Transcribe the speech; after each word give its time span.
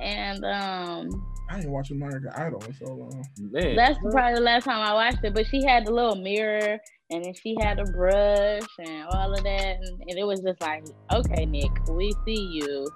and 0.00 0.44
um 0.44 1.26
I 1.48 1.60
ain't 1.60 1.70
watching 1.70 1.96
American 2.02 2.30
Idol 2.30 2.62
in 2.64 2.74
so 2.74 2.86
long. 2.86 3.24
Man, 3.38 3.76
that's 3.76 3.98
probably 3.98 4.34
the 4.34 4.40
last 4.40 4.64
time 4.64 4.80
I 4.80 4.92
watched 4.94 5.22
it. 5.22 5.32
But 5.32 5.46
she 5.46 5.64
had 5.64 5.86
the 5.86 5.92
little 5.92 6.16
mirror, 6.16 6.78
and 7.10 7.24
then 7.24 7.34
she 7.34 7.56
had 7.60 7.78
a 7.78 7.84
brush 7.84 8.68
and 8.78 9.04
all 9.12 9.32
of 9.32 9.44
that, 9.44 9.76
and, 9.80 10.00
and 10.08 10.18
it 10.18 10.26
was 10.26 10.40
just 10.40 10.60
like, 10.60 10.84
okay, 11.12 11.46
Nick, 11.46 11.70
we 11.88 12.12
see 12.24 12.48
you, 12.52 12.88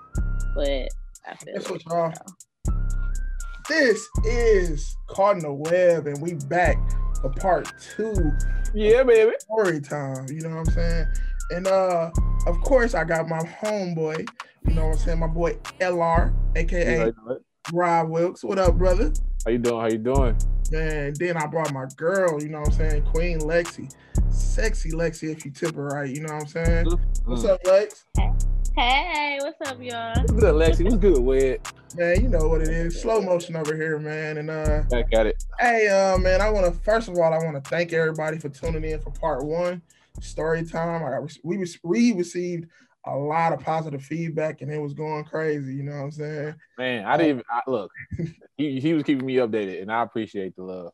but 0.56 0.88
I 1.28 1.36
feel 1.36 1.54
Guess 1.54 1.70
like, 1.70 1.86
what, 1.86 2.14
y'all? 2.14 2.74
This 3.68 4.04
is 4.24 4.96
Caught 5.06 5.36
in 5.36 5.42
the 5.42 5.52
Web, 5.52 6.08
and 6.08 6.20
we 6.20 6.34
back 6.34 6.76
for 7.20 7.30
part 7.30 7.72
two 7.94 8.32
yeah, 8.74 9.02
baby. 9.04 9.32
story 9.38 9.80
time. 9.80 10.26
You 10.28 10.40
know 10.40 10.50
what 10.50 10.68
I'm 10.68 10.74
saying? 10.74 11.06
And 11.50 11.66
uh, 11.66 12.10
of 12.46 12.60
course, 12.62 12.94
I 12.94 13.04
got 13.04 13.28
my 13.28 13.38
homeboy. 13.38 14.28
You 14.66 14.74
know 14.74 14.86
what 14.88 14.92
I'm 14.92 14.98
saying? 14.98 15.18
My 15.18 15.26
boy 15.26 15.54
LR, 15.80 16.34
aka 16.56 17.06
you 17.06 17.12
doing? 17.12 17.38
Rob 17.72 18.08
Wilkes. 18.10 18.44
What 18.44 18.58
up, 18.58 18.76
brother? 18.76 19.12
How 19.44 19.50
you 19.52 19.58
doing? 19.58 19.80
How 19.80 19.88
you 19.88 19.98
doing? 19.98 20.36
Man, 20.70 21.14
then 21.18 21.36
I 21.36 21.46
brought 21.46 21.72
my 21.72 21.86
girl. 21.96 22.42
You 22.42 22.50
know 22.50 22.60
what 22.60 22.68
I'm 22.68 22.74
saying? 22.74 23.02
Queen 23.04 23.38
Lexi, 23.40 23.92
sexy 24.30 24.90
Lexi, 24.92 25.30
if 25.32 25.44
you 25.44 25.50
tip 25.50 25.74
her 25.74 25.86
right. 25.86 26.14
You 26.14 26.22
know 26.22 26.34
what 26.34 26.42
I'm 26.42 26.48
saying? 26.48 26.86
What's 27.24 27.42
Mm. 27.44 27.48
up, 27.50 27.60
Lex? 27.66 28.04
hey, 28.76 29.38
what's 29.40 29.70
up, 29.70 29.80
y'all? 29.80 30.12
What's 30.14 30.32
good, 30.32 30.54
Lexi? 30.54 30.84
What's 30.84 30.96
good, 30.96 31.18
Web? 31.18 31.60
Man, 31.96 32.22
you 32.22 32.28
know 32.28 32.46
what 32.48 32.60
it 32.62 32.68
is. 32.68 33.00
Slow 33.00 33.20
motion 33.20 33.56
over 33.56 33.74
here, 33.74 33.98
man. 33.98 34.38
And 34.38 34.50
uh, 34.50 34.82
Back 34.90 35.06
at 35.12 35.26
it. 35.26 35.42
Hey, 35.58 35.88
uh, 35.88 36.18
man, 36.18 36.40
I 36.40 36.50
want 36.50 36.66
to 36.72 36.80
first 36.82 37.08
of 37.08 37.16
all, 37.16 37.32
I 37.32 37.38
want 37.38 37.62
to 37.62 37.68
thank 37.70 37.92
everybody 37.92 38.38
for 38.38 38.48
tuning 38.50 38.84
in 38.84 39.00
for 39.00 39.10
part 39.10 39.42
one, 39.44 39.82
story 40.20 40.64
time. 40.64 41.02
I 41.04 41.10
got, 41.18 41.30
we 41.42 41.56
was- 41.58 41.78
we 41.82 42.12
received 42.12 42.68
a 43.06 43.16
lot 43.16 43.52
of 43.52 43.60
positive 43.60 44.02
feedback, 44.02 44.60
and 44.60 44.70
it 44.70 44.78
was 44.78 44.94
going 44.94 45.24
crazy. 45.24 45.74
You 45.74 45.84
know 45.84 45.92
what 45.92 46.04
I'm 46.04 46.10
saying? 46.10 46.54
Man, 46.78 47.04
I 47.04 47.16
didn't 47.16 47.30
even 47.30 47.44
I, 47.50 47.70
look. 47.70 47.90
He, 48.56 48.78
he 48.78 48.92
was 48.92 49.04
keeping 49.04 49.24
me 49.24 49.36
updated, 49.36 49.80
and 49.80 49.90
I 49.90 50.02
appreciate 50.02 50.54
the 50.54 50.62
love. 50.62 50.92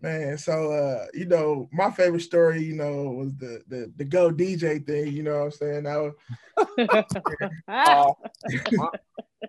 Man, 0.00 0.38
so 0.38 0.72
uh, 0.72 1.06
you 1.12 1.26
know, 1.26 1.68
my 1.70 1.90
favorite 1.90 2.20
story, 2.20 2.62
you 2.62 2.74
know, 2.74 3.10
was 3.10 3.34
the 3.36 3.62
the 3.68 3.92
the 3.96 4.04
go 4.04 4.30
DJ 4.30 4.86
thing. 4.86 5.12
You 5.12 5.22
know 5.22 5.38
what 5.38 5.44
I'm 5.44 5.50
saying? 5.50 5.82
That 5.82 5.96
was, 5.96 6.14
Ah, 7.68 8.12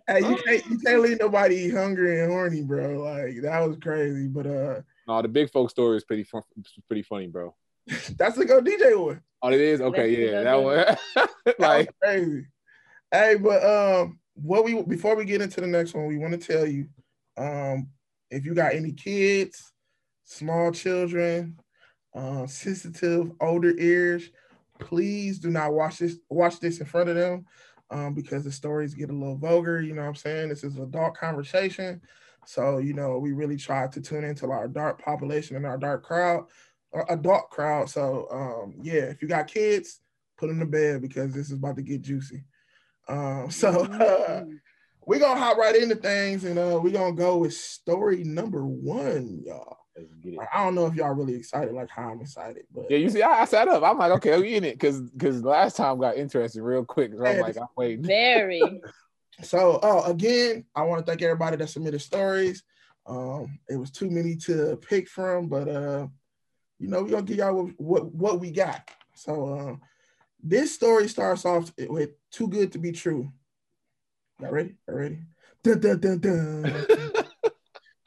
hey, 0.08 0.20
you 0.20 0.38
can't 0.44 0.66
you 0.68 0.80
can't 0.80 1.02
leave 1.02 1.20
nobody 1.20 1.70
hungry 1.70 2.22
and 2.22 2.32
horny, 2.32 2.64
bro. 2.64 3.00
Like 3.02 3.42
that 3.44 3.68
was 3.68 3.78
crazy. 3.82 4.28
But 4.28 4.48
uh, 4.48 4.82
No, 5.08 5.22
the 5.22 5.28
big 5.28 5.50
folk 5.52 5.70
story 5.70 5.98
is 5.98 6.04
pretty 6.04 6.24
fun, 6.24 6.42
pretty 6.88 7.04
funny, 7.04 7.28
bro. 7.28 7.56
that's 8.18 8.38
the 8.38 8.46
go 8.46 8.62
DJ 8.62 9.00
one. 9.00 9.22
Oh, 9.42 9.50
it 9.50 9.62
is 9.62 9.82
okay. 9.82 10.32
Yeah, 10.32 10.44
that 10.44 10.56
one. 10.56 11.28
Like, 11.60 11.90
crazy. 12.02 12.46
Hey, 13.12 13.36
but 13.36 13.64
um, 13.64 14.20
what 14.34 14.66
we 14.66 14.82
before 14.84 15.16
we 15.16 15.26
get 15.26 15.42
into 15.42 15.62
the 15.62 15.68
next 15.68 15.94
one, 15.94 16.08
we 16.08 16.18
want 16.18 16.40
to 16.40 16.54
tell 16.54 16.68
you, 16.68 16.88
um, 17.38 17.88
if 18.30 18.46
you 18.46 18.54
got 18.54 18.74
any 18.74 18.92
kids, 18.92 19.72
small 20.26 20.72
children, 20.72 21.58
uh, 22.14 22.46
sensitive 22.48 23.32
older 23.40 23.74
ears, 23.78 24.30
please 24.80 25.40
do 25.40 25.50
not 25.50 25.74
watch 25.74 26.00
this 26.00 26.18
watch 26.30 26.60
this 26.60 26.80
in 26.80 26.86
front 26.86 27.10
of 27.10 27.16
them, 27.16 27.46
um, 27.92 28.14
because 28.14 28.44
the 28.44 28.52
stories 28.52 28.94
get 28.94 29.10
a 29.10 29.14
little 29.14 29.38
vulgar. 29.38 29.82
You 29.82 29.94
know 29.94 30.02
what 30.02 30.10
I'm 30.10 30.16
saying? 30.16 30.50
This 30.50 30.64
is 30.64 30.76
an 30.76 30.84
adult 30.84 31.16
conversation, 31.16 32.02
so 32.46 32.80
you 32.80 32.94
know 32.94 33.20
we 33.20 33.32
really 33.32 33.58
try 33.58 33.88
to 33.88 34.02
tune 34.02 34.26
into 34.26 34.52
our 34.52 34.68
dark 34.68 35.02
population 35.02 35.56
and 35.56 35.66
our 35.66 35.78
dark 35.78 36.04
crowd, 36.04 36.42
or 36.42 36.48
adult 37.10 37.50
crowd. 37.50 37.90
So 37.90 38.28
um, 38.32 38.76
yeah, 38.82 39.04
if 39.04 39.22
you 39.22 39.28
got 39.28 39.48
kids 39.48 40.00
put 40.38 40.48
them 40.48 40.60
to 40.60 40.66
bed 40.66 41.02
because 41.02 41.34
this 41.34 41.48
is 41.48 41.58
about 41.58 41.76
to 41.76 41.82
get 41.82 42.02
juicy. 42.02 42.44
Um, 43.08 43.48
so 43.52 43.70
uh, 43.92 44.44
we're 45.06 45.20
gonna 45.20 45.40
hop 45.40 45.58
right 45.58 45.76
into 45.76 45.96
things 45.96 46.44
and 46.44 46.58
uh, 46.58 46.80
we're 46.82 46.92
gonna 46.92 47.16
go 47.16 47.38
with 47.38 47.54
story 47.54 48.23
number 48.23 48.66
one, 48.66 49.42
y'all. 49.45 49.78
get 50.22 50.34
it. 50.34 50.38
Like, 50.38 50.50
I 50.54 50.64
don't 50.64 50.76
know 50.76 50.86
if 50.86 50.95
y'all 50.95 51.14
really 51.14 51.36
excited 51.36 51.73
like 51.73 51.89
how 51.89 52.10
I'm 52.10 52.22
excited, 52.22 52.66
but 52.73 52.90
Yeah, 52.90 52.98
you 52.98 53.10
see, 53.10 53.22
I, 53.22 53.42
I 53.42 53.45
sat 53.45 53.67
up. 53.67 53.84
I'm 53.84 53.98
like, 53.98 54.11
okay, 54.14 54.38
we 54.40 54.56
in 54.56 54.64
it 54.64 54.73
because 54.73 55.02
because 55.02 55.44
last 55.44 55.78
time 55.78 56.00
got 56.00 56.17
interested 56.17 56.61
real 56.61 56.86
quick. 56.86 57.11
So 57.16 57.26
I'm 57.26 57.40
like, 57.40 57.58
I'm 57.58 57.67
waiting. 57.76 58.06
very. 58.06 58.82
so 59.42 59.78
uh, 59.78 60.04
again, 60.10 60.66
I 60.76 60.84
want 60.84 61.00
to 61.00 61.10
thank 61.10 61.22
everybody 61.22 61.58
that 61.58 61.70
submitted 61.70 62.02
stories. 62.02 62.64
Um, 63.06 63.60
it 63.70 63.78
was 63.78 63.90
too 63.90 64.10
many 64.10 64.36
to 64.36 64.78
pick 64.90 65.08
from, 65.08 65.48
but 65.48 65.70
uh, 65.70 66.08
you 66.80 66.88
know, 66.88 67.04
we're 67.04 67.10
gonna 67.10 67.23
give 67.23 67.38
y'all 67.38 67.54
what, 67.54 67.73
what, 67.77 68.14
what 68.14 68.39
we 68.39 68.52
got. 68.52 68.89
So 69.14 69.54
uh, 69.54 69.76
this 70.42 70.73
story 70.73 71.08
starts 71.08 71.45
off 71.45 71.71
with 71.77 72.11
too 72.32 72.48
good 72.48 72.71
to 72.73 72.80
be 72.80 72.92
true. 72.92 73.32
Y'all 74.39 74.52
ready? 74.52 74.76
Y'all 74.87 74.98
ready? 74.98 75.20
Dun, 75.64 75.80
dun, 75.80 75.99
dun, 75.99 76.20
dun. 76.20 77.14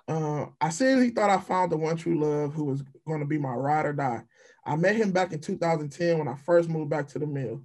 Uh, 0.06 0.46
I 0.60 0.68
seriously 0.70 1.10
thought 1.10 1.30
I 1.30 1.38
found 1.38 1.72
the 1.72 1.76
one 1.76 1.96
true 1.96 2.18
love 2.18 2.54
who 2.54 2.64
was 2.64 2.82
going 3.06 3.20
to 3.20 3.26
be 3.26 3.38
my 3.38 3.52
ride 3.52 3.86
or 3.86 3.92
die. 3.92 4.22
I 4.64 4.76
met 4.76 4.96
him 4.96 5.10
back 5.10 5.32
in 5.32 5.40
2010 5.40 6.18
when 6.18 6.28
I 6.28 6.36
first 6.36 6.68
moved 6.68 6.90
back 6.90 7.08
to 7.08 7.18
the 7.18 7.26
mill. 7.26 7.62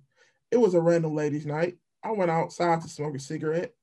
It 0.50 0.58
was 0.58 0.74
a 0.74 0.82
random 0.82 1.16
ladies' 1.16 1.46
night. 1.46 1.78
I 2.04 2.12
went 2.12 2.32
outside 2.32 2.82
to 2.82 2.90
smoke 2.90 3.16
a 3.16 3.20
cigarette, 3.20 3.74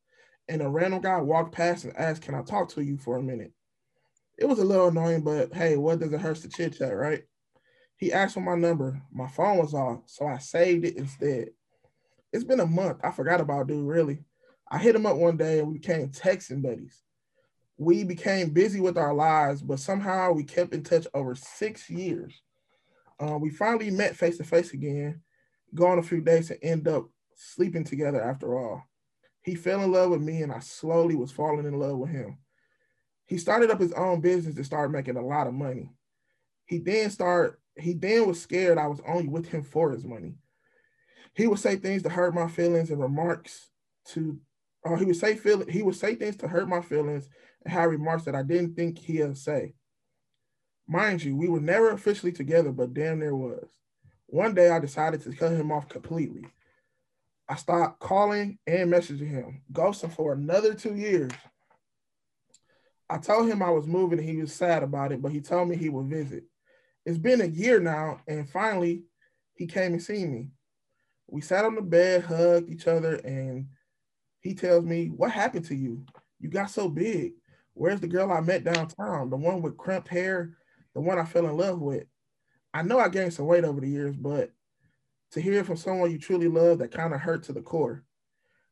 and 0.49 0.63
a 0.63 0.69
random 0.69 1.01
guy 1.01 1.21
walked 1.21 1.53
past 1.53 1.85
and 1.85 1.97
asked, 1.97 2.23
Can 2.23 2.35
I 2.35 2.43
talk 2.43 2.71
to 2.71 2.83
you 2.83 2.97
for 2.97 3.17
a 3.17 3.23
minute? 3.23 3.53
It 4.43 4.49
was 4.49 4.59
a 4.59 4.65
little 4.65 4.89
annoying, 4.89 5.23
but 5.23 5.55
hey, 5.55 5.77
what 5.77 6.01
does 6.01 6.13
it 6.13 6.21
hurt 6.21 6.37
to 6.39 6.49
chit 6.49 6.77
chat, 6.77 6.97
right? 6.97 7.23
He 7.97 8.13
asked 8.13 8.35
for 8.35 8.41
my 8.41 8.57
number. 8.57 9.01
My 9.13 9.29
phone 9.29 9.59
was 9.59 9.73
off, 9.73 10.01
so 10.07 10.27
I 10.27 10.39
saved 10.39 10.85
it 10.85 10.97
instead. 10.97 11.51
It's 12.33 12.45
been 12.45 12.61
a 12.61 12.67
month. 12.67 12.99
I 13.05 13.13
forgot 13.13 13.41
about 13.41 13.69
dude, 13.69 13.87
really. 13.87 14.25
I 14.71 14.79
hit 14.79 14.97
him 14.97 15.07
up 15.07 15.17
one 15.17 15.37
day 15.37 15.61
and 15.61 15.69
we 15.69 15.79
became 15.79 16.09
texting 16.09 16.63
buddies 16.63 17.03
we 17.83 18.05
became 18.05 18.51
busy 18.51 18.81
with 18.81 18.97
our 18.97 19.15
lives, 19.15 19.63
but 19.63 19.81
somehow 19.81 20.33
we 20.33 20.45
kept 20.45 20.75
in 20.75 20.83
touch 20.83 21.07
over 21.15 21.35
six 21.35 21.91
years. 21.91 22.41
Uh, 23.19 23.39
we 23.39 23.51
finally 23.51 23.91
met 23.91 24.17
face 24.17 24.39
to 24.39 24.45
face 24.45 24.73
again, 24.73 25.21
gone 25.75 25.99
a 25.99 26.03
few 26.03 26.21
days 26.21 26.51
and 26.51 26.59
end 26.63 26.89
up 26.89 27.09
sleeping 27.35 27.85
together 27.85 28.23
after 28.23 28.57
all. 28.59 28.83
He 29.43 29.55
fell 29.55 29.83
in 29.83 29.93
love 29.93 30.11
with 30.11 30.23
me, 30.23 30.43
and 30.43 30.53
I 30.53 30.61
slowly 30.61 31.17
was 31.17 31.33
falling 31.33 31.67
in 31.67 31.79
love 31.79 31.99
with 31.99 32.11
him. 32.11 32.39
He 33.33 33.39
started 33.39 33.71
up 33.71 33.81
his 33.81 33.95
own 33.95 34.21
business 34.21 34.57
and 34.57 34.67
started 34.67 34.93
making 34.93 35.17
a 35.17 35.25
lot 35.25 35.47
of 35.47 35.55
money. 35.55 35.89
He 36.67 36.77
then 36.77 37.09
started. 37.09 37.57
He 37.79 37.95
then 37.95 38.27
was 38.27 38.39
scared 38.39 38.77
I 38.77 38.87
was 38.87 39.01
only 39.09 39.27
with 39.27 39.49
him 39.49 39.63
for 39.63 39.91
his 39.91 40.05
money. 40.05 40.35
He 41.35 41.47
would 41.47 41.59
say 41.59 41.77
things 41.77 42.03
to 42.03 42.11
hurt 42.11 42.35
my 42.35 42.47
feelings 42.47 42.91
and 42.91 43.01
remarks 43.01 43.71
to. 44.09 44.39
Uh, 44.85 44.97
he 44.97 45.07
would 45.07 45.17
say 45.17 45.35
feel. 45.35 45.65
He 45.65 45.81
would 45.81 45.97
say 45.97 46.15
things 46.15 46.37
to 46.37 46.47
hurt 46.47 46.69
my 46.69 46.83
feelings 46.83 47.27
and 47.65 47.73
had 47.73 47.85
remarks 47.85 48.25
that 48.25 48.35
I 48.35 48.43
didn't 48.43 48.75
think 48.75 48.99
he'd 48.99 49.39
say. 49.39 49.73
Mind 50.87 51.25
you, 51.25 51.35
we 51.35 51.49
were 51.49 51.59
never 51.59 51.91
officially 51.91 52.33
together, 52.33 52.71
but 52.71 52.93
damn 52.93 53.21
near 53.21 53.35
was. 53.35 53.67
One 54.27 54.53
day 54.53 54.69
I 54.69 54.79
decided 54.79 55.23
to 55.23 55.33
cut 55.33 55.53
him 55.53 55.73
off 55.73 55.89
completely. 55.89 56.45
I 57.49 57.55
stopped 57.55 57.99
calling 57.99 58.59
and 58.67 58.93
messaging 58.93 59.31
him, 59.31 59.63
ghosting 59.73 60.13
for 60.13 60.35
another 60.35 60.75
two 60.75 60.97
years. 60.97 61.33
I 63.09 63.19
told 63.19 63.49
him 63.49 63.63
I 63.63 63.71
was 63.71 63.87
moving 63.87 64.19
and 64.19 64.29
he 64.29 64.37
was 64.37 64.53
sad 64.53 64.83
about 64.83 65.13
it, 65.13 65.21
but 65.21 65.33
he 65.33 65.41
told 65.41 65.69
me 65.69 65.77
he 65.77 65.89
would 65.89 66.07
visit. 66.07 66.45
It's 67.05 67.19
been 67.19 67.41
a 67.41 67.47
year 67.47 67.81
now, 67.81 68.21
and 68.27 68.49
finally 68.49 69.05
he 69.55 69.67
came 69.67 69.93
and 69.93 70.03
seen 70.03 70.33
me. 70.33 70.49
We 71.27 71.41
sat 71.41 71.65
on 71.65 71.75
the 71.75 71.83
bed, 71.83 72.25
hugged 72.25 72.71
each 72.71 72.87
other, 72.87 73.17
and 73.17 73.69
he 74.41 74.55
tells 74.55 74.85
me, 74.85 75.07
What 75.09 75.31
happened 75.31 75.65
to 75.67 75.75
you? 75.75 76.05
You 76.41 76.49
got 76.49 76.71
so 76.71 76.89
big. 76.89 77.35
Where's 77.75 78.01
the 78.01 78.09
girl 78.09 78.31
I 78.31 78.41
met 78.41 78.65
downtown? 78.65 79.31
The 79.31 79.37
one 79.37 79.63
with 79.63 79.77
crimped 79.77 80.09
hair, 80.09 80.57
the 80.95 81.01
one 81.01 81.19
I 81.19 81.25
fell 81.25 81.47
in 81.47 81.57
love 81.57 81.81
with. 81.81 82.05
I 82.75 82.83
know 82.83 82.99
I 82.99 83.09
gained 83.09 83.35
some 83.35 83.47
weight 83.47 83.65
over 83.65 83.81
the 83.81 83.89
years, 83.89 84.17
but 84.17 84.51
to 85.33 85.41
hear 85.41 85.65
from 85.65 85.77
someone 85.77 86.11
you 86.11 86.19
truly 86.19 86.49
love, 86.49 86.79
that 86.79 86.93
kind 86.93 87.15
of 87.15 87.21
hurt 87.21 87.45
to 87.45 87.53
the 87.53 87.63
core. 87.63 88.05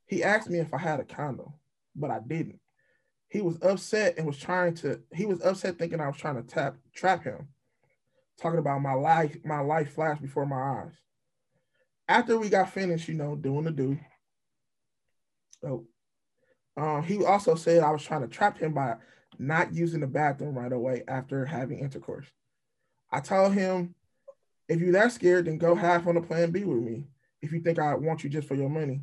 He 0.06 0.22
asked 0.22 0.50
me 0.50 0.58
if 0.58 0.74
I 0.74 0.78
had 0.78 1.00
a 1.00 1.04
condom, 1.04 1.52
but 1.94 2.10
I 2.10 2.20
didn't. 2.20 2.60
He 3.30 3.40
was 3.40 3.58
upset 3.62 4.18
and 4.18 4.26
was 4.26 4.36
trying 4.36 4.74
to, 4.76 5.00
he 5.14 5.24
was 5.24 5.40
upset 5.42 5.78
thinking 5.78 6.00
I 6.00 6.08
was 6.08 6.16
trying 6.16 6.36
to 6.36 6.42
tap 6.42 6.76
trap 6.94 7.24
him, 7.24 7.48
talking 8.40 8.58
about 8.58 8.82
my 8.82 8.92
life, 8.92 9.36
my 9.44 9.60
life 9.60 9.94
flashed 9.94 10.20
before 10.20 10.46
my 10.46 10.82
eyes. 10.82 10.92
After 12.08 12.36
we 12.38 12.48
got 12.48 12.72
finished, 12.72 13.08
you 13.08 13.14
know, 13.14 13.36
doing 13.36 13.64
the 13.64 13.70
do. 13.70 13.98
Oh, 15.64 15.86
um, 16.76 17.02
he 17.04 17.24
also 17.24 17.54
said 17.54 17.82
I 17.82 17.92
was 17.92 18.02
trying 18.02 18.22
to 18.22 18.28
trap 18.28 18.58
him 18.58 18.74
by 18.74 18.96
not 19.38 19.72
using 19.72 20.00
the 20.00 20.06
bathroom 20.08 20.58
right 20.58 20.72
away 20.72 21.04
after 21.06 21.46
having 21.46 21.78
intercourse. 21.78 22.26
I 23.12 23.20
told 23.20 23.54
him, 23.54 23.94
if 24.68 24.80
you're 24.80 24.92
that 24.92 25.12
scared, 25.12 25.46
then 25.46 25.58
go 25.58 25.74
half 25.74 26.06
on 26.06 26.16
the 26.16 26.20
plan 26.20 26.50
B 26.50 26.64
with 26.64 26.82
me. 26.82 27.06
If 27.42 27.52
you 27.52 27.60
think 27.60 27.78
I 27.78 27.94
want 27.94 28.24
you 28.24 28.30
just 28.30 28.48
for 28.48 28.54
your 28.54 28.68
money. 28.68 29.02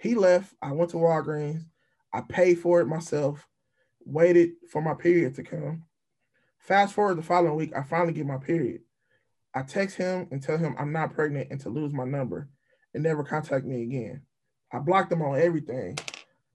He 0.00 0.14
left. 0.14 0.54
I 0.62 0.72
went 0.72 0.90
to 0.90 0.96
Walgreens. 0.96 1.64
I 2.12 2.22
paid 2.22 2.58
for 2.58 2.80
it 2.80 2.86
myself, 2.86 3.46
waited 4.04 4.52
for 4.70 4.80
my 4.80 4.94
period 4.94 5.34
to 5.36 5.42
come. 5.42 5.84
Fast 6.58 6.94
forward 6.94 7.16
the 7.16 7.22
following 7.22 7.56
week, 7.56 7.76
I 7.76 7.82
finally 7.82 8.12
get 8.12 8.26
my 8.26 8.38
period. 8.38 8.80
I 9.54 9.62
text 9.62 9.96
him 9.96 10.28
and 10.30 10.42
tell 10.42 10.58
him 10.58 10.76
I'm 10.78 10.92
not 10.92 11.14
pregnant 11.14 11.48
and 11.50 11.60
to 11.60 11.68
lose 11.68 11.92
my 11.92 12.04
number 12.04 12.48
and 12.94 13.02
never 13.02 13.24
contact 13.24 13.64
me 13.64 13.82
again. 13.82 14.22
I 14.72 14.78
blocked 14.78 15.12
him 15.12 15.22
on 15.22 15.40
everything. 15.40 15.98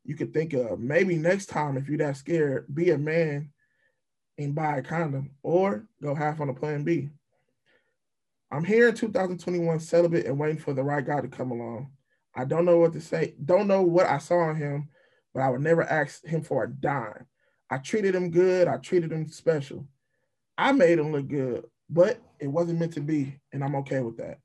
you 0.03 0.15
could 0.15 0.33
think 0.33 0.53
of 0.53 0.79
maybe 0.79 1.15
next 1.15 1.47
time 1.47 1.77
if 1.77 1.87
you're 1.87 1.97
that 1.97 2.17
scared, 2.17 2.65
be 2.73 2.91
a 2.91 2.97
man 2.97 3.51
and 4.37 4.55
buy 4.55 4.77
a 4.77 4.83
condom 4.83 5.31
or 5.41 5.87
go 6.01 6.13
half 6.15 6.41
on 6.41 6.49
a 6.49 6.53
plan 6.53 6.83
B. 6.83 7.09
I'm 8.51 8.63
here 8.63 8.89
in 8.89 8.95
2021 8.95 9.79
celibate 9.79 10.25
and 10.25 10.37
waiting 10.37 10.59
for 10.59 10.73
the 10.73 10.83
right 10.83 11.05
guy 11.05 11.21
to 11.21 11.27
come 11.27 11.51
along. 11.51 11.91
I 12.35 12.45
don't 12.45 12.65
know 12.65 12.77
what 12.77 12.93
to 12.93 13.01
say, 13.01 13.35
don't 13.43 13.67
know 13.67 13.81
what 13.81 14.05
I 14.05 14.17
saw 14.17 14.49
in 14.49 14.57
him, 14.57 14.89
but 15.33 15.41
I 15.41 15.49
would 15.49 15.61
never 15.61 15.83
ask 15.83 16.25
him 16.25 16.43
for 16.43 16.63
a 16.63 16.69
dime. 16.69 17.25
I 17.69 17.77
treated 17.77 18.15
him 18.15 18.29
good, 18.29 18.67
I 18.67 18.77
treated 18.77 19.11
him 19.11 19.27
special. 19.27 19.87
I 20.57 20.71
made 20.71 20.99
him 20.99 21.11
look 21.11 21.27
good, 21.27 21.65
but 21.89 22.19
it 22.39 22.47
wasn't 22.47 22.79
meant 22.79 22.93
to 22.93 23.01
be, 23.01 23.39
and 23.51 23.63
I'm 23.63 23.75
okay 23.77 24.01
with 24.01 24.17
that. 24.17 24.39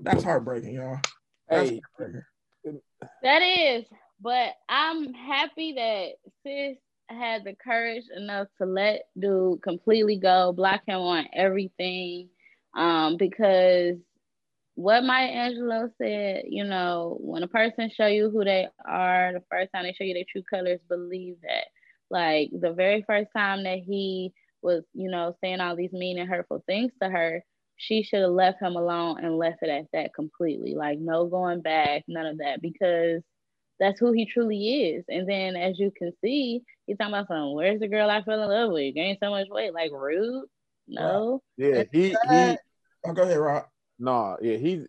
That's 0.00 0.24
heartbreaking, 0.24 0.74
y'all. 0.74 1.00
That's 1.48 1.70
Hey, 1.70 1.80
heartbreaking. 1.98 2.80
That 3.22 3.40
is, 3.40 3.84
but 4.20 4.54
I'm 4.68 5.12
happy 5.12 5.74
that 5.74 6.12
sis 6.42 6.78
had 7.08 7.44
the 7.44 7.54
courage 7.54 8.04
enough 8.16 8.48
to 8.58 8.66
let 8.66 9.02
dude 9.18 9.62
completely 9.62 10.16
go, 10.16 10.52
block 10.52 10.82
him 10.86 11.00
on 11.00 11.26
everything. 11.34 12.28
Um, 12.74 13.16
because 13.18 13.96
what 14.74 15.04
Maya 15.04 15.30
Angelou 15.30 15.90
said, 15.98 16.44
you 16.48 16.64
know, 16.64 17.16
when 17.20 17.42
a 17.42 17.48
person 17.48 17.90
show 17.90 18.06
you 18.06 18.30
who 18.30 18.44
they 18.44 18.68
are, 18.84 19.32
the 19.32 19.42
first 19.50 19.70
time 19.72 19.84
they 19.84 19.92
show 19.92 20.04
you 20.04 20.14
their 20.14 20.24
true 20.30 20.42
colors, 20.48 20.80
believe 20.88 21.36
that. 21.42 21.66
Like 22.10 22.50
the 22.52 22.72
very 22.72 23.04
first 23.06 23.28
time 23.36 23.64
that 23.64 23.78
he 23.78 24.32
was, 24.62 24.82
you 24.92 25.10
know, 25.10 25.36
saying 25.40 25.60
all 25.60 25.76
these 25.76 25.92
mean 25.92 26.18
and 26.18 26.28
hurtful 26.28 26.62
things 26.66 26.92
to 27.02 27.08
her, 27.08 27.42
she 27.76 28.02
should 28.02 28.20
have 28.20 28.30
left 28.30 28.62
him 28.62 28.76
alone 28.76 29.24
and 29.24 29.38
left 29.38 29.62
it 29.62 29.68
at 29.68 29.86
that 29.92 30.14
completely. 30.14 30.74
Like 30.74 30.98
no 30.98 31.26
going 31.26 31.60
back, 31.62 32.04
none 32.08 32.26
of 32.26 32.38
that, 32.38 32.60
because 32.60 33.22
that's 33.80 33.98
who 33.98 34.12
he 34.12 34.26
truly 34.26 34.92
is. 34.94 35.04
And 35.08 35.28
then 35.28 35.56
as 35.56 35.78
you 35.78 35.92
can 35.96 36.12
see, 36.22 36.62
he's 36.86 36.96
talking 36.96 37.14
about 37.14 37.28
something, 37.28 37.54
where's 37.54 37.80
the 37.80 37.88
girl 37.88 38.10
I 38.10 38.22
fell 38.22 38.42
in 38.42 38.48
love 38.48 38.72
with? 38.72 38.94
Gained 38.94 39.18
so 39.22 39.30
much 39.30 39.48
weight, 39.50 39.74
like 39.74 39.90
rude. 39.92 40.46
No. 40.86 41.42
yeah, 41.56 41.84
he 41.92 42.14
he 42.28 42.56
Oh, 43.06 43.12
go 43.12 43.22
ahead, 43.22 43.38
Rob. 43.38 43.64
No, 43.98 44.36
yeah, 44.40 44.56
he 44.56 44.84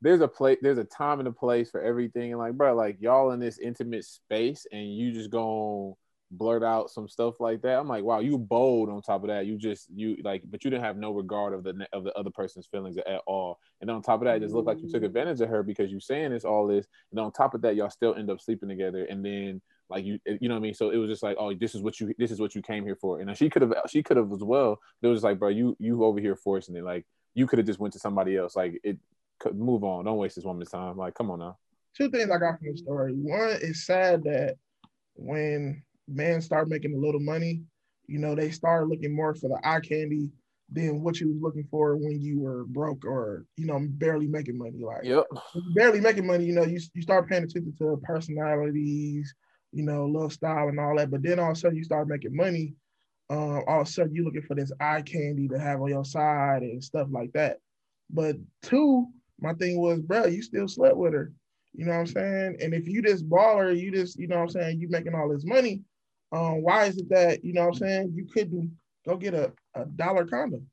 there's 0.00 0.20
a 0.20 0.28
place 0.28 0.58
there's 0.62 0.78
a 0.78 0.84
time 0.84 1.18
and 1.18 1.28
a 1.28 1.32
place 1.32 1.70
for 1.70 1.80
everything. 1.82 2.32
And 2.32 2.38
like, 2.38 2.54
bro, 2.54 2.74
like 2.74 2.98
y'all 3.00 3.32
in 3.32 3.40
this 3.40 3.58
intimate 3.58 4.04
space 4.04 4.66
and 4.70 4.94
you 4.94 5.12
just 5.12 5.30
gonna 5.30 5.94
blurt 6.30 6.62
out 6.62 6.90
some 6.90 7.08
stuff 7.08 7.40
like 7.40 7.62
that. 7.62 7.78
I'm 7.78 7.88
like, 7.88 8.04
wow, 8.04 8.20
you 8.20 8.38
bold 8.38 8.90
on 8.90 9.02
top 9.02 9.22
of 9.22 9.28
that. 9.28 9.46
You 9.46 9.56
just 9.56 9.88
you 9.94 10.16
like, 10.22 10.42
but 10.48 10.64
you 10.64 10.70
didn't 10.70 10.84
have 10.84 10.96
no 10.96 11.12
regard 11.12 11.54
of 11.54 11.64
the 11.64 11.86
of 11.92 12.04
the 12.04 12.12
other 12.14 12.30
person's 12.30 12.66
feelings 12.66 12.96
at 12.98 13.22
all. 13.26 13.58
And 13.80 13.90
on 13.90 14.02
top 14.02 14.20
of 14.20 14.26
that, 14.26 14.36
it 14.36 14.40
just 14.40 14.54
looked 14.54 14.66
like 14.66 14.80
you 14.80 14.90
took 14.90 15.02
advantage 15.02 15.40
of 15.40 15.48
her 15.48 15.62
because 15.62 15.90
you 15.90 16.00
saying 16.00 16.30
this 16.30 16.44
all 16.44 16.66
this. 16.66 16.86
And 17.10 17.20
on 17.20 17.32
top 17.32 17.54
of 17.54 17.62
that, 17.62 17.76
y'all 17.76 17.90
still 17.90 18.14
end 18.14 18.30
up 18.30 18.40
sleeping 18.40 18.68
together. 18.68 19.04
And 19.04 19.24
then 19.24 19.60
like 19.90 20.04
you 20.04 20.18
you 20.26 20.48
know 20.48 20.54
what 20.54 20.60
I 20.60 20.62
mean? 20.62 20.74
So 20.74 20.90
it 20.90 20.98
was 20.98 21.10
just 21.10 21.22
like, 21.22 21.36
oh, 21.38 21.54
this 21.54 21.74
is 21.74 21.82
what 21.82 21.98
you 21.98 22.12
this 22.18 22.30
is 22.30 22.40
what 22.40 22.54
you 22.54 22.62
came 22.62 22.84
here 22.84 22.96
for. 22.96 23.20
And 23.20 23.36
she 23.36 23.48
could 23.50 23.62
have 23.62 23.74
she 23.88 24.02
could 24.02 24.16
have 24.16 24.32
as 24.32 24.44
well. 24.44 24.78
But 25.00 25.08
it 25.08 25.12
was 25.12 25.24
like, 25.24 25.38
bro, 25.38 25.48
you 25.48 25.76
you 25.78 26.04
over 26.04 26.20
here 26.20 26.36
forcing 26.36 26.76
it. 26.76 26.84
Like 26.84 27.06
you 27.38 27.46
could 27.46 27.58
have 27.60 27.66
just 27.66 27.78
went 27.78 27.92
to 27.92 28.00
somebody 28.00 28.36
else. 28.36 28.56
Like 28.56 28.80
it 28.82 28.98
could 29.38 29.56
move 29.56 29.84
on. 29.84 30.04
Don't 30.04 30.18
waste 30.18 30.34
this 30.34 30.44
woman's 30.44 30.70
time. 30.70 30.96
Like, 30.96 31.14
come 31.14 31.30
on 31.30 31.38
now. 31.38 31.56
Two 31.96 32.10
things 32.10 32.30
I 32.30 32.38
got 32.38 32.58
from 32.58 32.72
the 32.72 32.76
story. 32.76 33.12
One, 33.12 33.56
it's 33.62 33.86
sad 33.86 34.24
that 34.24 34.56
when 35.14 35.82
men 36.08 36.40
start 36.42 36.68
making 36.68 36.94
a 36.94 36.98
little 36.98 37.20
money, 37.20 37.62
you 38.08 38.18
know, 38.18 38.34
they 38.34 38.50
start 38.50 38.88
looking 38.88 39.14
more 39.14 39.34
for 39.34 39.48
the 39.48 39.60
eye 39.62 39.80
candy 39.80 40.30
than 40.70 41.02
what 41.02 41.20
you 41.20 41.28
was 41.28 41.40
looking 41.40 41.66
for 41.70 41.96
when 41.96 42.20
you 42.20 42.40
were 42.40 42.64
broke 42.64 43.04
or, 43.04 43.44
you 43.56 43.66
know, 43.66 43.78
barely 43.80 44.26
making 44.26 44.58
money. 44.58 44.80
Like 44.82 45.04
Yep. 45.04 45.26
barely 45.74 46.00
making 46.00 46.26
money, 46.26 46.44
you 46.44 46.52
know, 46.52 46.64
you, 46.64 46.80
you 46.94 47.02
start 47.02 47.28
paying 47.28 47.44
attention 47.44 47.74
to 47.78 48.00
personalities, 48.02 49.32
you 49.72 49.84
know, 49.84 50.06
little 50.06 50.30
style 50.30 50.68
and 50.68 50.80
all 50.80 50.96
that. 50.96 51.10
But 51.10 51.22
then 51.22 51.38
all 51.38 51.52
of 51.52 51.56
a 51.56 51.60
sudden 51.60 51.76
you 51.76 51.84
start 51.84 52.08
making 52.08 52.34
money. 52.34 52.74
Um, 53.30 53.62
all 53.66 53.82
of 53.82 53.86
a 53.86 53.90
sudden 53.90 54.14
you're 54.14 54.24
looking 54.24 54.42
for 54.42 54.54
this 54.54 54.72
eye 54.80 55.02
candy 55.02 55.48
to 55.48 55.58
have 55.58 55.80
on 55.82 55.88
your 55.88 56.04
side 56.04 56.62
and 56.62 56.82
stuff 56.82 57.08
like 57.10 57.32
that. 57.32 57.58
But 58.10 58.36
two, 58.62 59.06
my 59.40 59.52
thing 59.54 59.78
was, 59.80 60.00
bro, 60.00 60.26
you 60.26 60.42
still 60.42 60.68
slept 60.68 60.96
with 60.96 61.12
her. 61.12 61.32
You 61.74 61.84
know 61.84 61.92
what 61.92 61.98
I'm 61.98 62.06
saying? 62.06 62.56
And 62.60 62.74
if 62.74 62.88
you 62.88 63.02
just 63.02 63.28
baller, 63.28 63.78
you 63.78 63.92
just, 63.92 64.18
you 64.18 64.26
know 64.26 64.36
what 64.36 64.42
I'm 64.42 64.48
saying, 64.48 64.80
you 64.80 64.88
making 64.88 65.14
all 65.14 65.28
this 65.28 65.44
money, 65.44 65.82
um, 66.32 66.62
why 66.62 66.86
is 66.86 66.96
it 66.98 67.08
that, 67.10 67.44
you 67.44 67.52
know 67.52 67.66
what 67.66 67.74
I'm 67.74 67.74
saying, 67.74 68.12
you 68.14 68.26
couldn't 68.32 68.76
go 69.06 69.16
get 69.16 69.34
a, 69.34 69.52
a 69.74 69.84
dollar 69.84 70.26
condom? 70.26 70.66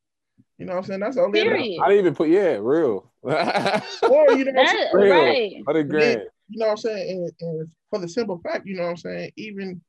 You 0.57 0.65
know 0.65 0.73
what 0.73 0.79
I'm 0.79 0.85
saying? 0.85 0.99
That's 1.01 1.15
the 1.15 1.23
only 1.23 1.41
Period. 1.41 1.81
I 1.83 1.89
didn't 1.89 1.99
even 1.99 2.15
put 2.15 2.29
yeah, 2.29 2.57
real. 2.61 3.11
or 3.23 3.31
you 3.31 4.45
know 4.45 4.51
what 4.53 4.59
I'm 4.59 4.67
saying? 4.67 4.89
That, 4.91 4.93
Real. 4.93 5.09
right. 5.09 5.53
Hundred 5.67 5.89
grand. 5.89 6.21
you 6.49 6.59
know 6.59 6.67
what 6.67 6.71
I'm 6.71 6.77
saying? 6.77 7.09
And, 7.41 7.49
and 7.49 7.69
for 7.89 7.99
the 7.99 8.07
simple 8.07 8.39
fact, 8.39 8.65
you 8.65 8.75
know 8.75 8.83
what 8.83 8.89
I'm 8.89 8.97
saying, 8.97 9.31
even 9.35 9.81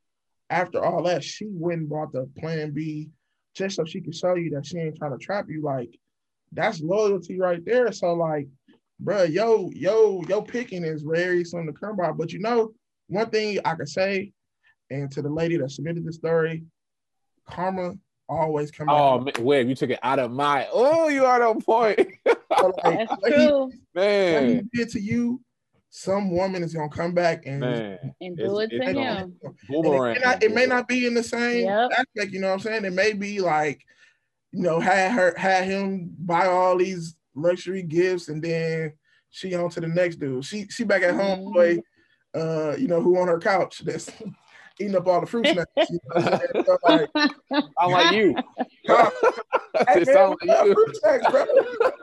after 0.49 0.83
all 0.83 1.03
that, 1.03 1.23
she 1.23 1.47
went 1.49 1.81
and 1.81 1.89
bought 1.89 2.11
the 2.11 2.29
plan 2.39 2.71
B 2.71 3.09
just 3.53 3.75
so 3.75 3.85
she 3.85 4.01
could 4.01 4.15
show 4.15 4.35
you 4.35 4.49
that 4.51 4.65
she 4.65 4.77
ain't 4.77 4.97
trying 4.97 5.11
to 5.17 5.23
trap 5.23 5.45
you. 5.49 5.61
Like, 5.61 5.89
that's 6.51 6.79
loyalty 6.81 7.39
right 7.39 7.63
there. 7.65 7.91
So, 7.91 8.13
like, 8.13 8.47
bro, 8.99 9.23
yo, 9.23 9.69
yo, 9.73 10.23
yo 10.27 10.41
picking 10.41 10.83
is 10.83 11.01
very 11.03 11.43
something 11.43 11.73
to 11.73 11.79
come 11.79 11.97
by. 11.97 12.11
But 12.11 12.31
you 12.31 12.39
know, 12.39 12.73
one 13.07 13.29
thing 13.29 13.59
I 13.65 13.75
can 13.75 13.87
say, 13.87 14.31
and 14.89 15.11
to 15.11 15.21
the 15.21 15.29
lady 15.29 15.57
that 15.57 15.71
submitted 15.71 16.05
the 16.05 16.13
story, 16.13 16.63
karma 17.45 17.93
always 18.29 18.71
come 18.71 18.89
Oh 18.89 19.19
back. 19.19 19.37
man, 19.37 19.45
Web, 19.45 19.67
you 19.67 19.75
took 19.75 19.89
it 19.89 19.99
out 20.03 20.19
of 20.19 20.31
my. 20.31 20.67
Oh, 20.71 21.07
you 21.09 21.25
are 21.25 21.43
on 21.43 21.61
point, 21.61 21.99
So, 22.25 22.73
like, 22.83 22.83
That's 22.83 23.11
what 23.21 23.33
he- 23.33 23.47
true. 23.47 23.59
what 23.65 23.73
man. 23.95 24.69
he 24.73 24.77
did 24.79 24.89
to 24.91 24.99
you, 25.01 25.41
some 25.89 26.31
woman 26.31 26.63
is 26.63 26.73
gonna 26.73 26.89
come 26.89 27.13
back 27.13 27.45
and 27.45 27.61
Man, 27.61 27.99
And 28.21 28.37
It's- 28.39 28.47
do 28.49 28.59
it 28.59 28.69
to 28.69 28.83
him. 28.83 29.35
Boomerang. 29.67 30.15
It 30.15 30.19
may, 30.19 30.25
not, 30.25 30.43
it 30.43 30.53
may 30.53 30.65
not 30.65 30.87
be 30.87 31.05
in 31.05 31.13
the 31.13 31.23
same 31.23 31.65
Yep. 31.65 31.91
aspect, 31.91 32.31
you 32.33 32.39
know 32.41 32.47
what 32.47 32.53
I'm 32.55 32.59
saying? 32.59 32.85
It 32.85 32.93
may 32.93 33.13
be 33.13 33.39
like, 33.39 33.81
you 34.51 34.63
know, 34.63 34.79
had 34.79 35.11
her 35.11 35.33
had 35.37 35.65
him 35.65 36.13
buy 36.19 36.47
all 36.47 36.77
these 36.77 37.15
luxury 37.35 37.83
gifts 37.83 38.27
and 38.29 38.41
then 38.43 38.93
she 39.29 39.53
on 39.55 39.69
to 39.71 39.79
the 39.81 39.87
next 39.87 40.17
dude. 40.17 40.43
She 40.45 40.67
she 40.69 40.83
back 40.83 41.03
at 41.03 41.13
home, 41.15 41.39
Mhm. 41.39 41.53
boy, 41.53 41.77
uh, 42.39 42.75
you 42.77 42.87
know, 42.87 43.01
who 43.01 43.17
on 43.19 43.27
her 43.27 43.39
couch 43.39 43.79
that's 43.79 44.09
eating 44.79 44.95
up 44.95 45.07
all 45.07 45.21
the 45.21 45.27
fruit 45.27 45.47
snacks. 45.47 45.69
You 45.89 45.99
know 46.15 46.21
I'm? 46.21 46.65
So, 46.65 46.77
like, 46.83 47.09
I'm 47.79 47.91
like 47.91 48.11
you. 48.15 48.35
huh, 48.87 49.11
hey, 49.87 50.01
it 50.01 50.07
man, 50.07 50.15
sound 50.15 50.37
like 50.45 50.65
you. 50.65 50.73
fruit 50.73 50.95
snacks, 50.97 51.27
bro? 51.31 51.45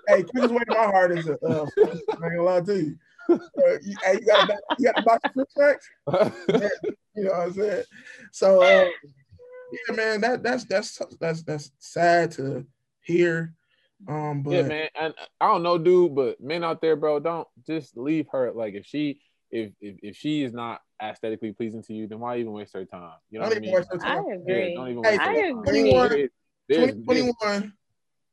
hey, 0.08 0.22
quickest 0.22 0.52
way 0.54 0.64
to 0.64 0.72
my 0.72 0.84
heart 0.84 1.12
is 1.18 1.26
a 1.28 1.32
uh, 1.44 1.66
I 1.78 1.86
ain't 1.86 2.06
gonna 2.18 2.42
lie 2.42 2.60
to 2.60 2.74
you. 2.82 2.96
You, 3.28 3.96
hey, 4.02 4.18
you 4.20 4.26
got 4.26 4.48
a, 4.50 4.56
you 4.78 4.84
got 4.92 4.98
a 4.98 5.02
box 5.02 5.20
of 5.36 5.46
fruit? 5.54 5.78
You 7.16 7.24
know 7.24 7.30
what 7.30 7.40
I'm 7.42 7.52
saying? 7.52 7.84
So 8.32 8.60
uh, 8.60 8.88
yeah, 9.88 9.94
man, 9.94 10.20
that 10.22 10.42
that's 10.42 10.64
that's 10.64 11.00
that's 11.20 11.44
that's 11.44 11.70
sad 11.78 12.32
to 12.32 12.66
hear. 13.02 13.54
Um, 14.08 14.42
but 14.42 14.50
yeah, 14.50 14.62
man. 14.62 14.88
And 15.00 15.14
I 15.40 15.46
don't 15.46 15.62
know, 15.62 15.78
dude, 15.78 16.14
but 16.16 16.40
men 16.40 16.64
out 16.64 16.80
there, 16.80 16.96
bro, 16.96 17.20
don't 17.20 17.46
just 17.66 17.96
leave 17.96 18.26
her. 18.32 18.50
Like 18.52 18.74
if 18.74 18.84
she 18.84 19.20
if 19.52 19.70
if, 19.80 19.96
if 20.02 20.16
she 20.16 20.42
is 20.42 20.52
not 20.52 20.80
aesthetically 21.00 21.52
pleasing 21.52 21.82
to 21.84 21.94
you, 21.94 22.08
then 22.08 22.18
why 22.18 22.38
even 22.38 22.50
waste 22.52 22.72
her 22.74 22.84
time? 22.84 23.12
You 23.30 23.38
know 23.38 23.44
don't 23.48 23.50
what 23.50 23.52
I 23.52 23.56
even 23.58 23.62
mean? 23.62 23.74
waste 23.74 23.88
your 23.92 24.04
I 24.04 24.14
time. 24.16 24.24
Yeah, 24.26 24.34
agree. 24.56 24.74
don't 24.74 24.88
even 24.90 25.04
Hey, 25.04 25.10
waste 25.10 25.20
I 25.20 25.26
her 25.26 25.34
time. 25.34 25.58
agree. 25.60 25.92
There's- 25.92 26.30
there's- 26.68 26.94
there's- 26.94 26.94
2021, 27.04 27.72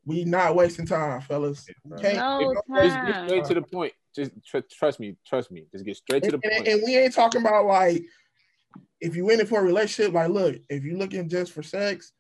we 0.06 0.24
not 0.26 0.56
wasting 0.56 0.88
time, 0.88 1.22
fellas. 1.22 1.68
We 1.86 2.02
can't- 2.02 2.16
No 2.18 2.40
don't 2.56 2.84
Just 2.84 2.96
time. 2.98 3.28
straight 3.28 3.46
to 3.46 3.54
the 3.54 3.62
point. 3.62 3.94
Just 4.16 4.32
tr- 4.46 4.60
trust 4.72 5.00
me. 5.00 5.16
Trust 5.28 5.52
me. 5.52 5.66
Just 5.72 5.86
get 5.86 5.98
straight 5.98 6.24
to 6.24 6.32
the 6.32 6.40
and, 6.44 6.54
point. 6.56 6.68
and 6.68 6.82
we 6.86 6.98
ain't 6.98 7.14
talking 7.14 7.42
about 7.42 7.66
like 7.66 8.04
if 9.00 9.16
you're 9.16 9.32
in 9.32 9.40
it 9.40 9.48
for 9.50 9.60
a 9.60 9.64
relationship, 9.64 10.14
like 10.14 10.30
look, 10.30 10.56
if 10.70 10.84
you're 10.84 10.98
looking 10.98 11.28
just 11.30 11.52
for 11.54 11.64
sex, 11.64 12.12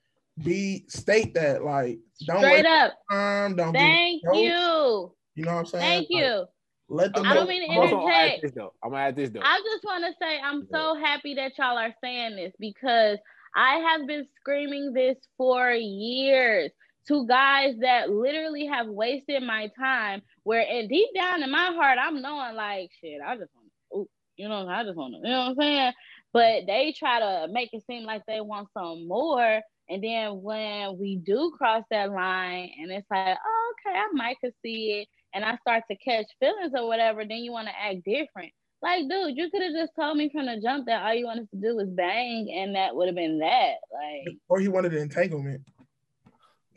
be 0.44 0.86
state 0.88 1.34
that 1.34 1.64
like 1.64 2.00
don't 2.26 2.40
Straight 2.40 2.64
waste 2.64 2.68
up. 2.68 2.94
time, 3.12 3.56
don't 3.56 3.74
Thank 3.74 4.22
nope. 4.26 4.36
you. 4.36 5.14
you 5.36 5.46
know 5.46 5.54
what 5.54 5.60
I'm 5.60 5.66
saying? 5.66 5.84
Thank 5.84 6.08
Like, 6.12 6.24
you. 6.24 6.46
let 6.90 7.14
them 7.14 7.26
I 7.26 7.30
know. 7.30 7.36
don't 7.42 7.50
mean 7.50 7.68
to 7.68 7.74
I'm 7.74 7.80
also 7.80 7.96
gonna 7.98 8.14
interject. 8.16 8.42
this 8.44 8.52
though. 8.54 8.74
I'm 8.84 8.92
gonna 8.92 9.04
add 9.04 9.16
this 9.16 9.30
though. 9.30 9.42
I 9.44 9.60
just 9.64 9.84
want 9.84 10.06
to 10.06 10.14
say 10.22 10.40
I'm 10.44 10.68
so 10.72 10.96
happy 10.96 11.36
that 11.36 11.58
y'all 11.58 11.78
are 11.78 11.94
saying 12.04 12.36
this 12.38 12.54
because 12.60 13.18
I 13.56 13.76
have 13.80 14.08
been 14.08 14.26
screaming 14.40 14.94
this 14.94 15.18
for 15.38 15.72
years 15.72 16.72
to 17.08 17.28
guys 17.28 17.76
that 17.82 18.10
literally 18.10 18.66
have 18.68 18.88
wasted 18.88 19.44
my 19.44 19.70
time. 19.78 20.22
Where 20.44 20.66
and 20.68 20.90
deep 20.90 21.10
down 21.16 21.44
in 21.44 21.52
my 21.52 21.72
heart, 21.74 22.00
I'm 22.02 22.22
knowing 22.22 22.56
like 22.56 22.90
shit. 23.00 23.22
I 23.26 23.36
just 23.36 23.52
want 23.56 23.70
to, 23.94 24.10
you 24.38 24.50
know, 24.50 24.68
I 24.68 24.84
just 24.84 24.98
want 24.98 25.14
to, 25.14 25.18
you 25.18 25.34
know 25.34 25.40
what 25.40 25.50
I'm 25.50 25.56
saying. 25.56 25.94
But 26.34 26.66
they 26.66 26.94
try 26.98 27.20
to 27.20 27.48
make 27.52 27.70
it 27.74 27.84
seem 27.86 28.04
like 28.06 28.24
they 28.26 28.42
want 28.42 28.70
some 28.74 29.08
more. 29.08 29.62
And 29.90 30.04
then 30.04 30.42
when 30.42 30.98
we 30.98 31.18
do 31.18 31.52
cross 31.58 31.84
that 31.92 32.12
line, 32.12 32.72
and 32.80 32.92
it's 32.92 33.06
like, 33.12 33.38
oh, 33.46 33.74
okay, 33.86 33.98
I 33.98 34.08
might 34.14 34.38
could 34.40 34.54
see 34.64 35.02
it, 35.02 35.08
and 35.34 35.44
I 35.44 35.58
start 35.58 35.84
to 35.92 35.98
catch 35.98 36.26
feelings 36.40 36.72
or 36.74 36.88
whatever, 36.88 37.26
then 37.26 37.40
you 37.40 37.52
want 37.52 37.68
to 37.68 37.74
act 37.78 38.06
different. 38.06 38.54
Like, 38.82 39.02
dude, 39.10 39.38
you 39.38 39.50
could 39.52 39.62
have 39.62 39.74
just 39.74 39.92
told 40.00 40.18
me 40.18 40.30
from 40.32 40.46
the 40.46 40.62
jump 40.64 40.88
that 40.88 41.04
all 41.04 41.14
you 41.14 41.26
wanted 41.26 41.52
to 41.52 41.58
do 41.58 41.76
was 41.76 41.90
bang, 41.90 42.52
and 42.58 42.76
that 42.76 42.96
would 42.96 43.08
have 43.08 43.16
been 43.16 43.40
that. 43.40 43.74
Like, 43.94 44.38
or 44.48 44.60
he 44.60 44.70
wanted 44.70 44.94
an 44.94 45.02
entanglement. 45.02 45.62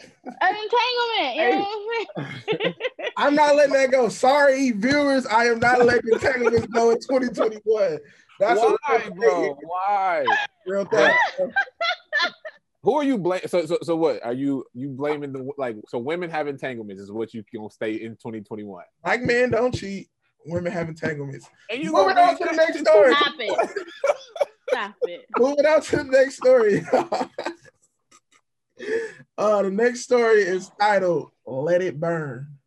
An 0.01 0.57
entanglement. 0.57 1.37
You 1.37 1.51
know 1.51 1.59
what 1.61 2.17
I'm 2.17 2.35
saying? 2.49 2.75
I'm 3.17 3.35
not 3.35 3.57
letting 3.57 3.75
that 3.75 3.91
go. 3.91 4.09
Sorry, 4.09 4.71
viewers. 4.73 5.27
I 5.27 5.47
am 5.47 5.59
not 5.59 5.85
letting 5.85 6.13
entanglements 6.13 6.67
go 6.67 6.91
in 6.91 7.01
2021. 7.01 7.99
That's 8.41 8.61
Why, 8.61 8.77
a 8.97 9.11
bro? 9.11 9.57
Why? 9.63 10.25
real 10.67 10.85
thing. 10.85 11.15
Who 12.83 12.97
are 12.97 13.05
you 13.05 13.17
blaming? 13.17 13.49
So, 13.49 13.65
so, 13.65 13.79
so 13.83 13.97
what 13.97 14.23
are 14.25 14.33
you 14.33 14.65
you 14.75 14.91
blaming 14.91 15.33
the 15.33 15.49
like? 15.57 15.77
So 15.89 15.99
women 15.99 16.29
have 16.31 16.49
entanglements 16.49 17.03
is 17.03 17.11
what 17.11 17.33
you 17.33 17.43
gonna 17.55 17.71
stay 17.71 17.95
in 17.95 18.13
2021. 18.17 18.85
Like 19.05 19.23
men 19.23 19.51
don't 19.51 19.75
cheat, 19.75 20.09
women 20.45 20.71
have 20.73 20.89
entanglements. 20.89 21.49
And 21.71 21.83
you 21.83 21.93
Moving 21.93 22.17
gonna 22.17 22.33
on 22.33 22.39
to 22.39 22.45
the 22.45 22.53
next 22.53 22.81
story. 22.81 23.15
Stop 23.15 23.35
it. 23.39 23.87
Stop 24.69 24.95
it. 25.03 25.27
Moving 25.39 25.65
on 25.65 25.81
to 25.81 25.97
the 25.97 26.05
next 26.05 26.37
story. 26.37 26.85
Uh, 29.39 29.63
the 29.63 29.71
next 29.71 30.01
story 30.01 30.43
is 30.43 30.71
titled 30.81 31.31
"Let 31.47 31.83
It 31.83 31.99
Burn." 32.01 32.59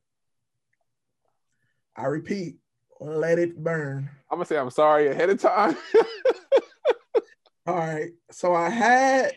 I 1.96 2.06
repeat, 2.06 2.58
"Let 3.00 3.40
it 3.40 3.62
burn." 3.62 4.10
I'm 4.30 4.38
gonna 4.38 4.46
say 4.46 4.58
I'm 4.58 4.70
sorry 4.70 5.08
ahead 5.08 5.30
of 5.30 5.42
time. 5.42 5.76
All 7.68 7.76
right. 7.76 8.12
So 8.32 8.54
I 8.56 8.70
had 8.70 9.32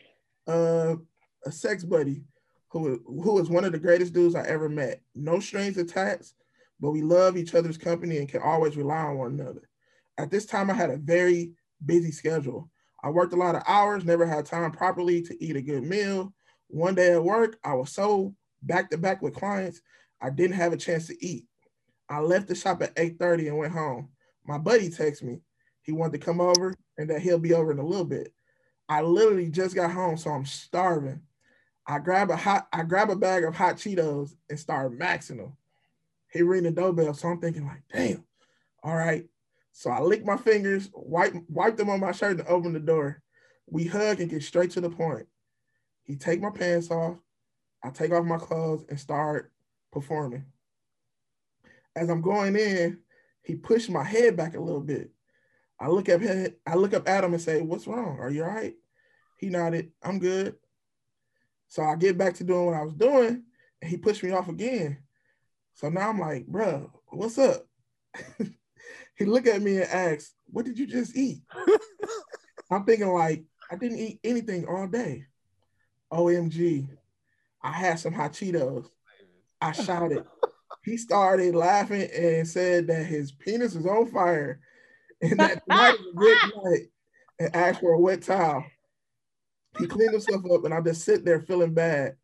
uh, 0.46 0.96
a 1.44 1.50
sex 1.50 1.84
buddy 1.84 2.22
who 2.68 3.00
who 3.04 3.34
was 3.34 3.50
one 3.50 3.64
of 3.64 3.72
the 3.72 3.78
greatest 3.78 4.12
dudes 4.12 4.34
I 4.34 4.42
ever 4.42 4.68
met. 4.68 5.00
No 5.14 5.40
strings 5.40 5.76
attached, 5.78 6.34
but 6.80 6.92
we 6.92 7.02
love 7.02 7.36
each 7.36 7.54
other's 7.54 7.78
company 7.78 8.18
and 8.18 8.28
can 8.28 8.42
always 8.42 8.76
rely 8.76 8.98
on 8.98 9.18
one 9.18 9.40
another. 9.40 9.68
At 10.18 10.30
this 10.30 10.46
time, 10.46 10.70
I 10.70 10.74
had 10.74 10.90
a 10.90 10.96
very 10.96 11.52
busy 11.84 12.12
schedule. 12.12 12.70
I 13.02 13.10
worked 13.10 13.32
a 13.32 13.36
lot 13.36 13.54
of 13.54 13.62
hours, 13.66 14.04
never 14.04 14.26
had 14.26 14.44
time 14.44 14.70
properly 14.72 15.22
to 15.22 15.44
eat 15.44 15.56
a 15.56 15.62
good 15.62 15.82
meal. 15.82 16.32
One 16.70 16.94
day 16.94 17.12
at 17.12 17.24
work, 17.24 17.58
I 17.64 17.74
was 17.74 17.90
so 17.90 18.34
back 18.62 18.90
to 18.90 18.98
back 18.98 19.22
with 19.22 19.34
clients, 19.34 19.80
I 20.20 20.30
didn't 20.30 20.56
have 20.56 20.72
a 20.72 20.76
chance 20.76 21.06
to 21.08 21.24
eat. 21.24 21.46
I 22.08 22.20
left 22.20 22.48
the 22.48 22.54
shop 22.54 22.82
at 22.82 22.94
8:30 22.96 23.48
and 23.48 23.58
went 23.58 23.72
home. 23.72 24.10
My 24.44 24.58
buddy 24.58 24.88
texted 24.88 25.24
me. 25.24 25.40
He 25.82 25.92
wanted 25.92 26.20
to 26.20 26.24
come 26.24 26.40
over 26.40 26.74
and 26.98 27.10
that 27.10 27.22
he'll 27.22 27.38
be 27.38 27.54
over 27.54 27.72
in 27.72 27.78
a 27.78 27.86
little 27.86 28.04
bit. 28.04 28.32
I 28.88 29.02
literally 29.02 29.48
just 29.50 29.74
got 29.74 29.92
home, 29.92 30.16
so 30.16 30.30
I'm 30.30 30.44
starving. 30.44 31.22
I 31.86 31.98
grab 31.98 32.30
a 32.30 32.36
hot, 32.36 32.68
I 32.72 32.82
grab 32.82 33.10
a 33.10 33.16
bag 33.16 33.44
of 33.44 33.54
hot 33.54 33.76
Cheetos 33.76 34.34
and 34.48 34.58
start 34.58 34.98
maxing 34.98 35.38
them. 35.38 35.56
He 36.32 36.42
ring 36.42 36.64
the 36.64 36.70
doorbell, 36.70 37.14
so 37.14 37.28
I'm 37.28 37.40
thinking 37.40 37.66
like, 37.66 37.82
damn, 37.92 38.24
all 38.82 38.94
right. 38.94 39.26
So 39.72 39.90
I 39.90 40.00
lick 40.00 40.24
my 40.24 40.36
fingers, 40.36 40.90
wipe, 40.92 41.34
wipe 41.48 41.76
them 41.76 41.90
on 41.90 42.00
my 42.00 42.12
shirt, 42.12 42.38
and 42.38 42.48
open 42.48 42.72
the 42.72 42.80
door. 42.80 43.22
We 43.66 43.86
hug 43.86 44.20
and 44.20 44.30
get 44.30 44.42
straight 44.42 44.72
to 44.72 44.80
the 44.80 44.90
point. 44.90 45.26
He 46.10 46.16
take 46.16 46.40
my 46.42 46.50
pants 46.50 46.90
off, 46.90 47.18
I 47.84 47.90
take 47.90 48.10
off 48.10 48.24
my 48.24 48.36
clothes 48.36 48.84
and 48.88 48.98
start 48.98 49.52
performing. 49.92 50.44
As 51.94 52.10
I'm 52.10 52.20
going 52.20 52.56
in, 52.56 52.98
he 53.44 53.54
pushed 53.54 53.88
my 53.88 54.02
head 54.02 54.36
back 54.36 54.56
a 54.56 54.60
little 54.60 54.80
bit. 54.80 55.12
I 55.78 55.86
look 55.86 56.08
up 56.08 56.20
him, 56.20 56.52
I 56.66 56.74
look 56.74 56.94
up 56.94 57.08
at 57.08 57.22
him 57.22 57.32
and 57.32 57.40
say, 57.40 57.62
What's 57.62 57.86
wrong? 57.86 58.18
Are 58.18 58.28
you 58.28 58.42
all 58.42 58.50
right? 58.50 58.74
He 59.36 59.50
nodded, 59.50 59.92
I'm 60.02 60.18
good. 60.18 60.56
So 61.68 61.84
I 61.84 61.94
get 61.94 62.18
back 62.18 62.34
to 62.34 62.44
doing 62.44 62.66
what 62.66 62.74
I 62.74 62.82
was 62.82 62.94
doing, 62.94 63.44
and 63.80 63.88
he 63.88 63.96
pushed 63.96 64.24
me 64.24 64.32
off 64.32 64.48
again. 64.48 64.98
So 65.74 65.90
now 65.90 66.08
I'm 66.08 66.18
like, 66.18 66.44
bro, 66.48 66.90
what's 67.10 67.38
up? 67.38 67.68
he 69.14 69.26
looked 69.26 69.46
at 69.46 69.62
me 69.62 69.76
and 69.76 69.88
asked, 69.88 70.34
What 70.46 70.64
did 70.64 70.76
you 70.76 70.88
just 70.88 71.16
eat? 71.16 71.42
I'm 72.72 72.84
thinking 72.84 73.10
like 73.10 73.44
I 73.70 73.76
didn't 73.76 74.00
eat 74.00 74.18
anything 74.24 74.66
all 74.66 74.88
day. 74.88 75.26
OMG. 76.12 76.88
I 77.62 77.72
had 77.72 77.98
some 77.98 78.12
hot 78.12 78.32
Cheetos. 78.32 78.86
I 79.60 79.72
shouted. 79.72 80.24
he 80.84 80.96
started 80.96 81.54
laughing 81.54 82.08
and 82.14 82.46
said 82.46 82.86
that 82.86 83.06
his 83.06 83.32
penis 83.32 83.74
was 83.74 83.86
on 83.86 84.06
fire 84.06 84.60
and 85.20 85.38
that 85.38 85.66
night 85.68 85.98
was 85.98 86.08
a 86.12 86.16
good 86.16 86.38
night 86.64 86.88
and 87.38 87.56
asked 87.56 87.80
for 87.80 87.92
a 87.92 87.98
wet 87.98 88.22
towel. 88.22 88.64
He 89.78 89.86
cleaned 89.86 90.12
himself 90.12 90.42
up 90.52 90.64
and 90.64 90.74
I 90.74 90.80
just 90.80 91.04
sit 91.04 91.24
there 91.24 91.40
feeling 91.40 91.74
bad, 91.74 92.16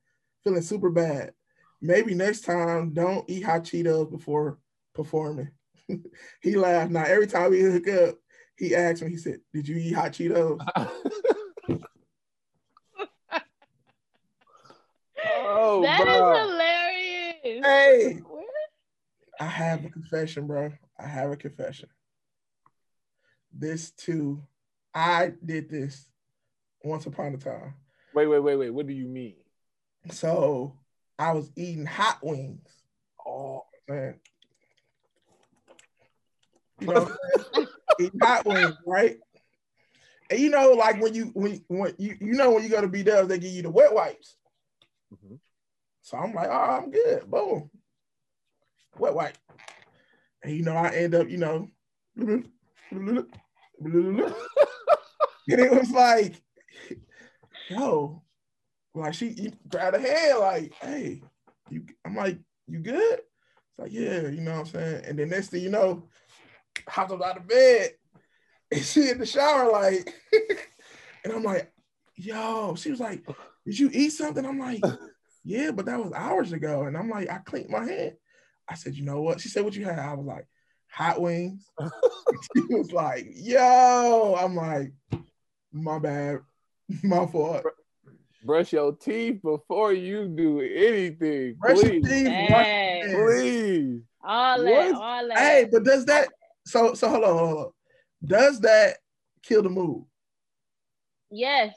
feeling 0.42 0.62
super 0.62 0.90
bad. 0.90 1.32
Maybe 1.80 2.14
next 2.14 2.40
time 2.42 2.92
don't 2.92 3.28
eat 3.28 3.44
hot 3.44 3.64
Cheetos 3.64 4.10
before 4.10 4.58
performing. 4.94 5.50
he 6.40 6.56
laughed. 6.56 6.90
Now 6.90 7.04
every 7.04 7.26
time 7.26 7.50
we 7.50 7.60
hook 7.60 7.88
up, 7.88 8.16
he 8.56 8.74
asked 8.74 9.02
me, 9.02 9.10
he 9.10 9.16
said, 9.18 9.40
Did 9.52 9.68
you 9.68 9.76
eat 9.76 9.92
hot 9.92 10.12
Cheetos? 10.12 10.58
Oh, 15.48 15.82
That 15.82 16.00
is 16.00 16.04
bro. 16.06 16.48
hilarious. 16.48 17.66
Hey, 17.66 18.12
Where- 18.28 18.42
I 19.40 19.44
have 19.44 19.84
a 19.84 19.90
confession, 19.90 20.46
bro. 20.46 20.72
I 20.98 21.06
have 21.06 21.30
a 21.30 21.36
confession. 21.36 21.88
This 23.52 23.90
too, 23.90 24.42
I 24.94 25.32
did 25.44 25.68
this 25.68 26.08
once 26.82 27.06
upon 27.06 27.34
a 27.34 27.38
time. 27.38 27.74
Wait, 28.14 28.26
wait, 28.26 28.38
wait, 28.40 28.56
wait. 28.56 28.70
What 28.70 28.86
do 28.86 28.94
you 28.94 29.06
mean? 29.06 29.36
So 30.10 30.78
I 31.18 31.32
was 31.32 31.50
eating 31.56 31.86
hot 31.86 32.18
wings. 32.22 32.68
Oh, 33.26 33.64
Man. 33.88 34.14
You 36.80 36.86
know, 36.88 37.00
what 37.52 37.68
eating 37.98 38.20
hot 38.20 38.46
wings, 38.46 38.76
right? 38.86 39.16
And 40.30 40.40
you 40.40 40.50
know, 40.50 40.72
like 40.72 41.00
when 41.00 41.14
you 41.14 41.26
when 41.34 41.64
when 41.68 41.94
you 41.98 42.16
you 42.20 42.32
know 42.32 42.50
when 42.52 42.62
you 42.62 42.68
go 42.68 42.80
to 42.80 42.88
B 42.88 43.02
Dubs, 43.02 43.28
they 43.28 43.38
give 43.38 43.52
you 43.52 43.62
the 43.62 43.70
wet 43.70 43.94
wipes. 43.94 44.36
Mhm. 45.12 45.40
So 46.02 46.18
I'm 46.18 46.34
like, 46.34 46.48
oh, 46.50 46.52
I'm 46.82 46.90
good. 46.90 47.30
Boom. 47.30 47.70
Wet 48.98 49.14
wipe. 49.14 49.38
And 50.42 50.52
you 50.56 50.62
know, 50.62 50.76
I 50.76 50.88
end 50.90 51.14
up, 51.14 51.28
you 51.28 51.38
know, 51.38 51.68
and 52.16 52.46
it 55.48 55.70
was 55.72 55.90
like, 55.90 56.42
yo, 57.70 58.22
like 58.94 59.14
she 59.14 59.52
grabbed 59.68 59.96
her 59.96 60.02
hand, 60.02 60.40
like, 60.40 60.74
hey, 60.74 61.22
you 61.70 61.84
I'm 62.04 62.16
like, 62.16 62.38
you 62.68 62.80
good? 62.80 63.20
It's 63.20 63.78
like, 63.78 63.92
yeah, 63.92 64.28
you 64.28 64.40
know 64.42 64.52
what 64.52 64.60
I'm 64.60 64.66
saying? 64.66 65.04
And 65.06 65.18
then 65.18 65.30
next 65.30 65.48
thing 65.50 65.62
you 65.62 65.70
know, 65.70 66.04
hopped 66.88 67.12
up 67.12 67.22
out 67.22 67.38
of 67.38 67.48
bed 67.48 67.92
and 68.72 68.82
she 68.84 69.10
in 69.10 69.18
the 69.18 69.26
shower, 69.26 69.70
like, 69.72 70.12
and 71.24 71.32
I'm 71.32 71.42
like, 71.44 71.72
yo, 72.16 72.74
she 72.76 72.90
was 72.90 73.00
like, 73.00 73.26
did 73.66 73.78
you 73.78 73.90
eat 73.92 74.10
something? 74.10 74.46
I'm 74.46 74.58
like, 74.58 74.82
yeah, 75.44 75.72
but 75.72 75.86
that 75.86 76.02
was 76.02 76.12
hours 76.12 76.52
ago. 76.52 76.84
And 76.84 76.96
I'm 76.96 77.10
like, 77.10 77.28
I 77.28 77.38
cleaned 77.38 77.68
my 77.68 77.84
hand. 77.84 78.12
I 78.68 78.74
said, 78.74 78.94
you 78.94 79.04
know 79.04 79.20
what? 79.20 79.40
She 79.40 79.48
said, 79.48 79.64
what 79.64 79.74
you 79.74 79.84
had? 79.84 79.98
I 79.98 80.14
was 80.14 80.24
like, 80.26 80.46
hot 80.88 81.20
wings. 81.20 81.68
she 82.56 82.62
was 82.70 82.92
like, 82.92 83.26
yo, 83.34 84.36
I'm 84.38 84.54
like, 84.54 84.92
my 85.72 85.98
bad, 85.98 86.38
my 87.02 87.26
fault. 87.26 87.64
brush 88.42 88.72
your 88.72 88.92
teeth 88.92 89.42
before 89.42 89.92
you 89.92 90.28
do 90.28 90.60
anything. 90.60 91.54
Brush 91.58 91.82
your 91.82 92.00
please, 92.00 92.06
teeth, 92.06 92.28
wash 92.50 92.66
Hey. 92.66 93.00
your 93.02 93.32
hands. 93.34 93.42
please. 93.42 94.00
all 94.24 94.64
that, 94.64 94.94
all 94.94 95.28
that. 95.28 95.38
Hey, 95.38 95.68
but 95.70 95.84
does 95.84 96.04
that 96.06 96.28
so 96.66 96.94
so 96.94 97.08
hold 97.08 97.24
on, 97.24 97.38
hold 97.38 97.58
on. 97.58 97.70
Does 98.24 98.60
that 98.60 98.96
kill 99.42 99.62
the 99.62 99.68
mood? 99.68 100.04
Yes, 101.30 101.74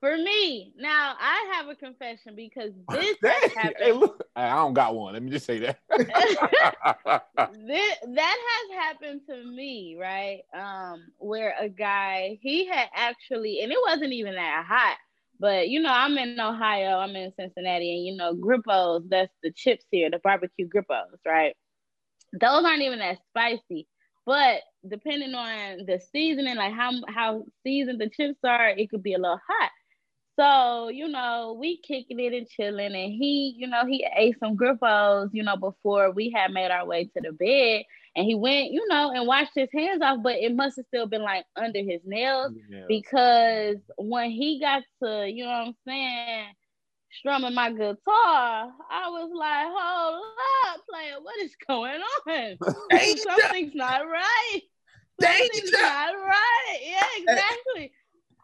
for 0.00 0.16
me. 0.16 0.72
Now 0.78 1.14
I 1.18 1.52
have 1.54 1.68
a 1.68 1.74
confession 1.74 2.34
because 2.36 2.70
this 2.88 3.16
has 3.24 3.52
happened. 3.54 3.76
Hey, 3.78 3.92
look, 3.92 4.24
I 4.36 4.54
don't 4.56 4.74
got 4.74 4.94
one. 4.94 5.14
Let 5.14 5.22
me 5.22 5.30
just 5.30 5.46
say 5.46 5.58
that. 5.60 5.78
Thi- 5.90 6.04
that 8.14 8.36
has 8.48 8.78
happened 8.78 9.22
to 9.28 9.44
me, 9.44 9.96
right? 9.98 10.42
Um, 10.54 11.06
where 11.18 11.54
a 11.60 11.68
guy 11.68 12.38
he 12.42 12.66
had 12.66 12.88
actually, 12.94 13.60
and 13.62 13.72
it 13.72 13.78
wasn't 13.86 14.12
even 14.12 14.34
that 14.34 14.64
hot, 14.68 14.96
but 15.40 15.68
you 15.68 15.80
know, 15.80 15.92
I'm 15.92 16.16
in 16.18 16.38
Ohio, 16.38 16.98
I'm 16.98 17.16
in 17.16 17.32
Cincinnati, 17.38 17.96
and 17.96 18.06
you 18.06 18.16
know, 18.16 18.34
Grippos, 18.34 19.08
that's 19.08 19.32
the 19.42 19.50
chips 19.52 19.84
here, 19.90 20.10
the 20.10 20.18
barbecue 20.18 20.68
Grippos, 20.68 21.18
right? 21.26 21.54
Those 22.32 22.64
aren't 22.64 22.82
even 22.82 22.98
that 22.98 23.18
spicy, 23.30 23.86
but 24.26 24.60
depending 24.86 25.34
on 25.34 25.86
the 25.86 26.00
seasoning, 26.12 26.56
like 26.56 26.74
how 26.74 26.92
how 27.08 27.44
seasoned 27.64 28.00
the 28.00 28.10
chips 28.10 28.38
are, 28.44 28.68
it 28.68 28.90
could 28.90 29.02
be 29.02 29.14
a 29.14 29.18
little 29.18 29.40
hot. 29.48 29.70
So, 30.38 30.88
you 30.88 31.08
know, 31.08 31.56
we 31.58 31.78
kicking 31.78 32.20
it 32.20 32.32
and 32.32 32.48
chilling. 32.48 32.94
And 32.94 33.12
he, 33.12 33.54
you 33.56 33.66
know, 33.66 33.84
he 33.86 34.06
ate 34.16 34.36
some 34.38 34.56
Grippos, 34.56 35.30
you 35.32 35.42
know, 35.42 35.56
before 35.56 36.12
we 36.12 36.30
had 36.30 36.52
made 36.52 36.70
our 36.70 36.86
way 36.86 37.04
to 37.06 37.20
the 37.20 37.32
bed. 37.32 37.82
And 38.14 38.24
he 38.24 38.34
went, 38.34 38.70
you 38.70 38.86
know, 38.88 39.10
and 39.12 39.26
washed 39.26 39.52
his 39.54 39.68
hands 39.74 40.00
off, 40.02 40.18
but 40.22 40.36
it 40.36 40.54
must 40.54 40.76
have 40.76 40.86
still 40.86 41.06
been 41.06 41.22
like 41.22 41.44
under 41.56 41.80
his 41.80 42.00
nails 42.04 42.52
Yeah. 42.70 42.84
because 42.88 43.76
when 43.96 44.30
he 44.30 44.60
got 44.60 44.82
to, 45.02 45.28
you 45.28 45.44
know 45.44 45.50
what 45.50 45.66
I'm 45.68 45.74
saying, 45.86 46.46
strumming 47.10 47.54
my 47.54 47.70
guitar, 47.70 47.96
I 48.90 49.08
was 49.08 49.30
like, 49.34 49.66
hold 49.70 50.24
up, 50.74 50.80
player, 50.88 51.16
what 51.20 51.38
is 51.40 51.54
going 51.66 52.00
on? 52.26 52.56
Something's 53.18 53.74
not 53.74 54.02
right. 54.06 54.60
Something's 55.20 55.72
not 55.72 56.14
right. 56.14 56.78
Yeah, 56.82 57.04
exactly. 57.16 57.92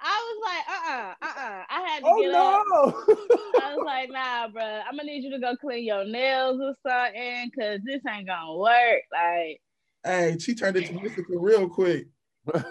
I 0.00 0.18
was 0.26 0.38
like, 0.44 0.64
uh 0.68 0.92
uh-uh, 0.92 1.14
uh, 1.22 1.40
uh-uh. 1.40 1.62
I 1.70 1.88
had 1.88 2.00
to 2.00 2.10
oh 2.10 2.20
get 2.20 2.32
no! 2.32 2.40
up. 2.40 3.18
I 3.62 3.76
was 3.76 3.82
like, 3.86 4.10
nah, 4.10 4.48
bro, 4.48 4.62
I'm 4.62 4.96
gonna 4.96 5.04
need 5.04 5.24
you 5.24 5.30
to 5.30 5.38
go 5.38 5.56
clean 5.56 5.84
your 5.84 6.04
nails 6.04 6.60
or 6.60 6.74
something, 6.86 7.50
cause 7.58 7.80
this 7.84 8.00
ain't 8.08 8.26
gonna 8.26 8.56
work. 8.56 9.02
Like, 9.12 9.60
hey, 10.04 10.36
she 10.38 10.54
turned 10.54 10.76
into 10.76 10.94
mystical 10.94 11.38
real 11.38 11.68
quick. 11.68 12.08
for 12.46 12.64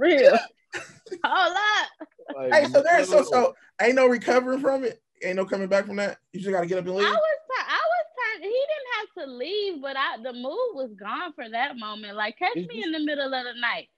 real. 0.00 0.38
Hold 1.24 1.56
up. 1.56 1.88
Like, 2.34 2.52
Hey, 2.52 2.64
so 2.66 2.82
there's 2.82 3.08
so 3.08 3.22
so 3.22 3.54
ain't 3.80 3.96
no 3.96 4.06
recovering 4.06 4.60
from 4.60 4.84
it. 4.84 5.02
Ain't 5.22 5.36
no 5.36 5.44
coming 5.44 5.68
back 5.68 5.86
from 5.86 5.96
that. 5.96 6.18
You 6.32 6.40
just 6.40 6.52
gotta 6.52 6.66
get 6.66 6.78
up 6.78 6.86
and 6.86 6.94
leave. 6.94 7.06
I 7.06 7.10
was, 7.10 7.38
t- 7.48 7.66
I 7.68 7.80
was 7.80 8.06
trying. 8.16 8.50
He 8.50 8.64
didn't 8.66 8.92
have 8.94 9.26
to 9.26 9.32
leave, 9.32 9.82
but 9.82 9.96
I, 9.96 10.22
the 10.22 10.32
mood 10.32 10.74
was 10.74 10.90
gone 10.98 11.32
for 11.34 11.48
that 11.48 11.76
moment. 11.76 12.16
Like, 12.16 12.38
catch 12.38 12.54
me 12.54 12.82
in 12.84 12.92
the 12.92 13.00
middle 13.00 13.26
of 13.34 13.44
the 13.44 13.60
night. 13.60 13.88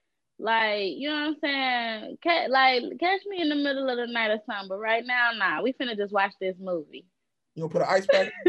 Like, 0.41 0.93
you 0.97 1.07
know 1.07 1.15
what 1.15 1.27
I'm 1.27 1.35
saying? 1.41 2.17
Catch, 2.23 2.49
like, 2.49 2.83
catch 2.99 3.21
me 3.27 3.41
in 3.41 3.49
the 3.49 3.55
middle 3.55 3.87
of 3.89 3.97
the 3.97 4.11
night 4.11 4.31
or 4.31 4.39
something. 4.47 4.69
But 4.69 4.79
right 4.79 5.05
now, 5.05 5.31
nah, 5.35 5.61
we 5.61 5.73
finna 5.73 5.95
just 5.95 6.11
watch 6.11 6.33
this 6.41 6.55
movie. 6.59 7.05
You 7.53 7.61
gonna 7.61 7.71
put 7.71 7.81
an 7.83 7.87
ice 7.89 8.07
pack? 8.07 8.31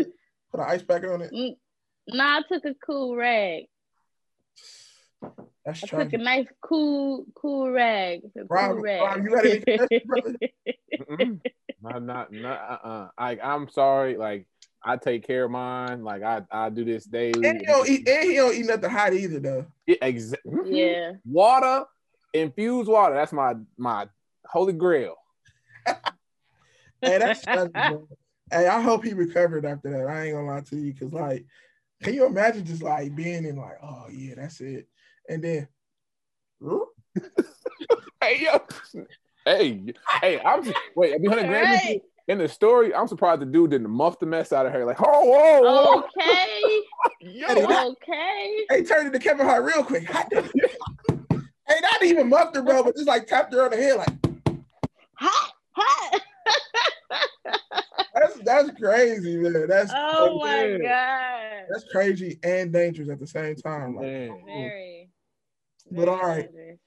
put 0.51 0.61
an 0.61 0.67
ice 0.67 0.83
pack 0.83 1.05
on 1.05 1.21
it. 1.21 1.33
Mm, 1.33 1.57
Nah, 2.09 2.39
I 2.39 2.43
took 2.51 2.65
a 2.65 2.75
cool 2.85 3.15
rag. 3.15 3.65
That's 5.65 5.85
I 5.85 5.87
took 5.87 6.13
a 6.13 6.19
nice 6.19 6.47
cool, 6.61 7.27
cool 7.35 7.71
rag. 7.71 8.23
A 8.37 8.45
Rob, 8.49 8.73
cool 8.73 8.83
rag. 8.83 9.03
Rob, 9.03 9.25
you 9.25 9.31
got 9.31 9.45
anything 9.45 9.79
else, 9.79 9.89
brother? 10.05 10.37
Mm-mm. 10.99 11.41
I'm 11.85 12.07
not, 12.07 12.33
not 12.33 12.61
uh-uh. 12.85 13.09
I, 13.19 13.39
I'm 13.39 13.69
sorry. 13.69 14.17
Like 14.17 14.47
I 14.85 14.97
take 14.97 15.27
care 15.27 15.45
of 15.45 15.51
mine. 15.51 16.03
Like 16.03 16.23
I, 16.23 16.43
I 16.51 16.71
do 16.71 16.85
this 16.85 17.05
daily. 17.05 17.47
And 17.49 17.59
he 17.61 17.67
don't 17.67 17.89
eat. 17.89 18.09
And 18.09 18.31
he 18.31 18.37
don't 18.37 18.55
eat 18.55 18.67
nothing 18.67 18.91
hot 18.91 19.13
either, 19.13 19.39
though. 19.41 19.67
Yeah, 19.87 19.97
exa- 20.03 20.37
Mhm. 20.47 20.67
yeah. 20.71 21.13
Water, 21.25 21.85
infused 22.33 22.89
water. 22.89 23.15
That's 23.15 23.33
my 23.33 23.55
my 23.77 24.09
holy 24.47 24.73
grail. 24.73 25.17
Hey, 27.05 27.19
that's. 27.19 27.45
Hey, 27.45 28.69
I 28.69 28.81
hope 28.81 29.03
he 29.03 29.13
recovered 29.13 29.65
after 29.65 29.91
that. 29.91 30.07
I 30.07 30.27
ain't 30.27 30.35
gonna 30.37 30.47
lie 30.47 30.61
to 30.61 30.77
you, 30.77 30.95
cause 30.95 31.13
like, 31.13 31.45
can 32.01 32.15
you 32.15 32.27
imagine 32.27 32.65
just 32.65 32.83
like 32.83 33.17
being 33.17 33.45
in 33.45 33.57
like, 33.57 33.79
oh 33.83 34.07
yeah, 34.09 34.35
that's 34.37 34.61
it, 34.61 34.87
and 35.29 35.43
then, 35.43 35.67
Hey 38.21 38.45
yo, 38.45 38.61
hey, 39.45 39.83
hey. 40.21 40.41
I'm 40.45 40.63
just 40.63 40.77
wait. 40.95 41.21
Be 41.21 41.27
hundred 41.29 41.49
grand 41.49 41.71
with 41.71 41.85
you? 41.85 41.91
Right. 41.91 42.03
In 42.29 42.39
the 42.39 42.49
story. 42.49 42.95
I'm 42.95 43.09
surprised 43.09 43.41
the 43.43 43.47
dude 43.47 43.71
didn't 43.71 43.91
muff 43.91 44.19
the 44.19 44.27
mess 44.27 44.53
out 44.53 44.67
of 44.67 44.73
her. 44.73 44.85
Like, 44.85 44.99
oh, 45.01 45.25
whoa, 45.25 45.63
whoa, 45.63 46.05
Okay. 46.19 46.81
yo. 47.21 47.91
Okay. 47.93 48.65
hey, 48.71 48.83
turned 48.85 49.07
into 49.07 49.19
Kevin 49.19 49.47
Hart 49.47 49.65
real 49.65 49.85
quick. 49.85 50.09
Hey, 51.69 51.77
not 51.81 52.03
even 52.03 52.29
muffed 52.29 52.57
her, 52.57 52.63
bro, 52.63 52.83
but 52.83 52.97
just 52.97 53.07
like 53.07 53.27
tapped 53.29 53.55
her 53.55 53.65
on 53.65 53.71
the 53.71 53.77
head, 53.77 53.97
like 53.97 54.09
Hot. 55.15 55.53
Hot. 55.71 56.21
that's 58.15 58.37
that's 58.45 58.71
crazy, 58.79 59.37
man. 59.39 59.69
That's 59.69 59.91
Oh 59.95 60.41
my 60.41 60.67
man. 60.67 60.83
god. 60.83 61.67
that's 61.71 61.85
crazy 61.91 62.39
and 62.43 62.73
dangerous 62.73 63.09
at 63.09 63.21
the 63.21 63.27
same 63.27 63.55
time. 63.57 63.95
Like, 63.95 64.05
Man. 64.05 64.43
Very. 64.45 65.11
But 65.91 66.07
very 66.07 66.09
all 66.09 66.27
right. 66.27 66.53
dangerous. 66.53 66.79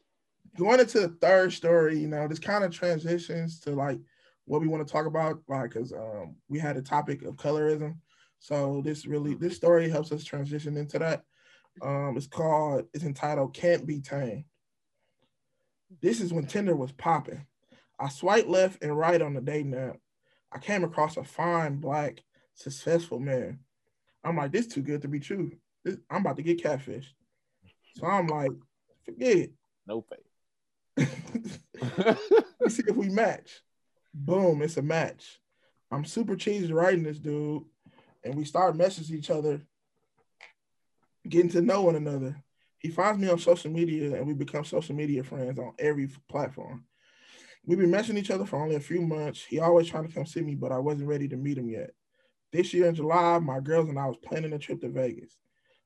going 0.58 0.80
into 0.82 1.00
the 1.00 1.10
third 1.22 1.54
story, 1.54 1.98
you 1.98 2.08
know, 2.08 2.28
this 2.28 2.40
kind 2.40 2.64
of 2.64 2.72
transitions 2.72 3.60
to 3.62 3.72
like 3.72 4.00
what 4.46 4.62
we 4.62 4.68
want 4.68 4.86
to 4.86 4.92
talk 4.92 5.06
about, 5.06 5.40
like, 5.48 5.72
because 5.72 5.92
um, 5.92 6.36
we 6.48 6.60
had 6.60 6.78
a 6.78 6.82
topic 6.82 7.24
of 7.24 7.36
colorism. 7.36 7.98
So 8.40 8.82
this 8.84 9.06
really, 9.06 9.36
this 9.36 9.56
story 9.56 9.90
helps 9.90 10.12
us 10.12 10.24
transition 10.24 10.78
into 10.78 11.00
that. 11.00 11.24
Um, 11.82 12.16
it's 12.16 12.28
called, 12.28 12.86
it's 12.94 13.04
entitled 13.04 13.54
"Can't 13.54 13.86
Be 13.86 14.00
Tamed." 14.00 14.46
This 16.02 16.22
is 16.22 16.32
when 16.32 16.46
Tinder 16.46 16.76
was 16.76 16.92
popping. 16.92 17.46
I 18.00 18.10
swiped 18.10 18.48
left 18.48 18.84
and 18.84 18.98
right 18.98 19.22
on 19.22 19.34
the 19.34 19.42
dating 19.42 19.74
app. 19.74 19.98
I 20.52 20.60
came 20.60 20.84
across 20.84 21.18
a 21.18 21.24
fine, 21.24 21.78
black, 21.78 22.22
successful 22.54 23.20
man. 23.20 23.60
I'm 24.24 24.38
like, 24.38 24.52
this 24.52 24.68
too 24.68 24.82
good 24.82 25.02
to 25.04 25.08
be 25.08 25.20
true. 25.20 25.52
This, 25.84 25.98
I'm 26.10 26.22
about 26.22 26.38
to 26.38 26.44
get 26.44 26.64
catfished. 26.64 27.10
So 27.96 28.08
I'm 28.08 28.28
like, 28.28 28.52
forget 29.06 29.38
it. 29.38 29.54
No. 29.88 30.06
Let's 30.98 32.76
see 32.76 32.84
if 32.88 32.96
we 32.96 33.10
match. 33.10 33.62
Boom, 34.18 34.62
it's 34.62 34.78
a 34.78 34.82
match. 34.82 35.40
I'm 35.92 36.06
super 36.06 36.38
cheesy 36.38 36.72
writing 36.72 37.04
this 37.04 37.20
dude, 37.20 37.64
and 38.24 38.34
we 38.34 38.46
start 38.46 38.78
messaging 38.78 39.12
each 39.12 39.30
other, 39.30 39.62
getting 41.28 41.50
to 41.50 41.62
know 41.62 41.82
one 41.82 41.98
another. 41.98 42.42
He 42.78 42.92
finds 42.92 43.20
me 43.20 43.30
on 43.30 43.40
social 43.40 43.72
media, 43.72 44.16
and 44.16 44.26
we 44.26 44.34
become 44.34 44.64
social 44.64 44.96
media 44.96 45.22
friends 45.22 45.60
on 45.60 45.74
every 45.78 46.08
platform. 46.30 46.86
We've 47.66 47.78
been 47.78 47.92
messaging 47.92 48.18
each 48.18 48.32
other 48.32 48.46
for 48.46 48.62
only 48.62 48.76
a 48.76 48.80
few 48.80 49.02
months. 49.02 49.44
He 49.44 49.60
always 49.60 49.90
trying 49.90 50.08
to 50.08 50.14
come 50.14 50.26
see 50.26 50.42
me, 50.42 50.56
but 50.56 50.72
I 50.72 50.78
wasn't 50.78 51.10
ready 51.10 51.28
to 51.28 51.36
meet 51.36 51.58
him 51.58 51.70
yet. 51.70 51.92
This 52.54 52.74
year 52.74 52.88
in 52.88 52.96
July, 52.96 53.40
my 53.40 53.60
girls 53.60 53.90
and 53.90 54.00
I 54.00 54.08
was 54.08 54.18
planning 54.24 54.54
a 54.54 54.60
trip 54.60 54.80
to 54.80 54.90
Vegas. 54.90 55.36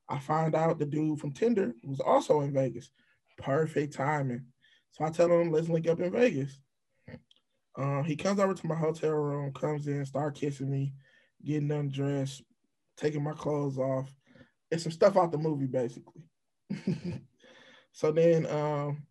I 0.08 0.20
find 0.20 0.54
out 0.54 0.78
the 0.78 0.86
dude 0.86 1.20
from 1.20 1.32
Tinder 1.32 1.74
was 1.84 2.00
also 2.00 2.42
in 2.42 2.54
Vegas. 2.54 2.92
Perfect 3.40 3.94
timing. 3.94 4.46
So 4.92 5.04
I 5.04 5.10
tell 5.10 5.32
him, 5.32 5.52
let's 5.52 5.68
link 5.68 5.88
up 5.88 6.00
in 6.00 6.12
Vegas. 6.12 6.60
Um, 7.80 8.04
he 8.04 8.18
comes 8.18 8.42
over 8.42 8.54
to 8.54 8.68
my 8.68 8.76
hotel 8.76 9.12
room, 9.12 9.54
comes 9.54 9.88
in, 9.88 10.06
start 10.06 10.36
kissing 10.36 10.70
me, 10.70 10.94
getting 11.46 11.72
undressed, 11.72 12.44
taking 12.98 13.24
my 13.24 13.32
clothes 13.32 13.78
off. 13.78 14.14
It's 14.70 14.84
some 14.84 14.92
stuff 14.92 15.16
out 15.16 15.32
the 15.32 15.38
movie, 15.38 15.66
basically. 15.66 16.24
so 17.94 18.12
then, 18.12 18.46
um, 18.48 19.04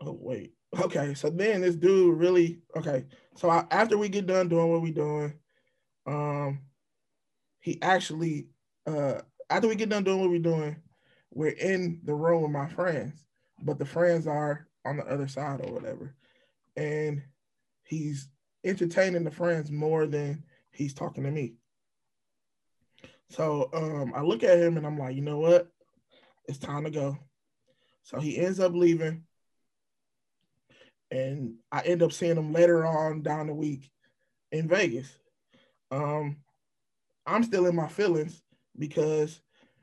oh 0.00 0.18
wait, 0.20 0.54
okay. 0.80 1.14
So 1.14 1.30
then 1.30 1.60
this 1.60 1.76
dude 1.76 2.18
really 2.18 2.62
okay. 2.76 3.04
So 3.36 3.48
I, 3.48 3.64
after 3.70 3.96
we 3.96 4.08
get 4.08 4.26
done 4.26 4.48
doing 4.48 4.72
what 4.72 4.82
we 4.82 4.90
doing, 4.90 5.34
um, 6.04 6.62
he 7.60 7.80
actually, 7.80 8.48
uh, 8.88 9.20
after 9.48 9.68
we 9.68 9.76
get 9.76 9.88
done 9.88 10.02
doing 10.02 10.20
what 10.20 10.30
we're 10.30 10.40
doing, 10.40 10.76
we're 11.30 11.50
in 11.50 12.00
the 12.02 12.14
room 12.14 12.42
with 12.42 12.50
my 12.50 12.68
friends, 12.68 13.24
but 13.62 13.78
the 13.78 13.86
friends 13.86 14.26
are 14.26 14.67
on 14.88 14.96
the 14.96 15.04
other 15.04 15.28
side 15.28 15.60
or 15.62 15.72
whatever. 15.72 16.14
And 16.76 17.22
he's 17.84 18.28
entertaining 18.64 19.24
the 19.24 19.30
friends 19.30 19.70
more 19.70 20.06
than 20.06 20.44
he's 20.70 20.94
talking 20.94 21.24
to 21.24 21.30
me. 21.30 21.54
So 23.30 23.68
um, 23.72 24.12
I 24.14 24.22
look 24.22 24.42
at 24.42 24.58
him 24.58 24.76
and 24.76 24.86
I'm 24.86 24.98
like, 24.98 25.14
you 25.14 25.22
know 25.22 25.38
what? 25.38 25.68
It's 26.46 26.58
time 26.58 26.84
to 26.84 26.90
go. 26.90 27.18
So 28.02 28.18
he 28.20 28.38
ends 28.38 28.58
up 28.60 28.72
leaving. 28.72 29.24
And 31.10 31.54
I 31.72 31.80
end 31.82 32.02
up 32.02 32.12
seeing 32.12 32.36
him 32.36 32.52
later 32.52 32.86
on 32.86 33.22
down 33.22 33.46
the 33.46 33.54
week 33.54 33.90
in 34.52 34.68
Vegas. 34.68 35.08
Um, 35.90 36.36
I'm 37.26 37.44
still 37.44 37.66
in 37.66 37.76
my 37.76 37.88
feelings 37.88 38.42
because 38.78 39.40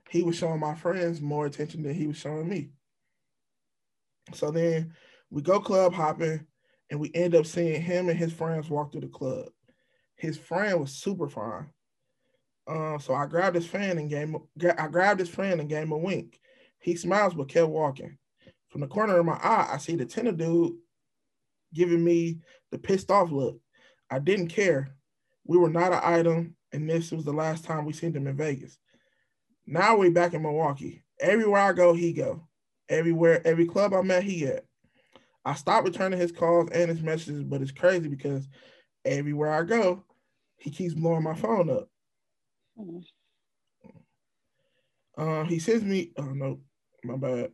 he 0.09 0.23
was 0.23 0.35
showing 0.35 0.59
my 0.59 0.75
friends 0.75 1.21
more 1.21 1.45
attention 1.45 1.83
than 1.83 1.95
he 1.95 2.07
was 2.07 2.17
showing 2.17 2.47
me. 2.47 2.69
So 4.33 4.51
then 4.51 4.93
we 5.29 5.41
go 5.41 5.59
club 5.59 5.93
hopping 5.93 6.45
and 6.89 6.99
we 6.99 7.11
end 7.13 7.35
up 7.35 7.45
seeing 7.45 7.81
him 7.81 8.09
and 8.09 8.17
his 8.17 8.33
friends 8.33 8.69
walk 8.69 8.91
through 8.91 9.01
the 9.01 9.07
club. 9.07 9.47
His 10.15 10.37
friend 10.37 10.79
was 10.79 10.91
super 10.91 11.27
fine. 11.27 11.67
Uh, 12.67 12.97
so 12.97 13.13
I 13.13 13.27
grabbed 13.27 13.55
his 13.55 13.67
fan 13.67 13.97
and 13.97 14.09
gave 14.09 14.29
him, 14.29 14.37
I 14.77 14.87
grabbed 14.87 15.19
his 15.19 15.29
friend 15.29 15.59
and 15.59 15.69
gave 15.69 15.83
him 15.83 15.91
a 15.91 15.97
wink. 15.97 16.39
He 16.79 16.95
smiles 16.95 17.33
but 17.33 17.49
kept 17.49 17.69
walking. 17.69 18.17
From 18.69 18.81
the 18.81 18.87
corner 18.87 19.17
of 19.17 19.25
my 19.25 19.35
eye, 19.35 19.69
I 19.71 19.77
see 19.77 19.95
the 19.95 20.05
Tinder 20.05 20.31
dude 20.31 20.73
giving 21.73 22.03
me 22.03 22.39
the 22.71 22.77
pissed 22.77 23.11
off 23.11 23.31
look. 23.31 23.59
I 24.09 24.19
didn't 24.19 24.47
care. 24.47 24.95
We 25.45 25.57
were 25.57 25.69
not 25.69 25.93
an 25.93 26.01
item, 26.03 26.55
and 26.71 26.89
this 26.89 27.11
was 27.11 27.25
the 27.25 27.33
last 27.33 27.65
time 27.65 27.85
we 27.85 27.93
seen 27.93 28.15
him 28.15 28.27
in 28.27 28.35
Vegas. 28.35 28.77
Now 29.67 29.95
we 29.95 30.09
back 30.09 30.33
in 30.33 30.41
Milwaukee. 30.41 31.03
Everywhere 31.19 31.61
I 31.61 31.73
go, 31.73 31.93
he 31.93 32.13
go. 32.13 32.47
Everywhere, 32.89 33.45
every 33.45 33.65
club 33.65 33.93
I'm 33.93 34.11
at, 34.11 34.23
he 34.23 34.45
at. 34.45 34.65
I 35.43 35.53
stopped 35.53 35.85
returning 35.85 36.19
his 36.19 36.31
calls 36.31 36.69
and 36.71 36.89
his 36.89 37.01
messages, 37.01 37.43
but 37.43 37.61
it's 37.61 37.71
crazy 37.71 38.07
because 38.07 38.47
everywhere 39.03 39.51
I 39.51 39.63
go, 39.63 40.03
he 40.57 40.71
keeps 40.71 40.93
blowing 40.93 41.23
my 41.23 41.35
phone 41.35 41.69
up. 41.69 41.89
Mm. 42.79 43.03
Um, 45.17 45.45
he 45.45 45.59
sends 45.59 45.83
me. 45.83 46.11
Oh 46.17 46.23
no, 46.23 46.59
my 47.03 47.15
bad. 47.15 47.51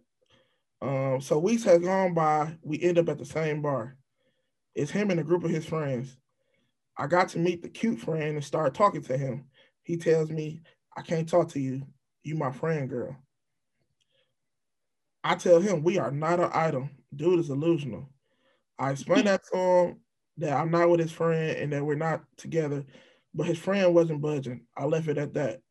Um, 0.82 1.22
so 1.22 1.38
weeks 1.38 1.64
has 1.64 1.80
gone 1.82 2.14
by. 2.14 2.58
We 2.64 2.82
end 2.82 2.98
up 2.98 3.10
at 3.10 3.20
the 3.20 3.26
same 3.26 3.62
bar. 3.62 3.98
It's 4.74 4.92
him 4.92 5.12
and 5.12 5.20
a 5.20 5.24
group 5.24 5.44
of 5.44 5.52
his 5.52 5.66
friends. 5.66 6.18
I 6.98 7.08
got 7.08 7.30
to 7.30 7.40
meet 7.40 7.62
the 7.62 7.70
cute 7.70 8.00
friend 8.00 8.36
and 8.36 8.44
start 8.44 8.74
talking 8.74 9.04
to 9.04 9.18
him. 9.18 9.46
He 9.84 9.98
tells 9.98 10.32
me, 10.32 10.62
"I 10.96 11.02
can't 11.02 11.28
talk 11.28 11.50
to 11.50 11.60
you. 11.60 11.86
You 12.24 12.36
my 12.36 12.52
friend, 12.52 12.90
girl." 12.90 13.16
I 15.24 15.36
tell 15.36 15.60
him 15.60 15.84
we 15.84 16.00
are 16.00 16.12
not 16.12 16.40
an 16.40 16.50
item. 16.54 16.90
Dude 17.16 17.40
is 17.40 17.50
illusional. 17.50 18.08
I 18.80 18.92
explain 18.92 19.26
that 19.26 19.42
to 19.52 19.58
him 19.58 19.98
that 20.38 20.54
I'm 20.54 20.72
not 20.72 20.90
with 20.90 21.00
his 21.00 21.12
friend 21.12 21.58
and 21.58 21.74
that 21.74 21.86
we're 21.86 21.96
not 21.96 22.24
together, 22.38 22.86
but 23.34 23.48
his 23.48 23.60
friend 23.60 23.94
wasn't 23.94 24.22
budging. 24.22 24.66
I 24.78 24.86
left 24.86 25.08
it 25.08 25.18
at 25.18 25.34
that. 25.36 25.62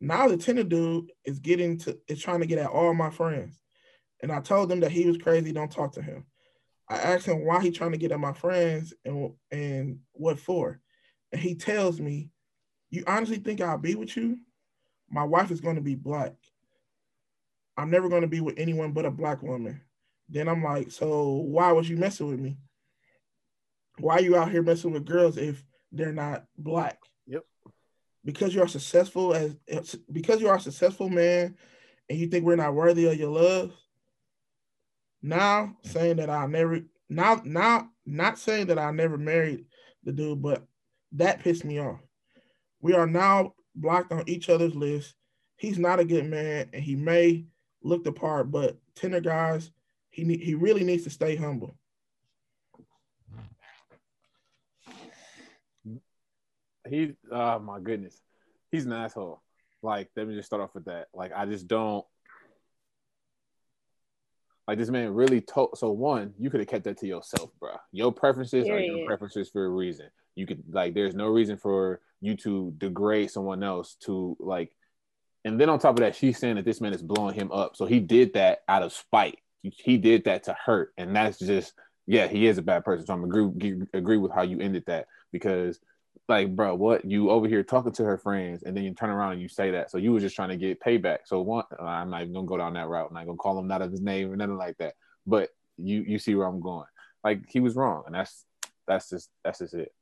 Now 0.00 0.28
the 0.28 0.36
Tinder 0.36 0.64
dude 0.64 1.12
is 1.24 1.38
getting 1.40 1.78
to 1.80 1.98
is 2.08 2.20
trying 2.22 2.40
to 2.40 2.46
get 2.46 2.58
at 2.58 2.70
all 2.70 2.94
my 2.94 3.10
friends. 3.10 3.60
and 4.22 4.32
I 4.32 4.40
told 4.40 4.72
him 4.72 4.80
that 4.80 4.92
he 4.92 5.06
was 5.06 5.18
crazy. 5.18 5.52
Don't 5.52 5.70
talk 5.70 5.92
to 5.94 6.02
him. 6.02 6.26
I 6.88 6.96
asked 6.96 7.26
him 7.26 7.44
why 7.44 7.62
he 7.62 7.70
trying 7.70 7.92
to 7.92 7.98
get 7.98 8.12
at 8.12 8.20
my 8.20 8.32
friends 8.32 8.94
and 9.04 9.32
and 9.50 10.00
what 10.12 10.38
for, 10.38 10.80
and 11.32 11.40
he 11.40 11.54
tells 11.54 12.00
me, 12.00 12.30
"You 12.90 13.04
honestly 13.06 13.38
think 13.38 13.60
I'll 13.60 13.78
be 13.78 13.94
with 13.94 14.16
you? 14.16 14.38
My 15.10 15.24
wife 15.24 15.50
is 15.50 15.60
going 15.60 15.76
to 15.76 15.82
be 15.82 15.94
black. 15.94 16.34
I'm 17.76 17.90
never 17.90 18.08
going 18.08 18.22
to 18.22 18.28
be 18.28 18.40
with 18.40 18.58
anyone 18.58 18.92
but 18.92 19.06
a 19.06 19.10
black 19.10 19.42
woman." 19.42 19.80
Then 20.28 20.48
I'm 20.48 20.62
like, 20.62 20.90
"So 20.90 21.32
why 21.32 21.72
was 21.72 21.88
you 21.88 21.96
messing 21.96 22.28
with 22.28 22.40
me? 22.40 22.58
Why 23.98 24.14
are 24.14 24.22
you 24.22 24.36
out 24.36 24.50
here 24.50 24.62
messing 24.62 24.92
with 24.92 25.06
girls 25.06 25.36
if 25.36 25.64
they're 25.92 26.12
not 26.12 26.46
black?" 26.56 26.98
Yep. 27.26 27.44
Because 28.24 28.54
you're 28.54 28.68
successful 28.68 29.34
as 29.34 29.56
because 30.10 30.40
you 30.40 30.48
are 30.48 30.56
a 30.56 30.60
successful 30.60 31.08
man, 31.08 31.56
and 32.08 32.18
you 32.18 32.28
think 32.28 32.44
we're 32.44 32.56
not 32.56 32.74
worthy 32.74 33.06
of 33.06 33.16
your 33.16 33.30
love 33.30 33.72
now 35.24 35.74
saying 35.82 36.16
that 36.16 36.28
I 36.28 36.46
never 36.46 36.80
now 37.08 37.40
now 37.44 37.88
not 38.04 38.38
saying 38.38 38.66
that 38.66 38.78
I 38.78 38.90
never 38.90 39.16
married 39.16 39.64
the 40.04 40.12
dude, 40.12 40.42
but 40.42 40.62
that 41.12 41.40
pissed 41.40 41.64
me 41.64 41.80
off. 41.80 42.00
We 42.80 42.92
are 42.92 43.06
now 43.06 43.54
blocked 43.74 44.12
on 44.12 44.28
each 44.28 44.50
other's 44.50 44.74
list. 44.74 45.14
He's 45.56 45.78
not 45.78 45.98
a 45.98 46.04
good 46.04 46.26
man, 46.26 46.68
and 46.74 46.82
he 46.82 46.94
may 46.94 47.46
look 47.84 48.06
apart, 48.06 48.50
but 48.50 48.76
tender 48.96 49.20
guys, 49.20 49.70
he 50.10 50.24
ne- 50.24 50.42
he 50.42 50.54
really 50.54 50.82
needs 50.82 51.04
to 51.04 51.10
stay 51.10 51.36
humble. 51.36 51.76
He, 56.88 57.12
oh 57.30 57.58
my 57.60 57.80
goodness, 57.80 58.20
he's 58.70 58.84
an 58.86 58.92
asshole. 58.92 59.40
Like, 59.82 60.10
let 60.16 60.26
me 60.26 60.34
just 60.34 60.46
start 60.46 60.62
off 60.62 60.74
with 60.74 60.86
that. 60.86 61.08
Like, 61.14 61.32
I 61.34 61.46
just 61.46 61.68
don't. 61.68 62.04
Like 64.66 64.78
this 64.78 64.88
man 64.88 65.12
really 65.12 65.42
told. 65.42 65.76
So 65.76 65.90
one, 65.90 66.32
you 66.38 66.48
could 66.48 66.60
have 66.60 66.68
kept 66.68 66.84
that 66.84 66.98
to 66.98 67.06
yourself, 67.06 67.50
bro. 67.60 67.76
Your 67.92 68.12
preferences 68.12 68.64
Period. 68.64 68.94
are 68.94 68.96
your 68.96 69.06
preferences 69.06 69.50
for 69.50 69.66
a 69.66 69.68
reason. 69.68 70.08
You 70.36 70.46
could 70.46 70.64
like, 70.70 70.94
there's 70.94 71.14
no 71.14 71.26
reason 71.26 71.58
for 71.58 72.00
you 72.22 72.34
to 72.38 72.72
degrade 72.78 73.30
someone 73.30 73.62
else 73.62 73.96
to 74.06 74.36
like. 74.40 74.74
And 75.44 75.60
then 75.60 75.68
on 75.68 75.78
top 75.78 75.96
of 75.96 76.00
that, 76.00 76.16
she's 76.16 76.38
saying 76.38 76.56
that 76.56 76.64
this 76.64 76.80
man 76.80 76.94
is 76.94 77.02
blowing 77.02 77.34
him 77.34 77.52
up. 77.52 77.76
So 77.76 77.86
he 77.86 78.00
did 78.00 78.34
that 78.34 78.60
out 78.68 78.82
of 78.82 78.92
spite. 78.92 79.38
He 79.62 79.96
did 79.96 80.24
that 80.24 80.44
to 80.44 80.56
hurt, 80.64 80.92
and 80.98 81.14
that's 81.16 81.38
just 81.38 81.72
yeah, 82.06 82.28
he 82.28 82.46
is 82.46 82.58
a 82.58 82.62
bad 82.62 82.84
person. 82.84 83.06
So 83.06 83.14
I'm 83.14 83.24
agree 83.24 83.80
agree 83.94 84.18
with 84.18 84.32
how 84.32 84.42
you 84.42 84.60
ended 84.60 84.84
that 84.86 85.06
because 85.32 85.80
like, 86.28 86.54
bro, 86.54 86.74
what 86.74 87.04
you 87.04 87.30
over 87.30 87.48
here 87.48 87.62
talking 87.62 87.92
to 87.92 88.04
her 88.04 88.18
friends, 88.18 88.62
and 88.62 88.76
then 88.76 88.84
you 88.84 88.94
turn 88.94 89.10
around 89.10 89.32
and 89.32 89.42
you 89.42 89.48
say 89.48 89.70
that. 89.72 89.90
So 89.90 89.98
you 89.98 90.12
were 90.12 90.20
just 90.20 90.36
trying 90.36 90.50
to 90.50 90.56
get 90.56 90.80
payback. 90.80 91.18
So 91.24 91.40
one, 91.40 91.64
I'm 91.78 92.10
not 92.10 92.22
even 92.22 92.34
gonna 92.34 92.46
go 92.46 92.56
down 92.56 92.74
that 92.74 92.88
route. 92.88 93.08
I'm 93.08 93.14
not 93.14 93.26
gonna 93.26 93.36
call 93.36 93.58
him 93.58 93.68
not 93.68 93.82
of 93.82 93.90
his 93.90 94.00
name 94.00 94.32
or 94.32 94.36
nothing 94.36 94.56
like 94.56 94.78
that. 94.78 94.94
But 95.26 95.50
you 95.76 96.02
you 96.06 96.18
see 96.18 96.34
where 96.34 96.46
I'm 96.46 96.60
going. 96.60 96.86
Like 97.22 97.44
he 97.48 97.60
was 97.60 97.74
wrong, 97.74 98.04
and 98.06 98.14
that's 98.14 98.44
that's 98.86 99.10
just 99.10 99.30
that's 99.42 99.58
just 99.58 99.74
it. 99.74 99.92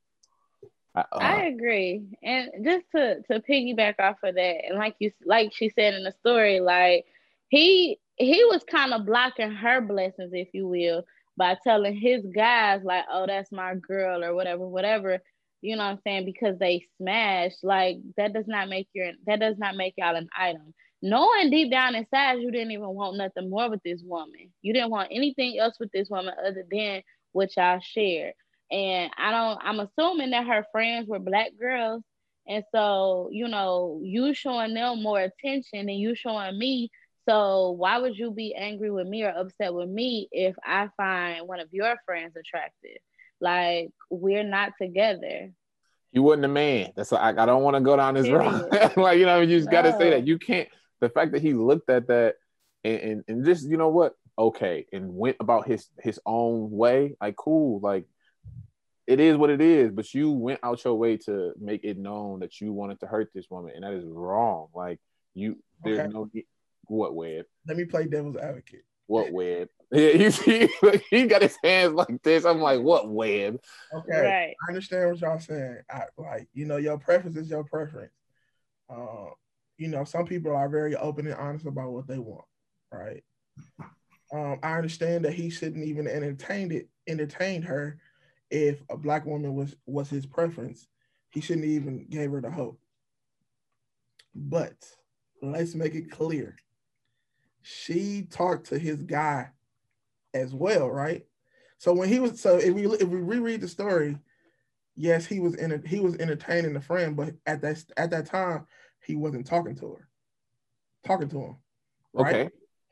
I, 0.94 1.04
uh, 1.12 1.20
I 1.20 1.44
agree, 1.46 2.02
and 2.22 2.50
just 2.64 2.84
to 2.94 3.22
to 3.30 3.40
piggyback 3.40 3.94
off 4.00 4.16
of 4.24 4.34
that, 4.34 4.64
and 4.66 4.78
like 4.78 4.96
you 4.98 5.12
like 5.24 5.52
she 5.52 5.68
said 5.70 5.94
in 5.94 6.04
the 6.04 6.12
story, 6.12 6.60
like 6.60 7.06
he 7.48 7.98
he 8.16 8.44
was 8.46 8.64
kind 8.64 8.92
of 8.92 9.06
blocking 9.06 9.50
her 9.52 9.80
blessings, 9.80 10.32
if 10.32 10.48
you 10.52 10.66
will, 10.68 11.04
by 11.36 11.56
telling 11.62 11.96
his 11.96 12.24
guys 12.34 12.82
like, 12.84 13.04
"Oh, 13.10 13.26
that's 13.26 13.52
my 13.52 13.74
girl" 13.76 14.24
or 14.24 14.34
whatever, 14.34 14.66
whatever 14.66 15.20
you 15.62 15.76
know 15.76 15.84
what 15.84 15.90
I'm 15.92 16.00
saying, 16.04 16.24
because 16.26 16.58
they 16.58 16.84
smashed, 16.98 17.62
like 17.62 17.98
that 18.16 18.32
does 18.32 18.46
not 18.48 18.68
make 18.68 18.88
your 18.92 19.12
that 19.26 19.40
does 19.40 19.56
not 19.58 19.76
make 19.76 19.94
y'all 19.96 20.16
an 20.16 20.28
item. 20.36 20.74
Knowing 21.02 21.50
deep 21.50 21.70
down 21.70 21.94
inside 21.94 22.40
you 22.40 22.50
didn't 22.50 22.72
even 22.72 22.88
want 22.90 23.16
nothing 23.16 23.48
more 23.50 23.70
with 23.70 23.82
this 23.84 24.02
woman. 24.04 24.52
You 24.62 24.72
didn't 24.72 24.90
want 24.90 25.10
anything 25.12 25.58
else 25.58 25.76
with 25.80 25.90
this 25.92 26.10
woman 26.10 26.34
other 26.44 26.64
than 26.70 27.02
what 27.32 27.56
y'all 27.56 27.80
shared. 27.80 28.34
And 28.72 29.12
I 29.18 29.30
don't 29.30 29.60
I'm 29.62 29.80
assuming 29.80 30.30
that 30.30 30.46
her 30.46 30.64
friends 30.72 31.06
were 31.06 31.18
black 31.18 31.50
girls. 31.60 32.02
And 32.48 32.64
so, 32.74 33.28
you 33.30 33.46
know, 33.46 34.00
you 34.02 34.34
showing 34.34 34.74
them 34.74 35.02
more 35.02 35.20
attention 35.20 35.86
than 35.86 35.90
you 35.90 36.16
showing 36.16 36.58
me. 36.58 36.90
So 37.28 37.70
why 37.72 37.98
would 37.98 38.16
you 38.16 38.32
be 38.32 38.54
angry 38.54 38.90
with 38.90 39.06
me 39.06 39.22
or 39.22 39.28
upset 39.28 39.72
with 39.72 39.88
me 39.88 40.28
if 40.32 40.56
I 40.64 40.88
find 40.96 41.46
one 41.46 41.60
of 41.60 41.68
your 41.70 41.94
friends 42.04 42.34
attractive? 42.34 42.98
Like 43.40 43.90
we're 44.10 44.42
not 44.42 44.72
together. 44.80 45.52
You 46.10 46.22
wasn't 46.22 46.46
a 46.46 46.48
man. 46.48 46.92
That's 46.96 47.12
like 47.12 47.38
I 47.38 47.46
don't 47.46 47.62
want 47.62 47.76
to 47.76 47.80
go 47.80 47.96
down 47.96 48.14
this 48.14 48.28
road. 48.28 48.68
like 48.96 49.18
you 49.18 49.26
know, 49.26 49.40
you 49.40 49.58
just 49.58 49.70
got 49.70 49.82
to 49.82 49.92
say 49.98 50.10
that 50.10 50.26
you 50.26 50.38
can't. 50.38 50.68
The 51.00 51.08
fact 51.08 51.32
that 51.32 51.42
he 51.42 51.52
looked 51.52 51.90
at 51.90 52.08
that 52.08 52.36
and, 52.84 53.00
and 53.00 53.24
and 53.28 53.44
just 53.44 53.68
you 53.68 53.76
know 53.76 53.88
what, 53.88 54.14
okay, 54.38 54.86
and 54.92 55.14
went 55.14 55.36
about 55.40 55.66
his 55.66 55.88
his 56.00 56.20
own 56.26 56.70
way. 56.70 57.16
Like 57.20 57.36
cool, 57.36 57.80
like 57.80 58.06
it 59.12 59.20
is 59.20 59.36
what 59.36 59.50
it 59.50 59.60
is. 59.60 59.92
But 59.92 60.12
you 60.14 60.30
went 60.30 60.60
out 60.62 60.84
your 60.84 60.94
way 60.94 61.18
to 61.18 61.52
make 61.60 61.84
it 61.84 61.98
known 61.98 62.40
that 62.40 62.60
you 62.60 62.72
wanted 62.72 63.00
to 63.00 63.06
hurt 63.06 63.30
this 63.34 63.50
woman, 63.50 63.72
and 63.74 63.84
that 63.84 63.92
is 63.92 64.04
wrong. 64.06 64.68
Like 64.74 64.98
you, 65.34 65.58
there's 65.84 66.00
okay. 66.00 66.08
no 66.08 66.28
what 66.86 67.14
web. 67.14 67.44
Let 67.66 67.76
me 67.76 67.84
play 67.84 68.06
devil's 68.06 68.36
advocate. 68.36 68.84
What 69.06 69.32
web? 69.32 69.68
Yeah, 69.94 70.30
he, 70.30 70.30
he, 70.30 70.68
he 71.10 71.26
got 71.26 71.42
his 71.42 71.58
hands 71.62 71.92
like 71.92 72.22
this. 72.22 72.46
I'm 72.46 72.62
like, 72.62 72.80
what 72.80 73.10
web? 73.10 73.60
Okay, 73.92 74.20
right. 74.20 74.54
I 74.66 74.68
understand 74.70 75.10
what 75.10 75.20
y'all 75.20 75.38
saying. 75.38 75.80
I, 75.90 76.04
like, 76.16 76.48
you 76.54 76.64
know, 76.64 76.78
your 76.78 76.96
preference 76.96 77.36
is 77.36 77.50
your 77.50 77.62
preference. 77.62 78.14
Uh, 78.88 79.26
you 79.76 79.88
know, 79.88 80.04
some 80.04 80.24
people 80.24 80.56
are 80.56 80.70
very 80.70 80.96
open 80.96 81.26
and 81.26 81.36
honest 81.36 81.66
about 81.66 81.92
what 81.92 82.06
they 82.06 82.18
want, 82.18 82.46
right? 82.90 83.22
Um, 84.32 84.60
I 84.62 84.76
understand 84.76 85.26
that 85.26 85.34
he 85.34 85.50
shouldn't 85.50 85.84
even 85.84 86.08
entertain 86.08 86.72
it, 86.72 86.88
entertain 87.06 87.60
her 87.60 87.98
if 88.52 88.82
a 88.90 88.96
black 88.98 89.24
woman 89.24 89.54
was 89.54 89.74
was 89.86 90.10
his 90.10 90.26
preference. 90.26 90.86
He 91.30 91.40
shouldn't 91.40 91.64
even 91.64 92.06
gave 92.10 92.30
her 92.30 92.42
the 92.42 92.50
hope. 92.50 92.78
But 94.34 94.76
let's 95.40 95.74
make 95.74 95.94
it 95.94 96.10
clear. 96.10 96.56
She 97.62 98.28
talked 98.30 98.66
to 98.66 98.78
his 98.78 99.02
guy 99.02 99.48
as 100.34 100.54
well, 100.54 100.90
right? 100.90 101.24
So 101.78 101.94
when 101.94 102.10
he 102.10 102.20
was 102.20 102.38
so 102.40 102.58
if 102.58 102.74
we 102.74 102.84
if 102.86 103.08
we 103.08 103.20
reread 103.20 103.62
the 103.62 103.68
story, 103.68 104.18
yes, 104.94 105.24
he 105.24 105.40
was 105.40 105.54
in 105.54 105.82
he 105.86 106.00
was 106.00 106.16
entertaining 106.16 106.74
the 106.74 106.80
friend, 106.80 107.16
but 107.16 107.34
at 107.46 107.62
that 107.62 107.82
at 107.96 108.10
that 108.10 108.26
time 108.26 108.66
he 109.02 109.16
wasn't 109.16 109.46
talking 109.46 109.74
to 109.76 109.94
her, 109.94 110.08
talking 111.04 111.30
to 111.30 111.40
him. 111.40 111.56
Right? 112.12 112.34
Okay. 112.34 112.50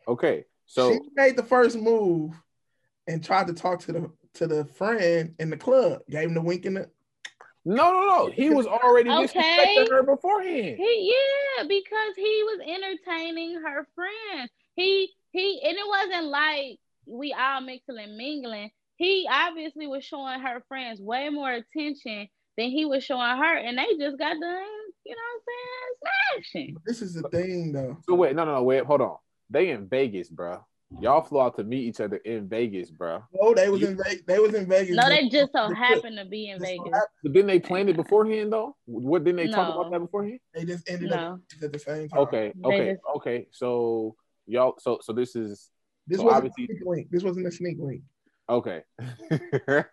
Okay. 0.08 0.44
So 0.64 0.92
she 0.92 1.00
made 1.14 1.36
the 1.36 1.42
first 1.42 1.76
move 1.76 2.32
and 3.06 3.22
tried 3.22 3.48
to 3.48 3.52
talk 3.52 3.80
to 3.80 3.92
the 3.92 4.10
to 4.34 4.46
the 4.46 4.64
friend 4.64 5.34
in 5.38 5.50
the 5.50 5.56
club, 5.56 6.00
gave 6.08 6.28
him 6.28 6.34
the 6.34 6.40
wink 6.40 6.66
in 6.66 6.74
the. 6.74 6.90
No, 7.64 7.92
no, 7.92 8.06
no. 8.06 8.30
He 8.30 8.50
was 8.50 8.66
already 8.66 9.10
okay. 9.10 9.26
disrespecting 9.26 9.90
her 9.90 10.02
beforehand. 10.02 10.76
He, 10.78 11.12
yeah, 11.12 11.64
because 11.64 12.14
he 12.16 12.42
was 12.44 12.60
entertaining 12.66 13.54
her 13.56 13.86
friend. 13.94 14.48
He 14.76 15.12
he, 15.32 15.60
and 15.64 15.76
it 15.76 15.86
wasn't 15.86 16.26
like 16.26 16.78
we 17.06 17.32
all 17.32 17.60
mixing 17.60 17.98
and 17.98 18.16
mingling, 18.16 18.70
he 18.96 19.26
obviously 19.30 19.86
was 19.86 20.04
showing 20.04 20.40
her 20.40 20.62
friends 20.68 21.00
way 21.00 21.28
more 21.28 21.50
attention 21.50 22.28
than 22.56 22.70
he 22.70 22.84
was 22.84 23.04
showing 23.04 23.36
her, 23.36 23.56
and 23.56 23.78
they 23.78 23.86
just 23.98 24.18
got 24.18 24.38
done, 24.38 24.64
you 25.04 25.14
know 25.14 25.22
what 25.32 26.34
I'm 26.34 26.42
saying, 26.42 26.42
smashing. 26.52 26.76
This 26.84 27.02
is 27.02 27.14
the 27.14 27.28
thing, 27.28 27.72
though. 27.72 27.96
So 28.06 28.14
wait, 28.14 28.34
no, 28.36 28.44
no, 28.44 28.56
no, 28.56 28.62
wait, 28.62 28.84
hold 28.84 29.00
on. 29.00 29.16
They 29.48 29.70
in 29.70 29.88
Vegas, 29.88 30.28
bro. 30.28 30.64
Y'all 30.98 31.22
flew 31.22 31.40
out 31.40 31.56
to 31.56 31.64
meet 31.64 31.86
each 31.86 32.00
other 32.00 32.16
in 32.16 32.48
Vegas, 32.48 32.90
bro. 32.90 33.22
Oh, 33.40 33.54
they 33.54 33.68
was 33.68 33.80
you, 33.80 33.88
in 33.88 33.96
Vegas. 33.96 34.22
They 34.26 34.38
was 34.40 34.54
in 34.54 34.66
Vegas. 34.66 34.96
No, 34.96 35.08
they 35.08 35.28
just 35.28 35.52
so 35.52 35.72
happened 35.72 36.18
to 36.18 36.24
be 36.24 36.50
in 36.50 36.58
Vegas. 36.58 36.90
But 37.22 37.32
didn't 37.32 37.46
they 37.46 37.60
plan 37.60 37.88
it 37.88 37.96
beforehand 37.96 38.52
though? 38.52 38.76
What 38.86 39.24
didn't 39.24 39.36
they 39.36 39.46
no. 39.46 39.54
talk 39.54 39.74
about 39.74 39.92
that 39.92 40.00
beforehand? 40.00 40.40
They 40.52 40.64
just 40.64 40.90
ended 40.90 41.10
no. 41.10 41.16
up 41.16 41.40
at 41.62 41.72
the 41.72 41.78
same 41.78 42.08
time. 42.08 42.20
Okay, 42.20 42.52
okay, 42.64 42.90
just... 42.90 43.00
okay. 43.16 43.46
So 43.52 44.16
y'all, 44.46 44.74
so 44.78 44.98
so 45.00 45.12
this 45.12 45.36
is 45.36 45.70
this 46.08 46.18
so 46.18 46.24
wasn't 46.24 46.48
a 46.48 46.52
sneak 46.54 46.70
link. 46.84 47.08
This 47.10 47.22
wasn't 47.22 47.46
a 47.46 47.52
sneak 47.52 47.76
link. 47.78 48.02
Okay. 48.48 48.82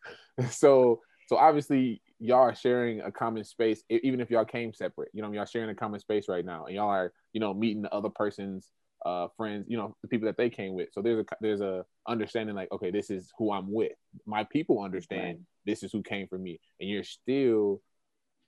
so 0.50 1.02
so 1.28 1.38
obviously 1.38 2.02
y'all 2.20 2.40
are 2.40 2.56
sharing 2.56 3.02
a 3.02 3.12
common 3.12 3.44
space, 3.44 3.84
even 3.90 4.20
if 4.20 4.32
y'all 4.32 4.46
came 4.46 4.74
separate. 4.74 5.10
You 5.14 5.22
know, 5.22 5.32
y'all 5.32 5.46
sharing 5.46 5.70
a 5.70 5.76
common 5.76 6.00
space 6.00 6.28
right 6.28 6.44
now, 6.44 6.66
and 6.66 6.76
y'all 6.76 6.90
are 6.90 7.14
you 7.34 7.40
know 7.40 7.54
meeting 7.54 7.84
the 7.84 7.94
other 7.94 8.10
person's 8.10 8.72
uh 9.08 9.28
friends. 9.38 9.66
You 9.68 9.78
know, 9.78 9.96
the 10.02 10.08
people 10.08 10.28
that 10.28 10.38
they 10.38 10.50
came 10.50 10.74
with. 10.74 10.90
So 10.92 11.02
there's 11.02 11.20
a 11.20 11.26
there's 11.42 11.62
a 11.62 11.86
understanding 12.08 12.56
like, 12.56 12.72
okay, 12.72 12.92
this 12.92 13.10
is 13.10 13.32
who 13.38 13.52
I'm 13.52 13.72
with. 13.72 13.94
My 14.26 14.44
people 14.44 14.82
understand 14.82 15.24
right. 15.24 15.40
this 15.66 15.84
is 15.84 15.92
who 15.92 16.04
came 16.04 16.28
for 16.28 16.38
me, 16.38 16.60
and 16.80 16.90
you're 16.90 17.04
still 17.04 17.82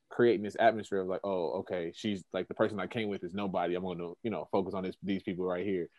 creating 0.09 0.43
this 0.43 0.57
atmosphere 0.59 1.01
of 1.01 1.07
like, 1.07 1.21
oh, 1.23 1.59
okay, 1.59 1.91
she's 1.95 2.23
like 2.33 2.47
the 2.47 2.55
person 2.55 2.79
I 2.79 2.87
came 2.87 3.09
with 3.09 3.23
is 3.23 3.33
nobody. 3.33 3.75
I'm 3.75 3.83
going 3.83 3.99
to, 3.99 4.17
you 4.23 4.31
know, 4.31 4.47
focus 4.51 4.73
on 4.73 4.83
this 4.83 4.95
these 5.03 5.23
people 5.23 5.45
right 5.45 5.65
here 5.65 5.89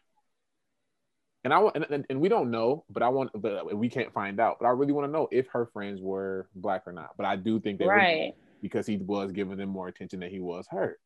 and 1.42 1.54
I 1.54 1.58
want, 1.58 1.76
and, 1.76 2.04
and, 2.08 2.20
we 2.20 2.28
don't 2.28 2.50
know, 2.50 2.84
but 2.90 3.02
I 3.02 3.08
want, 3.08 3.30
but 3.34 3.74
we 3.74 3.88
can't 3.88 4.12
find 4.12 4.38
out. 4.40 4.58
But 4.60 4.66
I 4.66 4.70
really 4.70 4.92
want 4.92 5.08
to 5.08 5.12
know 5.12 5.26
if 5.30 5.46
her 5.52 5.66
friends 5.72 6.00
were 6.02 6.48
black 6.54 6.82
or 6.86 6.92
not. 6.92 7.10
But 7.16 7.24
I 7.24 7.36
do 7.36 7.58
think 7.60 7.78
they 7.78 7.86
right. 7.86 8.28
were 8.28 8.32
because 8.60 8.86
he 8.86 8.98
was 8.98 9.32
giving 9.32 9.56
them 9.56 9.70
more 9.70 9.88
attention 9.88 10.20
than 10.20 10.30
he 10.30 10.40
was 10.40 10.66
her. 10.70 10.98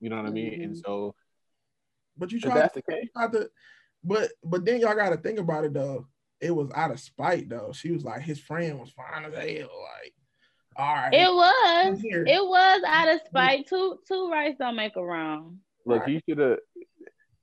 You 0.00 0.10
know 0.10 0.16
what 0.16 0.26
I 0.26 0.30
mean? 0.30 0.52
Mm-hmm. 0.52 0.62
And 0.62 0.78
so, 0.78 1.14
but 2.18 2.32
you 2.32 2.40
tried, 2.40 2.72
to, 2.74 2.82
you 2.88 3.08
tried 3.14 3.32
to, 3.32 3.48
But 4.04 4.30
but 4.44 4.64
then 4.64 4.80
y'all 4.80 4.94
got 4.94 5.10
to 5.10 5.16
think 5.16 5.38
about 5.38 5.64
it 5.64 5.74
though. 5.74 6.06
It 6.40 6.54
was 6.54 6.70
out 6.74 6.90
of 6.90 7.00
spite 7.00 7.48
though. 7.48 7.72
She 7.72 7.90
was 7.90 8.04
like, 8.04 8.22
his 8.22 8.38
friend 8.38 8.78
was 8.78 8.90
fine 8.90 9.24
as 9.24 9.34
hell. 9.34 9.44
Like, 9.44 10.14
all 10.76 10.94
right. 10.94 11.12
It 11.12 11.32
was. 11.32 12.00
It 12.04 12.44
was 12.44 12.82
out 12.86 13.08
of 13.08 13.20
spite. 13.26 13.66
Two 13.68 13.98
two 14.06 14.30
rights 14.30 14.56
don't 14.58 14.76
make 14.76 14.96
a 14.96 15.04
wrong. 15.04 15.58
Look, 15.84 16.00
right. 16.00 16.10
he 16.10 16.22
should 16.28 16.38
have. 16.38 16.58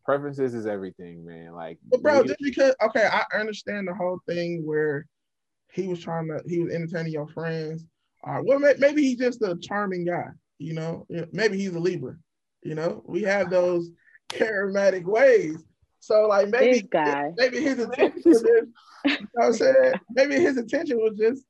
Preferences 0.05 0.53
is 0.53 0.67
everything, 0.67 1.25
man. 1.25 1.53
Like, 1.53 1.79
but 1.89 2.03
bro, 2.03 2.23
just 2.23 2.39
because 2.39 2.75
okay, 2.81 3.09
I 3.11 3.23
understand 3.37 3.87
the 3.87 3.93
whole 3.95 4.19
thing 4.27 4.61
where 4.63 5.07
he 5.71 5.87
was 5.87 5.99
trying 5.99 6.27
to 6.27 6.41
he 6.47 6.59
was 6.59 6.71
entertaining 6.71 7.11
your 7.11 7.27
friends. 7.27 7.85
All 8.23 8.35
right, 8.35 8.45
well, 8.45 8.59
maybe 8.77 9.01
he's 9.01 9.17
just 9.17 9.41
a 9.41 9.57
charming 9.57 10.05
guy. 10.05 10.27
You 10.59 10.73
know, 10.73 11.07
maybe 11.31 11.57
he's 11.57 11.73
a 11.73 11.79
Libra. 11.79 12.15
You 12.61 12.75
know, 12.75 13.03
we 13.07 13.23
have 13.23 13.49
those 13.49 13.89
charismatic 14.29 15.03
ways. 15.03 15.63
So 15.99 16.27
like 16.27 16.49
maybe 16.49 16.79
this 16.79 16.89
guy. 16.89 17.31
maybe 17.35 17.61
his 17.61 17.79
attention 17.79 18.21
was 18.25 18.41
just, 18.41 18.67
you 19.05 19.27
know 19.35 19.45
I'm 19.47 19.53
saying? 19.53 19.93
Maybe 20.11 20.35
his 20.35 20.57
attention 20.57 20.97
was 20.97 21.17
just, 21.17 21.43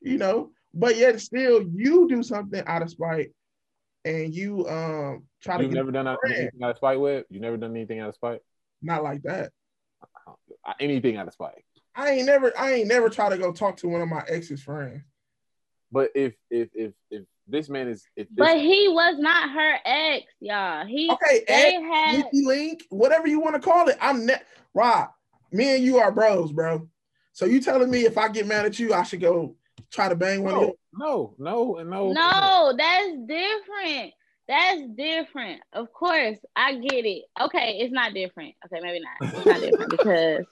you 0.00 0.18
know, 0.18 0.50
but 0.74 0.96
yet 0.96 1.20
still 1.20 1.62
you 1.74 2.08
do 2.08 2.22
something 2.22 2.62
out 2.66 2.82
of 2.82 2.90
spite 2.90 3.30
and 4.04 4.34
you 4.34 4.66
um 4.68 5.24
try 5.42 5.60
You've 5.60 5.70
to 5.70 5.76
never 5.76 5.90
done 5.90 6.08
anything 6.26 6.62
out 6.62 6.70
of 6.70 6.76
spite 6.76 7.00
with? 7.00 7.26
You 7.30 7.40
never 7.40 7.56
done 7.56 7.70
anything 7.70 8.00
out 8.00 8.08
of 8.08 8.14
spite? 8.14 8.40
Not 8.82 9.02
like 9.02 9.22
that. 9.22 9.52
Uh, 10.26 10.72
anything 10.80 11.16
out 11.16 11.26
of 11.26 11.34
spite. 11.34 11.62
I 11.94 12.10
ain't 12.10 12.26
never 12.26 12.52
I 12.58 12.72
ain't 12.72 12.88
never 12.88 13.10
try 13.10 13.28
to 13.28 13.38
go 13.38 13.52
talk 13.52 13.76
to 13.78 13.88
one 13.88 14.00
of 14.00 14.08
my 14.08 14.22
ex's 14.28 14.62
friends. 14.62 15.02
But 15.92 16.10
if 16.14 16.34
if 16.50 16.68
if 16.74 16.92
if 17.10 17.24
this 17.50 17.68
man 17.68 17.88
is 17.88 18.04
if 18.16 18.28
this 18.28 18.36
But 18.36 18.58
he 18.58 18.88
was 18.88 19.16
not 19.18 19.50
her 19.50 19.78
ex, 19.84 20.26
y'all. 20.40 20.86
He 20.86 21.10
okay, 21.10 21.44
they 21.46 21.76
ex, 21.76 21.82
had 21.82 22.16
Nikki 22.18 22.44
Link, 22.44 22.84
whatever 22.90 23.28
you 23.28 23.40
want 23.40 23.56
to 23.56 23.60
call 23.60 23.88
it. 23.88 23.96
I'm 24.00 24.26
ne- 24.26 24.42
Rob. 24.74 25.08
Me 25.52 25.74
and 25.74 25.84
you 25.84 25.98
are 25.98 26.12
bros, 26.12 26.52
bro. 26.52 26.88
So 27.32 27.44
you 27.44 27.60
telling 27.60 27.90
me 27.90 28.04
if 28.04 28.18
I 28.18 28.28
get 28.28 28.46
mad 28.46 28.66
at 28.66 28.78
you, 28.78 28.94
I 28.94 29.02
should 29.02 29.20
go 29.20 29.56
try 29.90 30.08
to 30.08 30.14
bang 30.14 30.42
one 30.44 30.54
no, 30.54 30.60
of 30.60 30.66
you? 30.68 30.74
No, 30.94 31.34
no, 31.38 31.76
and 31.76 31.90
no. 31.90 32.12
No, 32.12 32.74
that's 32.76 33.16
different. 33.26 34.12
That's 34.48 34.82
different. 34.96 35.62
Of 35.72 35.92
course, 35.92 36.38
I 36.56 36.74
get 36.74 37.06
it. 37.06 37.24
Okay, 37.40 37.78
it's 37.80 37.92
not 37.92 38.14
different. 38.14 38.54
Okay, 38.66 38.80
maybe 38.82 39.00
not. 39.00 39.34
It's 39.34 39.46
not 39.46 39.60
different 39.60 39.90
because 39.96 40.44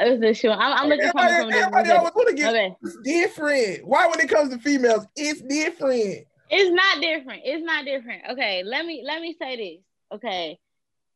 it's 0.00 0.20
the 0.20 0.34
show. 0.34 0.52
I'm, 0.52 0.72
I'm 0.72 0.88
looking 0.88 1.06
everybody, 1.06 1.34
from 1.34 1.52
everybody 1.52 1.90
always 1.90 2.12
want 2.14 2.28
to 2.28 2.34
get 2.34 2.54
okay. 2.54 2.76
it's 2.82 2.96
different. 3.04 3.86
Why 3.86 4.06
when 4.06 4.20
it 4.20 4.28
comes 4.28 4.50
to 4.50 4.58
females, 4.58 5.06
it's 5.16 5.42
different. 5.42 6.26
It's 6.50 6.70
not 6.70 7.00
different. 7.00 7.42
It's 7.44 7.64
not 7.64 7.84
different. 7.84 8.22
Okay, 8.32 8.62
let 8.64 8.84
me 8.84 9.02
let 9.06 9.20
me 9.20 9.36
say 9.40 9.56
this. 9.56 9.84
Okay. 10.16 10.58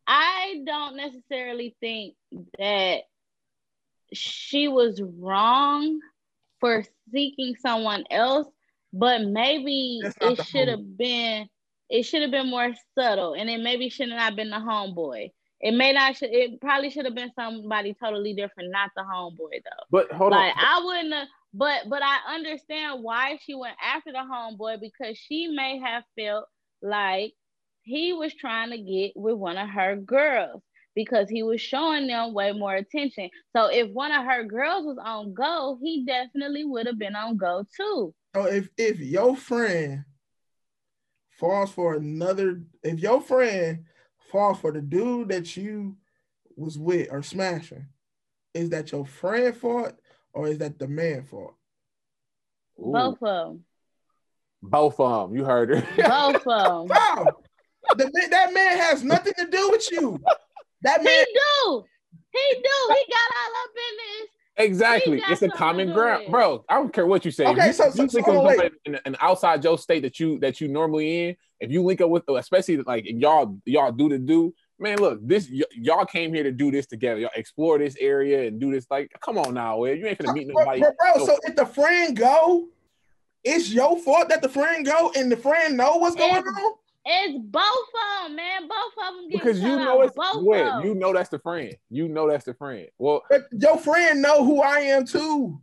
I 0.06 0.62
don't 0.64 0.96
necessarily 0.96 1.76
think 1.80 2.14
that 2.58 3.00
she 4.12 4.68
was 4.68 5.02
wrong 5.02 6.00
for 6.60 6.84
seeking 7.12 7.56
someone 7.56 8.04
else, 8.10 8.46
but 8.92 9.22
maybe 9.22 10.00
it 10.20 10.44
should 10.44 10.68
have 10.68 10.96
been 10.96 11.48
it 11.88 12.02
should 12.04 12.22
have 12.22 12.30
been 12.30 12.50
more 12.50 12.72
subtle 12.96 13.34
and 13.34 13.48
it 13.48 13.60
maybe 13.60 13.88
should 13.88 14.08
not 14.08 14.20
have 14.20 14.36
been 14.36 14.50
the 14.50 14.56
homeboy. 14.56 15.30
It 15.60 15.72
may 15.72 15.92
not 15.92 16.16
should 16.16 16.30
it 16.32 16.60
probably 16.60 16.90
should 16.90 17.06
have 17.06 17.14
been 17.14 17.32
somebody 17.34 17.94
totally 17.94 18.34
different, 18.34 18.70
not 18.70 18.90
the 18.94 19.02
homeboy 19.02 19.62
though. 19.64 19.84
But 19.90 20.12
hold 20.12 20.32
like, 20.32 20.54
on. 20.56 20.64
I 20.64 20.84
wouldn't 20.84 21.14
have 21.14 21.28
but 21.54 21.88
but 21.88 22.02
I 22.02 22.34
understand 22.34 23.02
why 23.02 23.38
she 23.42 23.54
went 23.54 23.76
after 23.82 24.12
the 24.12 24.18
homeboy 24.18 24.80
because 24.80 25.16
she 25.16 25.48
may 25.48 25.78
have 25.78 26.04
felt 26.18 26.46
like 26.82 27.32
he 27.82 28.12
was 28.12 28.34
trying 28.34 28.70
to 28.70 28.78
get 28.78 29.12
with 29.16 29.36
one 29.36 29.56
of 29.56 29.68
her 29.70 29.96
girls 29.96 30.62
because 30.94 31.28
he 31.30 31.42
was 31.42 31.60
showing 31.60 32.06
them 32.08 32.34
way 32.34 32.52
more 32.52 32.74
attention. 32.74 33.30
So 33.54 33.66
if 33.66 33.88
one 33.90 34.12
of 34.12 34.24
her 34.24 34.44
girls 34.44 34.84
was 34.84 34.98
on 35.02 35.34
go, 35.34 35.78
he 35.80 36.04
definitely 36.04 36.64
would 36.64 36.86
have 36.86 36.98
been 36.98 37.14
on 37.14 37.36
go 37.36 37.64
too. 37.76 38.14
So 38.34 38.44
if 38.44 38.68
if 38.76 38.98
your 38.98 39.36
friend 39.36 40.04
falls 41.38 41.70
for 41.70 41.94
another, 41.94 42.62
if 42.82 42.98
your 42.98 43.20
friend 43.22 43.84
falls 44.36 44.58
for 44.58 44.70
the 44.70 44.82
dude 44.82 45.30
that 45.30 45.56
you 45.56 45.96
was 46.58 46.78
with 46.78 47.08
or 47.10 47.22
smashing, 47.22 47.86
is 48.52 48.68
that 48.68 48.92
your 48.92 49.06
friend 49.06 49.56
fault 49.56 49.94
or 50.34 50.46
is 50.48 50.58
that 50.58 50.78
the 50.78 50.86
man 50.86 51.22
fault? 51.22 51.54
Ooh. 52.78 52.92
Both 52.92 53.22
of 53.22 53.48
them. 53.48 53.64
Both 54.62 55.00
of 55.00 55.30
them. 55.30 55.38
You 55.38 55.44
heard 55.44 55.70
her. 55.70 55.80
Both 55.96 56.46
of 56.46 56.88
them. 56.88 56.96
Wow. 56.96 57.26
the, 57.96 58.28
that 58.30 58.52
man 58.52 58.76
has 58.76 59.02
nothing 59.02 59.32
to 59.38 59.46
do 59.46 59.70
with 59.70 59.90
you. 59.90 60.20
That 60.82 61.02
man. 61.02 61.24
He 61.26 61.32
do. 61.32 61.84
He 62.30 62.54
do. 62.56 62.94
He 62.94 63.04
got 63.10 63.30
all 63.38 63.56
up 63.64 63.70
in 63.74 63.96
this. 63.96 64.35
Exactly. 64.58 65.22
It's 65.28 65.42
a 65.42 65.48
common 65.48 65.92
ground, 65.92 66.26
bro. 66.30 66.64
I 66.68 66.74
don't 66.74 66.92
care 66.92 67.06
what 67.06 67.24
you 67.24 67.30
say. 67.30 67.46
Okay, 67.46 67.68
you, 67.68 67.72
so, 67.72 67.90
so, 67.90 68.02
you 68.02 68.08
think 68.08 68.26
so, 68.26 68.48
of 68.48 68.70
an, 68.86 68.98
an 69.04 69.16
outside 69.20 69.62
Joe 69.62 69.76
state 69.76 70.00
that 70.02 70.18
you 70.18 70.38
that 70.40 70.60
you 70.60 70.68
normally 70.68 71.28
in. 71.28 71.36
If 71.60 71.70
you 71.70 71.82
link 71.82 72.00
up 72.00 72.10
with, 72.10 72.24
especially 72.28 72.78
like 72.78 73.04
y'all 73.06 73.58
y'all 73.66 73.92
do 73.92 74.08
to 74.08 74.18
do, 74.18 74.54
man. 74.78 74.98
Look, 74.98 75.26
this 75.26 75.48
y- 75.52 75.62
y'all 75.74 76.06
came 76.06 76.32
here 76.32 76.42
to 76.42 76.52
do 76.52 76.70
this 76.70 76.86
together. 76.86 77.20
Y'all 77.20 77.30
explore 77.36 77.78
this 77.78 77.96
area 78.00 78.48
and 78.48 78.58
do 78.58 78.70
this. 78.70 78.86
Like, 78.90 79.12
come 79.20 79.36
on 79.38 79.54
now, 79.54 79.82
man. 79.82 79.98
you 79.98 80.06
ain't 80.06 80.18
gonna 80.18 80.32
meet 80.32 80.48
nobody. 80.48 80.80
Bro, 80.80 80.92
bro, 80.98 81.26
so 81.26 81.38
if 81.42 81.54
the 81.54 81.66
friend 81.66 82.16
go, 82.16 82.68
it's 83.44 83.70
your 83.70 83.98
fault 83.98 84.28
that 84.30 84.42
the 84.42 84.48
friend 84.48 84.86
go 84.86 85.12
and 85.16 85.30
the 85.30 85.36
friend 85.36 85.76
know 85.76 85.96
what's 85.96 86.16
going 86.16 86.44
on. 86.44 86.72
It's 87.08 87.38
both 87.38 87.62
of 87.62 88.26
them, 88.26 88.36
man. 88.36 88.68
Both 88.68 88.92
of 89.08 89.14
them 89.14 89.28
because 89.30 89.62
you 89.62 89.76
know 89.76 90.02
it's 90.02 90.16
both 90.16 90.42
what 90.42 90.84
you 90.84 90.94
know 90.94 91.12
that's 91.12 91.28
the 91.28 91.38
friend. 91.38 91.74
You 91.88 92.08
know 92.08 92.28
that's 92.28 92.44
the 92.44 92.54
friend. 92.54 92.88
Well, 92.98 93.22
but 93.30 93.44
your 93.52 93.78
friend 93.78 94.20
know 94.20 94.44
who 94.44 94.60
I 94.60 94.80
am 94.80 95.04
too. 95.06 95.60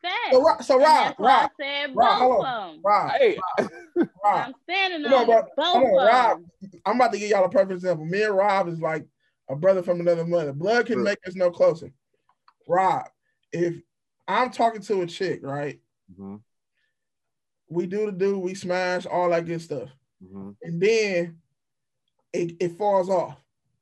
Fact. 0.00 0.14
So, 0.32 0.56
so 0.62 0.78
Rob, 0.80 1.14
Rob, 1.18 1.50
I 1.58 1.62
said 1.62 1.90
Rob, 1.94 2.18
both 2.18 2.46
of 2.46 2.72
them. 2.74 2.80
Rob, 2.84 3.10
hey, 3.12 3.38
Rob. 3.96 4.10
I'm 4.24 4.54
standing 4.62 5.02
Come 5.02 5.30
on, 5.30 5.30
on 5.30 5.44
Both 5.56 5.64
Come 5.72 5.82
on, 5.82 5.96
of 6.00 6.06
Rob. 6.06 6.38
them. 6.62 6.80
I'm 6.86 6.96
about 6.96 7.12
to 7.12 7.18
give 7.18 7.30
y'all 7.30 7.44
a 7.44 7.48
perfect 7.48 7.72
example. 7.72 8.04
Me 8.04 8.22
and 8.22 8.36
Rob 8.36 8.68
is 8.68 8.80
like 8.80 9.04
a 9.48 9.56
brother 9.56 9.82
from 9.82 10.00
another 10.00 10.24
mother. 10.24 10.52
Blood 10.52 10.86
can 10.86 10.96
Sure. 10.96 11.04
make 11.04 11.18
us 11.26 11.34
no 11.34 11.50
closer. 11.50 11.92
Rob, 12.68 13.04
if 13.52 13.74
I'm 14.28 14.50
talking 14.50 14.80
to 14.82 15.02
a 15.02 15.06
chick, 15.06 15.40
right? 15.42 15.80
Mhm, 16.16 16.40
We 17.68 17.86
do 17.86 18.06
the 18.06 18.12
do, 18.12 18.38
we 18.38 18.54
smash, 18.54 19.06
all 19.06 19.30
that 19.30 19.46
good 19.46 19.60
stuff. 19.62 19.88
Mhm, 20.22 20.56
And 20.62 20.80
then 20.80 21.38
it, 22.32 22.56
it 22.60 22.78
falls 22.78 23.08
off. 23.08 23.38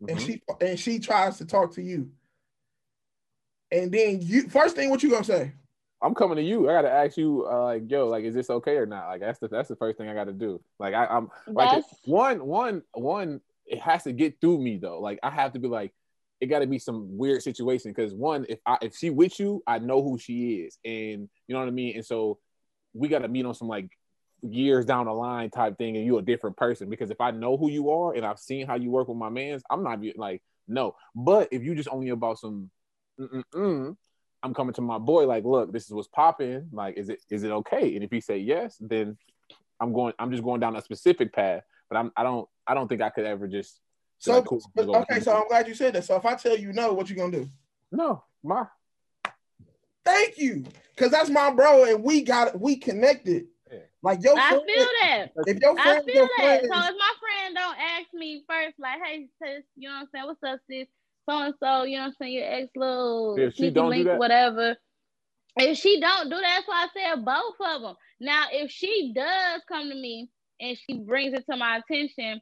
And 0.08 0.18
mhm. 0.18 0.26
she 0.26 0.42
and 0.60 0.78
she 0.78 0.98
tries 0.98 1.38
to 1.38 1.44
talk 1.44 1.72
to 1.74 1.82
you. 1.82 2.10
And 3.70 3.92
then 3.92 4.20
you 4.20 4.48
first 4.48 4.76
thing 4.76 4.90
what 4.90 5.02
you 5.02 5.10
gonna 5.10 5.24
say? 5.24 5.52
I'm 6.02 6.14
coming 6.14 6.36
to 6.36 6.42
you. 6.42 6.68
I 6.68 6.72
gotta 6.72 6.90
ask 6.90 7.16
you, 7.16 7.46
uh, 7.50 7.64
like, 7.64 7.90
yo, 7.90 8.08
like, 8.08 8.24
is 8.24 8.34
this 8.34 8.48
okay 8.48 8.76
or 8.76 8.86
not? 8.86 9.08
Like, 9.08 9.20
that's 9.20 9.38
the 9.38 9.48
that's 9.48 9.68
the 9.68 9.76
first 9.76 9.98
thing 9.98 10.08
I 10.08 10.14
gotta 10.14 10.32
do. 10.32 10.62
Like, 10.78 10.94
I, 10.94 11.06
I'm 11.06 11.28
like 11.54 11.70
That's 11.70 11.88
one, 12.04 12.44
one, 12.46 12.82
one. 12.92 13.40
It 13.66 13.80
has 13.80 14.04
to 14.04 14.12
get 14.12 14.40
through 14.40 14.58
me 14.58 14.78
though. 14.78 15.00
Like, 15.00 15.18
I 15.22 15.30
have 15.30 15.52
to 15.52 15.58
be 15.58 15.68
like, 15.68 15.92
it 16.40 16.46
got 16.46 16.60
to 16.60 16.66
be 16.66 16.78
some 16.78 17.18
weird 17.18 17.42
situation 17.42 17.92
because 17.92 18.14
one, 18.14 18.46
if 18.48 18.58
I 18.64 18.78
if 18.82 18.96
she 18.96 19.10
with 19.10 19.38
you, 19.38 19.62
I 19.66 19.78
know 19.78 20.02
who 20.02 20.18
she 20.18 20.54
is, 20.54 20.78
and 20.84 21.28
you 21.46 21.52
know 21.54 21.58
what 21.58 21.68
I 21.68 21.72
mean. 21.72 21.96
And 21.96 22.04
so 22.06 22.38
we 22.94 23.08
got 23.08 23.20
to 23.20 23.28
meet 23.28 23.44
on 23.44 23.54
some 23.54 23.68
like 23.68 23.90
years 24.42 24.84
down 24.84 25.06
the 25.06 25.12
line 25.12 25.50
type 25.50 25.76
thing, 25.78 25.96
and 25.96 26.04
you 26.04 26.18
a 26.18 26.22
different 26.22 26.56
person. 26.56 26.88
Because 26.88 27.10
if 27.10 27.20
I 27.20 27.30
know 27.30 27.56
who 27.56 27.70
you 27.70 27.90
are 27.90 28.14
and 28.14 28.24
I've 28.24 28.38
seen 28.38 28.66
how 28.66 28.76
you 28.76 28.90
work 28.90 29.08
with 29.08 29.16
my 29.16 29.28
mans, 29.28 29.62
I'm 29.70 29.82
not 29.82 30.00
like 30.16 30.42
no. 30.68 30.94
But 31.14 31.48
if 31.50 31.62
you 31.62 31.74
just 31.74 31.88
only 31.90 32.10
about 32.10 32.38
some, 32.38 32.70
I'm 33.18 34.54
coming 34.54 34.74
to 34.74 34.80
my 34.80 34.98
boy 34.98 35.26
like, 35.26 35.44
look, 35.44 35.72
this 35.72 35.84
is 35.84 35.92
what's 35.92 36.08
popping. 36.08 36.68
Like, 36.72 36.96
is 36.96 37.08
it 37.08 37.22
is 37.30 37.42
it 37.42 37.50
okay? 37.50 37.94
And 37.94 38.04
if 38.04 38.10
he 38.10 38.20
say 38.20 38.38
yes, 38.38 38.76
then 38.80 39.16
I'm 39.80 39.92
going. 39.92 40.14
I'm 40.18 40.30
just 40.30 40.42
going 40.42 40.60
down 40.60 40.76
a 40.76 40.82
specific 40.82 41.32
path. 41.32 41.62
But 41.88 41.96
I'm 41.96 42.12
I 42.16 42.22
don't 42.22 42.48
I 42.66 42.74
don't 42.74 42.88
think 42.88 43.02
I 43.02 43.10
could 43.10 43.24
ever 43.24 43.48
just. 43.48 43.80
So 44.18 44.36
like, 44.36 44.44
cool, 44.44 44.60
but- 44.74 44.88
okay, 44.88 45.20
so. 45.20 45.34
I'm 45.34 45.48
glad 45.48 45.66
you 45.66 45.74
said 45.74 45.94
that. 45.94 46.04
So 46.04 46.14
if 46.16 46.26
I 46.26 46.34
tell 46.34 46.56
you 46.56 46.72
no, 46.72 46.92
what 46.92 47.08
you 47.08 47.16
gonna 47.16 47.32
do? 47.32 47.50
no, 47.90 48.22
my 48.42 48.66
Thank 50.04 50.38
you. 50.38 50.64
Cause 50.96 51.10
that's 51.10 51.30
my 51.30 51.50
bro, 51.50 51.84
and 51.84 52.02
we 52.02 52.22
got 52.22 52.60
we 52.60 52.76
connected. 52.76 53.46
Yeah. 53.70 53.78
Like 54.02 54.22
your 54.22 54.36
I 54.38 54.48
friend, 54.50 54.62
feel 54.66 54.86
that. 55.02 55.26
if 55.46 55.60
your 55.60 55.78
I 55.78 56.00
feel 56.02 56.14
your 56.14 56.28
that. 56.38 56.60
friend 56.60 56.60
So 56.62 56.78
if 56.90 56.94
my 56.98 57.12
friend 57.20 57.54
don't 57.54 57.76
ask 57.78 58.06
me 58.14 58.44
first, 58.48 58.74
like, 58.78 58.98
hey 59.04 59.26
sis, 59.42 59.64
you 59.76 59.88
know 59.88 59.94
what 59.94 60.00
I'm 60.02 60.08
saying? 60.12 60.26
What's 60.26 60.42
up, 60.42 60.60
sis? 60.68 60.88
So 61.28 61.38
and 61.38 61.54
so, 61.62 61.82
you 61.84 61.96
know 61.96 62.02
what 62.04 62.08
I'm 62.08 62.14
saying? 62.20 62.32
Your 62.34 62.52
ex 62.52 62.70
little 62.74 63.36
If 63.38 63.54
she 63.54 63.70
don't 63.70 63.86
do 63.86 63.90
link, 63.90 64.06
that- 64.06 64.18
whatever. 64.18 64.76
If 65.56 65.78
she 65.78 66.00
don't 66.00 66.24
do 66.30 66.36
that, 66.36 66.42
that's 66.42 66.68
why 66.68 66.86
I 66.86 67.14
said 67.14 67.24
both 67.24 67.54
of 67.60 67.82
them. 67.82 67.94
Now, 68.20 68.44
if 68.52 68.70
she 68.70 69.12
does 69.14 69.60
come 69.68 69.88
to 69.88 69.94
me 69.94 70.30
and 70.60 70.76
she 70.78 70.98
brings 71.00 71.34
it 71.34 71.44
to 71.50 71.56
my 71.56 71.78
attention, 71.78 72.40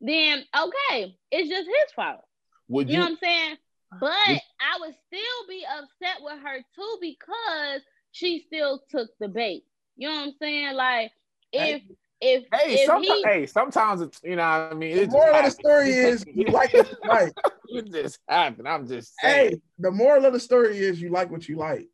then 0.00 0.44
okay, 0.56 1.16
it's 1.30 1.48
just 1.48 1.66
his 1.66 1.92
fault. 1.94 2.24
would 2.68 2.88
You 2.88 2.94
you? 2.94 2.98
know 2.98 3.04
what 3.06 3.12
I'm 3.12 3.18
saying? 3.22 3.52
Uh-huh. 3.52 3.98
But 4.00 4.28
Would- 4.28 4.40
I 4.60 4.78
would 4.80 4.94
still 5.06 5.48
be 5.48 5.64
upset 5.66 6.22
with 6.22 6.38
her 6.42 6.58
too 6.74 6.98
because 7.00 7.82
she 8.12 8.44
still 8.46 8.82
took 8.90 9.10
the 9.20 9.28
bait. 9.28 9.64
You 9.96 10.08
know 10.08 10.14
what 10.14 10.26
I'm 10.28 10.34
saying? 10.40 10.74
Like 10.74 11.12
if 11.52 11.82
if 12.20 12.44
Hey, 12.52 12.74
if 12.74 12.86
sometimes, 12.86 13.06
he 13.06 13.22
hey, 13.24 13.46
sometimes 13.46 14.00
it's 14.00 14.20
you 14.22 14.36
know, 14.36 14.42
what 14.42 14.72
I 14.72 14.74
mean, 14.74 14.96
the 14.96 15.06
moral 15.08 15.36
of 15.36 15.44
the 15.44 15.50
story 15.50 15.90
is 15.90 16.24
you 16.26 16.46
like 16.50 16.74
it 16.74 16.88
right. 17.04 17.32
it 17.68 17.92
just 17.92 18.18
happened. 18.28 18.68
I'm 18.68 18.86
just 18.86 19.14
saying. 19.20 19.50
Hey, 19.50 19.60
the 19.78 19.90
moral 19.90 20.24
of 20.24 20.32
the 20.32 20.40
story 20.40 20.78
is 20.78 21.00
you 21.00 21.10
like 21.10 21.30
what 21.30 21.48
you 21.48 21.56
like. 21.56 21.88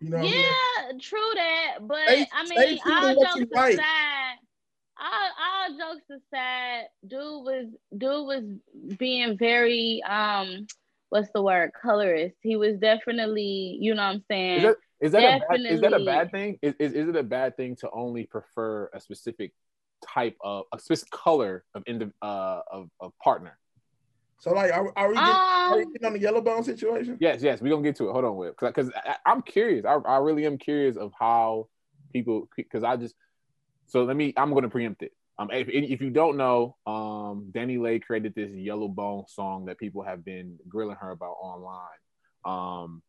You 0.00 0.10
know. 0.10 0.18
what 0.18 0.26
I 0.26 0.30
mean? 0.30 0.42
Yeah, 0.42 0.98
true 1.00 1.30
that. 1.34 1.78
But 1.82 1.98
Stay- 2.06 2.28
I 2.32 2.42
mean, 2.44 2.78
true 2.78 2.94
to 2.94 3.06
all 3.06 3.16
what 3.16 3.26
jokes 3.28 3.40
you 3.40 3.46
like. 3.52 3.74
aside, 3.74 4.34
all, 5.00 5.30
all 5.40 5.94
jokes 5.94 6.10
aside, 6.10 6.84
dude 7.06 7.20
was 7.20 7.66
dude 7.96 8.26
was 8.26 8.96
being 8.98 9.38
very 9.38 10.02
um, 10.02 10.66
what's 11.08 11.30
the 11.32 11.42
word? 11.42 11.72
Colorist. 11.80 12.36
He 12.42 12.56
was 12.56 12.78
definitely, 12.78 13.78
you 13.80 13.94
know 13.94 14.02
what 14.02 14.14
I'm 14.16 14.24
saying. 14.30 14.74
Is 15.00 15.12
that 15.12 15.22
is 15.22 15.22
that, 15.22 15.36
a 15.36 15.48
bad, 15.48 15.60
is 15.72 15.80
that 15.80 15.92
a 15.92 16.04
bad 16.04 16.30
thing? 16.30 16.58
Is, 16.62 16.74
is 16.78 16.92
is 16.92 17.08
it 17.08 17.16
a 17.16 17.22
bad 17.22 17.56
thing 17.56 17.76
to 17.76 17.90
only 17.90 18.24
prefer 18.24 18.90
a 18.94 19.00
specific 19.00 19.52
type 20.06 20.36
of 20.40 20.64
a 20.74 20.78
specific 20.78 21.10
color 21.10 21.64
of 21.74 21.82
indi- 21.86 22.12
uh 22.22 22.60
of, 22.70 22.88
of 23.00 23.12
partner? 23.22 23.58
So 24.38 24.52
like, 24.52 24.72
are, 24.72 24.92
are 24.96 25.08
we 25.08 25.16
getting, 25.16 25.32
are 25.34 25.76
we 25.76 25.82
um, 25.82 25.92
getting 25.92 26.06
on 26.06 26.12
the 26.12 26.20
yellow 26.20 26.40
bone 26.40 26.62
situation? 26.62 27.16
Yes, 27.20 27.42
yes, 27.42 27.60
we're 27.60 27.70
gonna 27.70 27.82
get 27.82 27.96
to 27.96 28.08
it. 28.08 28.12
Hold 28.12 28.24
on, 28.24 28.36
with 28.36 28.54
because 28.58 28.90
I'm 29.24 29.42
curious. 29.42 29.84
I, 29.84 29.94
I 29.94 30.18
really 30.18 30.46
am 30.46 30.58
curious 30.58 30.96
of 30.96 31.12
how 31.18 31.68
people 32.12 32.48
because 32.56 32.82
I 32.82 32.96
just 32.96 33.14
so 33.86 34.04
let 34.04 34.16
me. 34.16 34.32
I'm 34.36 34.52
gonna 34.52 34.68
preempt 34.68 35.02
it. 35.02 35.12
Um, 35.38 35.50
if, 35.52 35.68
if 35.68 36.00
you 36.00 36.08
don't 36.08 36.38
know, 36.38 36.76
um, 36.86 37.52
DaniLeigh 37.52 38.02
created 38.02 38.34
this 38.34 38.50
Yellow 38.50 38.88
Bone 38.88 39.24
song 39.28 39.66
that 39.66 39.78
people 39.78 40.02
have 40.02 40.24
been 40.24 40.58
grilling 40.66 40.96
her 40.96 41.10
about 41.10 41.36
online. 41.42 41.98
Um, 42.46 43.02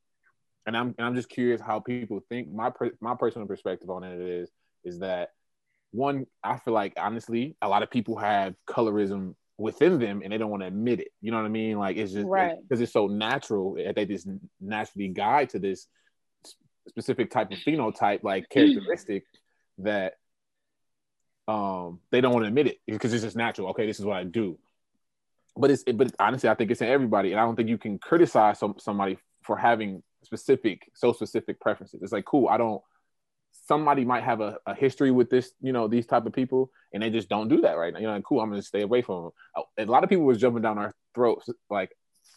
and 0.68 0.76
I'm 0.76 0.94
and 0.98 1.08
I'm 1.08 1.16
just 1.16 1.30
curious 1.30 1.62
how 1.62 1.80
people 1.80 2.20
think. 2.30 2.52
My 2.52 2.70
per, 2.70 2.92
my 3.00 3.16
personal 3.16 3.48
perspective 3.48 3.90
on 3.90 4.04
it 4.04 4.20
is 4.22 4.52
is 4.84 5.00
that 5.00 5.30
one, 5.92 6.28
I 6.44 6.58
feel 6.58 6.74
like 6.74 6.94
honestly, 6.98 7.56
a 7.62 7.70
lot 7.70 7.82
of 7.82 7.90
people 7.90 8.18
have 8.18 8.54
colorism 8.70 9.34
within 9.58 9.98
them 9.98 10.22
and 10.24 10.32
they 10.32 10.38
don't 10.38 10.52
want 10.52 10.62
to 10.62 10.68
admit 10.68 11.00
it. 11.00 11.08
You 11.22 11.32
know 11.32 11.38
what 11.38 11.46
I 11.46 11.50
mean? 11.50 11.80
Like 11.80 11.96
it's 11.96 12.12
just 12.12 12.28
Right. 12.28 12.58
because 12.62 12.82
it's 12.82 12.92
so 12.92 13.08
natural 13.08 13.76
that 13.76 13.96
they 13.96 14.06
just 14.06 14.28
naturally 14.60 15.08
guide 15.08 15.50
to 15.52 15.60
this 15.60 15.88
specific 16.90 17.32
type 17.32 17.52
of 17.52 17.58
phenotype, 17.60 18.24
like 18.24 18.50
characteristic 18.52 19.24
that 19.80 20.16
um 21.48 22.02
they 22.12 22.20
don't 22.20 22.34
want 22.34 22.44
to 22.44 22.50
admit 22.50 22.68
it 22.68 22.78
because 22.86 23.14
it's 23.14 23.24
just 23.24 23.38
natural. 23.38 23.70
Okay, 23.70 23.86
this 23.86 24.00
is 24.00 24.06
what 24.06 24.18
I 24.18 24.26
do. 24.26 24.60
But 25.56 25.72
it's 25.72 25.84
but 25.86 26.14
honestly, 26.20 26.50
I 26.50 26.56
think 26.56 26.72
it's 26.72 26.82
in 26.82 26.90
everybody, 26.90 27.32
and 27.32 27.40
I 27.40 27.44
don't 27.46 27.56
think 27.56 27.70
you 27.70 27.78
can 27.78 27.98
criticize 28.00 28.60
some 28.60 28.76
somebody 28.80 29.18
for 29.44 29.56
having 29.56 30.04
specific 30.24 30.90
so 30.94 31.14
specific 31.14 31.60
preferences. 31.60 32.02
It's 32.02 32.12
like 32.12 32.26
cool. 32.26 32.48
I 32.50 32.58
don't. 32.58 32.82
Somebody 33.68 34.06
might 34.06 34.24
have 34.24 34.40
a, 34.40 34.58
a 34.66 34.74
history 34.74 35.12
with 35.12 35.30
this, 35.30 35.52
you 35.62 35.74
know, 35.74 35.88
these 35.88 36.06
type 36.06 36.26
of 36.26 36.32
people, 36.32 36.72
and 36.94 37.04
they 37.04 37.10
just 37.10 37.28
don't 37.28 37.50
do 37.50 37.62
that 37.62 37.78
right 37.78 37.94
now. 37.94 38.00
You 38.00 38.08
know, 38.08 38.14
like, 38.14 38.24
cool. 38.24 38.40
I'm 38.40 38.50
gonna 38.50 38.62
stay 38.62 38.82
away 38.82 39.02
from 39.02 39.32
them. 39.56 39.64
A 39.78 39.92
lot 39.92 40.04
of 40.04 40.10
people 40.10 40.26
was 40.26 40.38
jumping 40.38 40.62
down 40.62 40.78
our 40.78 40.94
throats, 41.14 41.50
like 41.70 41.92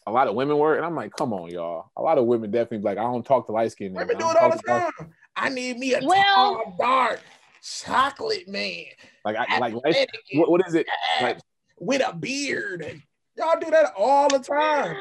a 0.07 0.11
lot 0.11 0.29
of 0.29 0.35
women 0.35 0.59
were, 0.59 0.77
and 0.77 0.85
I'm 0.85 0.95
like, 0.97 1.12
come 1.16 1.33
on, 1.33 1.51
y'all. 1.51 1.90
A 1.97 2.03
lot 2.03 2.19
of 2.19 2.25
women 2.25 2.51
definitely 2.51 2.79
be 2.79 2.85
like, 2.85 2.99
I 2.99 3.03
don't 3.03 3.25
talk 3.25 3.47
to 3.47 3.53
light 3.53 3.71
skinned 3.73 3.95
Women 3.95 4.16
do 4.19 4.29
it 4.31 4.37
all 4.37 4.51
the 4.51 4.62
time. 4.66 4.90
I 5.37 5.49
need 5.49 5.79
me 5.79 5.95
a 5.95 6.01
Well- 6.03 6.25
tall, 6.35 6.77
dark, 6.79 7.21
chocolate 7.62 8.49
man. 8.49 8.87
Like, 9.25 9.37
I, 9.37 9.59
like, 9.59 9.75
light- 9.85 10.09
what, 10.35 10.51
what 10.51 10.66
is 10.66 10.75
it? 10.75 10.87
Like, 11.21 11.38
with 11.79 12.03
a 12.07 12.14
beard. 12.14 13.03
Y'all 13.37 13.59
do 13.61 13.71
that 13.71 13.93
all 13.97 14.29
the 14.29 14.38
time. 14.38 14.97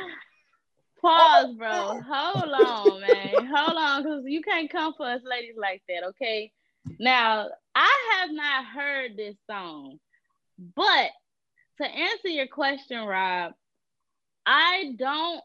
Pause, 1.01 1.55
bro. 1.55 1.69
Oh. 1.71 2.01
Hold 2.07 2.53
on, 2.53 3.01
man. 3.01 3.45
Hold 3.55 3.77
on, 3.77 4.03
because 4.03 4.23
you 4.25 4.41
can't 4.41 4.69
come 4.69 4.93
for 4.95 5.05
us 5.07 5.21
ladies 5.23 5.55
like 5.57 5.81
that, 5.87 6.03
okay? 6.09 6.51
Now, 6.99 7.47
I 7.75 8.19
have 8.19 8.31
not 8.31 8.65
heard 8.65 9.15
this 9.15 9.35
song, 9.49 9.99
but 10.75 11.09
to 11.81 11.87
answer 11.87 12.27
your 12.27 12.47
question, 12.47 13.05
Rob, 13.05 13.53
I 14.45 14.93
don't 14.97 15.41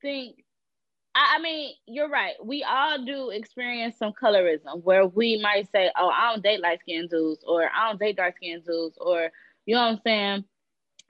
think. 0.00 0.44
I, 1.14 1.36
I 1.36 1.42
mean, 1.42 1.74
you're 1.86 2.08
right. 2.08 2.34
We 2.42 2.62
all 2.62 3.04
do 3.04 3.30
experience 3.30 3.96
some 3.98 4.12
colorism 4.12 4.82
where 4.84 5.06
we 5.06 5.40
might 5.40 5.70
say, 5.72 5.90
"Oh, 5.98 6.08
I 6.08 6.32
don't 6.32 6.42
date 6.42 6.60
light 6.60 6.80
skinned 6.80 7.10
dudes," 7.10 7.44
or 7.46 7.68
"I 7.74 7.88
don't 7.88 8.00
date 8.00 8.16
dark 8.16 8.36
skinned 8.36 8.64
dudes," 8.64 8.96
or 9.00 9.30
you 9.66 9.74
know 9.74 9.82
what 9.82 9.92
I'm 9.92 10.00
saying? 10.04 10.44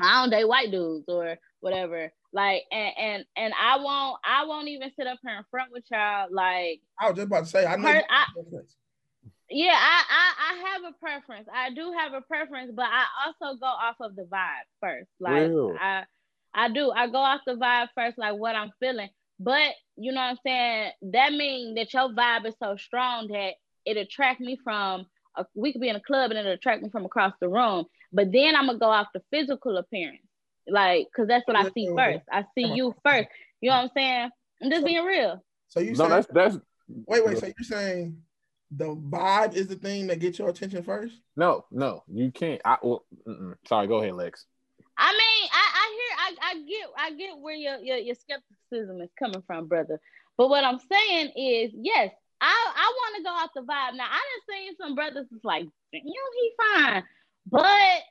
I 0.00 0.22
don't 0.22 0.30
date 0.30 0.48
white 0.48 0.70
dudes 0.70 1.08
or 1.08 1.38
whatever. 1.60 2.12
Like 2.32 2.62
and 2.70 2.92
and 2.98 3.24
and 3.36 3.54
I 3.60 3.78
won't 3.78 4.18
I 4.24 4.44
won't 4.44 4.68
even 4.68 4.90
sit 4.98 5.06
up 5.06 5.18
here 5.22 5.36
in 5.36 5.44
front 5.50 5.72
with 5.72 5.84
y'all. 5.90 6.26
Like 6.30 6.80
I 7.00 7.08
was 7.08 7.16
just 7.16 7.26
about 7.26 7.44
to 7.44 7.50
say, 7.50 7.64
I 7.66 7.76
know. 7.76 7.88
Her- 7.88 7.96
you- 7.96 8.02
I- 8.10 8.26
yeah, 9.50 9.74
I, 9.74 10.02
I 10.10 10.52
I 10.52 10.68
have 10.68 10.92
a 10.92 10.98
preference. 10.98 11.48
I 11.52 11.70
do 11.70 11.92
have 11.98 12.12
a 12.12 12.20
preference, 12.20 12.70
but 12.74 12.84
I 12.84 13.04
also 13.26 13.58
go 13.58 13.66
off 13.66 13.96
of 14.00 14.14
the 14.14 14.24
vibe 14.24 14.68
first. 14.80 15.08
Like 15.20 15.48
Real. 15.48 15.74
I 15.80 16.04
I 16.54 16.68
do. 16.68 16.90
I 16.90 17.06
go 17.08 17.18
off 17.18 17.40
the 17.46 17.54
vibe 17.54 17.88
first, 17.94 18.18
like 18.18 18.34
what 18.34 18.54
I'm 18.54 18.72
feeling. 18.78 19.08
But 19.40 19.72
you 19.96 20.12
know 20.12 20.20
what 20.20 20.30
I'm 20.30 20.38
saying? 20.44 20.90
That 21.12 21.32
means 21.32 21.76
that 21.76 21.94
your 21.94 22.10
vibe 22.12 22.46
is 22.46 22.54
so 22.62 22.76
strong 22.76 23.28
that 23.28 23.52
it 23.86 23.96
attract 23.96 24.40
me 24.40 24.58
from 24.62 25.06
a, 25.36 25.46
we 25.54 25.72
could 25.72 25.80
be 25.80 25.88
in 25.88 25.96
a 25.96 26.00
club 26.00 26.30
and 26.30 26.38
it'll 26.38 26.52
attract 26.52 26.82
me 26.82 26.90
from 26.90 27.06
across 27.06 27.32
the 27.40 27.48
room. 27.48 27.86
But 28.12 28.32
then 28.32 28.54
I'm 28.54 28.66
gonna 28.66 28.78
go 28.78 28.90
off 28.90 29.06
the 29.14 29.22
physical 29.30 29.78
appearance. 29.78 30.22
Like, 30.70 31.09
cause 31.14 31.26
that's 31.28 31.46
what 31.46 31.57
I 31.57 31.70
see 31.70 31.88
first. 31.94 32.24
I 32.31 32.44
see 32.54 32.66
you 32.66 32.94
first. 33.04 33.28
You 33.61 33.70
know 33.70 33.76
what 33.76 33.83
I'm 33.85 33.90
saying? 33.96 34.31
I'm 34.62 34.70
just 34.70 34.87
being 34.87 35.04
real. 35.04 35.42
so 35.68 35.81
you 35.81 35.92
no, 35.92 35.94
saying, 35.94 36.11
that's 36.11 36.26
that's 36.33 36.59
wait, 36.88 37.24
wait. 37.24 37.38
So 37.38 37.46
you're 37.46 37.54
saying 37.62 38.18
the 38.70 38.94
vibe 38.94 39.54
is 39.54 39.66
the 39.68 39.76
thing 39.76 40.07
that 40.09 40.20
gets 40.20 40.38
your 40.38 40.48
attention 40.48 40.83
first? 40.83 41.14
no, 41.37 41.64
no. 41.70 42.02
You 42.07 42.31
can't. 42.31 42.61
I 42.64 42.76
well, 42.83 43.04
sorry. 43.66 43.87
Go 43.87 44.02
ahead, 44.02 44.14
Lex. 44.14 44.46
I 45.00 45.12
mean, 45.12 45.48
I, 45.52 45.66
I 45.74 45.87
hear, 45.96 46.16
I, 46.18 46.50
I 46.50 46.54
get, 46.66 46.88
I 46.98 47.11
get 47.12 47.38
where 47.38 47.54
your, 47.54 47.78
your 47.78 47.96
your 47.98 48.16
skepticism 48.16 49.00
is 49.00 49.11
coming 49.18 49.42
from, 49.46 49.68
brother. 49.68 50.00
But 50.37 50.48
what 50.48 50.64
I'm 50.64 50.78
saying 50.81 51.33
is, 51.37 51.72
yes, 51.74 52.11
I 52.40 52.72
I 52.76 52.92
want 52.96 53.16
to 53.16 53.22
go 53.22 53.31
off 53.31 53.50
the 53.54 53.61
vibe. 53.61 53.96
Now, 53.96 54.07
I 54.07 54.18
done 54.18 54.57
seen 54.57 54.76
some 54.81 54.94
brothers 54.94 55.26
that's 55.31 55.44
like, 55.44 55.66
you 55.92 56.02
know, 56.02 56.12
he 56.40 56.52
fine, 56.59 57.02
but 57.46 58.02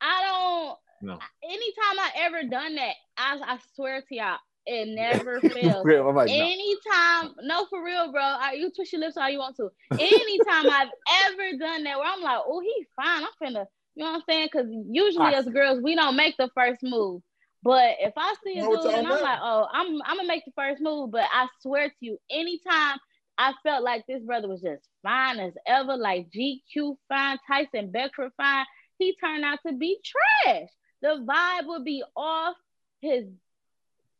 I 0.00 0.24
don't. 0.24 0.78
No. 1.00 1.18
Anytime 1.42 1.98
I 1.98 2.10
ever 2.16 2.42
done 2.48 2.74
that, 2.76 2.94
I 3.16 3.38
I 3.44 3.58
swear 3.74 4.02
to 4.02 4.14
y'all, 4.14 4.38
it 4.66 4.88
never 4.94 5.40
fails. 5.40 5.84
Real. 5.84 6.12
Like. 6.12 6.30
Anytime, 6.30 7.34
no, 7.42 7.66
for 7.70 7.84
real, 7.84 8.12
bro. 8.12 8.22
I, 8.22 8.52
you 8.52 8.70
twist 8.70 8.92
your 8.92 9.00
lips 9.00 9.16
all 9.16 9.30
you 9.30 9.38
want 9.38 9.56
to. 9.56 9.70
Anytime 9.92 10.70
I've 10.70 10.90
ever 11.26 11.58
done 11.58 11.84
that, 11.84 11.98
where 11.98 12.08
I'm 12.08 12.20
like, 12.22 12.40
oh, 12.46 12.60
he's 12.60 12.86
fine. 12.96 13.22
I'm 13.22 13.30
finna, 13.42 13.66
you 13.94 14.04
know 14.04 14.12
what 14.12 14.16
I'm 14.16 14.22
saying? 14.28 14.48
Because 14.52 14.68
usually 14.88 15.34
as 15.34 15.46
girls, 15.46 15.80
we 15.82 15.94
don't 15.94 16.16
make 16.16 16.36
the 16.36 16.50
first 16.54 16.82
move. 16.82 17.22
But 17.62 17.96
if 17.98 18.12
I 18.16 18.34
see 18.44 18.58
a 18.58 18.62
No, 18.62 18.82
dude 18.82 18.94
and 18.94 19.06
I'm 19.06 19.20
like, 19.20 19.40
oh, 19.42 19.66
I'm 19.72 20.00
I'm 20.04 20.16
gonna 20.16 20.28
make 20.28 20.44
the 20.44 20.52
first 20.56 20.80
move. 20.80 21.10
But 21.10 21.24
I 21.32 21.48
swear 21.60 21.88
to 21.88 21.94
you, 22.00 22.18
anytime 22.30 22.98
I 23.36 23.52
felt 23.64 23.82
like 23.82 24.04
this 24.06 24.22
brother 24.22 24.48
was 24.48 24.60
just 24.60 24.88
fine 25.02 25.40
as 25.40 25.54
ever, 25.66 25.96
like 25.96 26.28
GQ 26.30 26.96
fine, 27.08 27.38
Tyson 27.48 27.90
Beckford 27.90 28.30
fine, 28.36 28.64
he 28.98 29.16
turned 29.16 29.44
out 29.44 29.58
to 29.66 29.72
be 29.72 29.98
trash. 30.04 30.68
The 31.02 31.24
vibe 31.26 31.66
would 31.66 31.84
be 31.84 32.02
off. 32.16 32.56
His 33.00 33.26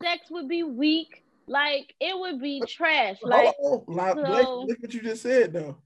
sex 0.02 0.30
would 0.30 0.48
be 0.48 0.62
weak. 0.62 1.24
Like 1.46 1.94
it 2.00 2.18
would 2.18 2.40
be 2.40 2.62
trash. 2.68 3.16
Like 3.22 3.54
Hold. 3.58 3.84
Like, 3.88 4.14
so- 4.14 4.20
look, 4.60 4.68
look 4.68 4.78
what 4.80 4.94
you 4.94 5.02
just 5.02 5.22
said 5.22 5.52
though. 5.52 5.78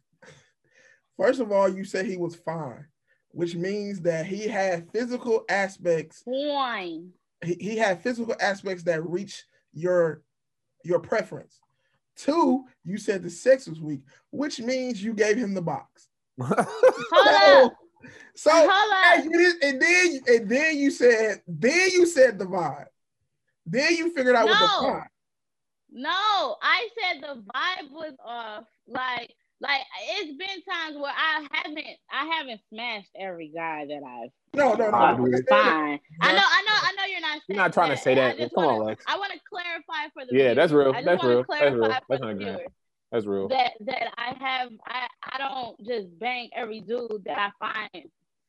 First 1.16 1.40
of 1.40 1.52
all, 1.52 1.68
you 1.68 1.84
said 1.84 2.06
he 2.06 2.16
was 2.16 2.34
fine, 2.34 2.86
which 3.30 3.54
means 3.54 4.00
that 4.00 4.26
he 4.26 4.48
had 4.48 4.90
physical 4.90 5.44
aspects. 5.48 6.22
wine. 6.26 7.12
He, 7.44 7.54
he 7.54 7.76
had 7.76 8.02
physical 8.02 8.34
aspects 8.40 8.82
that 8.84 9.08
reach 9.08 9.44
your 9.72 10.22
your 10.84 10.98
preference. 10.98 11.60
Two, 12.16 12.64
you 12.84 12.98
said 12.98 13.22
the 13.22 13.30
sex 13.30 13.66
was 13.66 13.80
weak, 13.80 14.02
which 14.30 14.60
means 14.60 15.02
you 15.02 15.14
gave 15.14 15.36
him 15.36 15.54
the 15.54 15.62
box. 15.62 16.08
Hold. 16.40 16.66
So 17.10 17.66
up. 17.66 17.76
Uh, 18.46 19.20
you 19.22 19.30
did- 19.30 19.62
and 19.62 19.80
then 19.82 20.20
and 20.26 20.48
then 20.48 20.78
you 20.78 20.90
said 20.90 21.42
then 21.46 21.90
you 21.90 22.06
said 22.06 22.38
the 22.38 22.44
vibe. 22.46 22.86
Then 23.66 23.94
you 23.94 24.12
figured 24.12 24.34
out 24.34 24.46
what 24.46 24.58
the 24.58 24.88
vibe. 24.88 25.06
No, 25.92 26.56
I 26.62 26.88
said 26.98 27.22
the 27.22 27.42
vibe 27.42 27.90
was 27.92 28.14
off. 28.24 28.64
Like, 28.88 29.30
like 29.60 29.82
it's 30.16 30.30
been 30.38 30.62
times 30.68 30.96
where 30.96 31.12
I 31.14 31.46
haven't, 31.52 31.78
I 32.10 32.26
haven't 32.26 32.60
smashed 32.72 33.10
every 33.14 33.48
guy 33.54 33.84
that 33.86 34.02
I've. 34.02 34.30
No, 34.54 34.74
no, 34.74 34.90
no. 34.90 34.96
I 34.96 35.12
dude. 35.12 35.26
understand 35.26 35.46
that. 35.48 35.64
Fine. 35.70 36.00
I 36.22 36.32
know, 36.32 36.42
I 36.42 36.62
know, 36.62 36.72
I 36.72 36.92
know. 36.96 37.04
You're 37.12 37.20
not. 37.20 37.30
Saying 37.30 37.40
You're 37.48 37.56
not 37.58 37.72
trying 37.74 37.90
to 37.90 37.96
say 37.98 38.14
that. 38.14 38.38
Come 38.38 38.48
on, 38.56 38.64
wanna- 38.78 38.84
Lex. 38.84 39.04
I 39.06 39.18
want 39.18 39.32
to 39.32 39.40
clarify 39.48 40.08
for 40.14 40.24
the. 40.24 40.36
Yeah, 40.36 40.54
that's 40.54 40.72
real. 40.72 40.90
I 40.90 40.94
just 40.94 41.04
That's 41.04 41.22
wanna 41.22 41.34
real. 41.36 41.44
That's 41.48 41.62
real. 41.62 41.78
clarify 41.78 41.98
for 42.00 42.06
That's 42.08 42.20
the 42.20 42.26
not 42.26 42.38
grand. 42.38 42.60
Viewers 43.12 43.24
That's 43.24 43.26
real. 43.26 43.48
That 43.48 43.72
that 43.80 44.12
I 44.18 44.34
have, 44.38 44.70
I 44.86 45.06
I 45.22 45.38
don't 45.38 45.78
just 45.86 46.18
bang 46.18 46.50
every 46.54 46.80
dude 46.80 47.22
that 47.26 47.38
I 47.38 47.50
find 47.92 48.06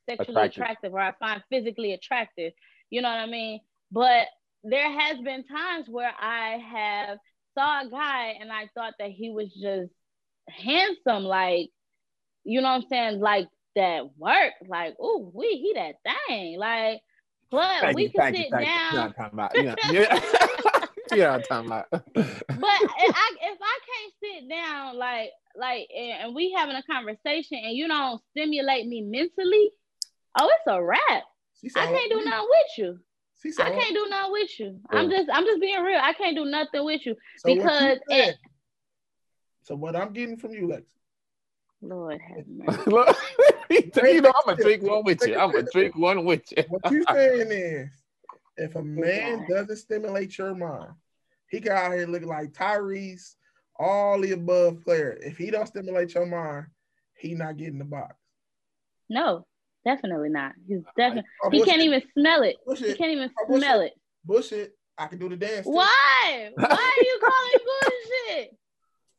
sexually 0.09 0.47
Attractive. 0.47 0.61
attractive 0.63 0.93
or 0.93 0.99
I 0.99 1.13
find 1.19 1.43
physically 1.49 1.93
attractive. 1.93 2.53
You 2.89 3.01
know 3.01 3.09
what 3.09 3.19
I 3.19 3.25
mean? 3.27 3.59
But 3.91 4.27
there 4.63 4.91
has 4.91 5.19
been 5.19 5.43
times 5.45 5.87
where 5.89 6.13
I 6.19 6.57
have 6.71 7.17
saw 7.57 7.85
a 7.85 7.89
guy 7.89 8.35
and 8.39 8.51
I 8.51 8.69
thought 8.75 8.93
that 8.99 9.11
he 9.11 9.29
was 9.31 9.49
just 9.53 9.91
handsome, 10.49 11.23
like 11.23 11.69
you 12.43 12.61
know 12.61 12.69
what 12.69 12.83
I'm 12.83 12.87
saying, 12.89 13.19
like 13.21 13.47
that 13.75 14.17
work, 14.17 14.53
like 14.67 14.95
oh 14.99 15.31
we 15.33 15.47
he 15.47 15.73
that 15.75 15.95
thing, 16.27 16.57
like 16.59 17.01
But 17.51 17.81
Thank 17.81 17.95
we 17.95 18.03
you, 18.03 18.09
can 18.11 18.33
sit 18.33 18.45
you. 18.45 18.51
down. 18.51 18.61
You 18.61 18.67
know 18.67 19.01
what 19.01 19.05
I'm 19.07 19.13
talking 19.13 19.33
about. 19.33 19.55
You 19.55 19.63
know, 19.63 19.75
yeah. 19.91 20.19
you 21.17 21.23
know 21.23 21.31
what 21.31 21.51
I'm 21.51 21.65
talking 21.65 21.67
about. 21.67 21.87
but 21.91 22.03
if 22.15 23.15
I 23.15 23.35
if 23.41 23.59
I 23.61 23.79
can't 23.87 24.13
sit 24.21 24.49
down 24.49 24.97
like 24.97 25.29
like 25.55 25.87
and 25.95 26.25
and 26.25 26.35
we 26.35 26.53
having 26.57 26.75
a 26.75 26.83
conversation 26.83 27.59
and 27.63 27.75
you 27.75 27.87
don't 27.87 28.21
stimulate 28.31 28.87
me 28.87 29.01
mentally, 29.01 29.71
oh, 30.39 30.49
it's 30.49 30.67
a 30.67 30.83
wrap. 30.83 30.99
I 31.03 31.67
mm. 31.67 31.71
mm. 31.71 31.97
can't 31.97 32.11
do 32.11 32.25
nothing 32.25 32.49
with 32.49 32.77
you. 32.77 32.99
I 33.59 33.71
can't 33.71 33.93
do 33.93 34.07
nothing 34.09 34.31
with 34.31 34.59
you. 34.59 34.79
I'm 34.89 35.09
just 35.09 35.29
I'm 35.31 35.45
just 35.45 35.61
being 35.61 35.81
real. 35.83 35.99
I 36.01 36.13
can't 36.13 36.35
do 36.35 36.45
nothing 36.45 36.85
with 36.85 37.05
you 37.05 37.15
So 37.37 37.49
what 37.49 37.55
you 37.55 37.61
because 37.61 37.81
said- 37.81 37.99
it, 38.09 38.35
So 39.63 39.75
what 39.75 39.95
I'm 39.95 40.13
getting 40.13 40.37
from 40.37 40.51
you, 40.53 40.67
Lex, 40.67 40.83
Lord 41.81 42.19
have 42.21 42.47
mercy. 42.47 42.81
Look, 42.89 43.17
you 43.69 44.21
know, 44.21 44.31
I'm 44.35 44.55
gonna 44.55 44.63
drink 44.63 44.83
one 44.83 45.03
with 45.03 45.25
you. 45.27 45.37
I'm 45.37 45.51
gonna 45.51 45.67
drink 45.71 45.97
one 45.97 46.25
with 46.25 46.43
you. 46.55 46.63
what 46.69 46.91
you 46.91 47.03
saying 47.11 47.51
is, 47.51 47.89
if 48.57 48.75
a 48.75 48.81
man 48.83 49.45
doesn't 49.49 49.77
stimulate 49.77 50.37
your 50.37 50.55
mind, 50.55 50.91
he 51.53 51.59
got 51.59 51.77
out 51.77 51.93
here 51.93 52.07
looking 52.07 52.27
like 52.27 52.51
Tyrese, 52.51 53.35
all 53.79 54.19
the 54.19 54.31
above 54.31 54.83
player. 54.83 55.19
If 55.21 55.37
he 55.37 55.51
don't 55.51 55.67
stimulate 55.67 56.11
your 56.15 56.25
mind, 56.25 56.65
he 57.15 57.35
not 57.35 57.57
getting 57.57 57.77
the 57.77 57.85
box. 57.85 58.15
No, 59.07 59.45
definitely 59.85 60.29
not. 60.29 60.53
He's 60.67 60.79
definitely 60.97 61.29
Oh, 61.43 61.51
he 61.51 61.59
can't 61.59 61.77
bullshit. 61.77 61.85
even 61.85 62.01
smell 62.17 62.41
it. 62.41 62.55
He 62.57 62.65
bullshit. 62.65 62.97
can't 62.97 63.11
even 63.11 63.29
Oh, 63.47 63.57
smell 63.59 63.81
it. 63.81 63.93
Bullshit. 64.25 64.75
I 64.97 65.05
can 65.05 65.19
do 65.19 65.29
the 65.29 65.35
dance. 65.35 65.67
too. 65.67 65.73
Why? 65.73 66.49
Why 66.55 66.91
are 66.97 67.03
you 67.03 67.19
calling 67.21 67.59
bullshit? 68.35 68.57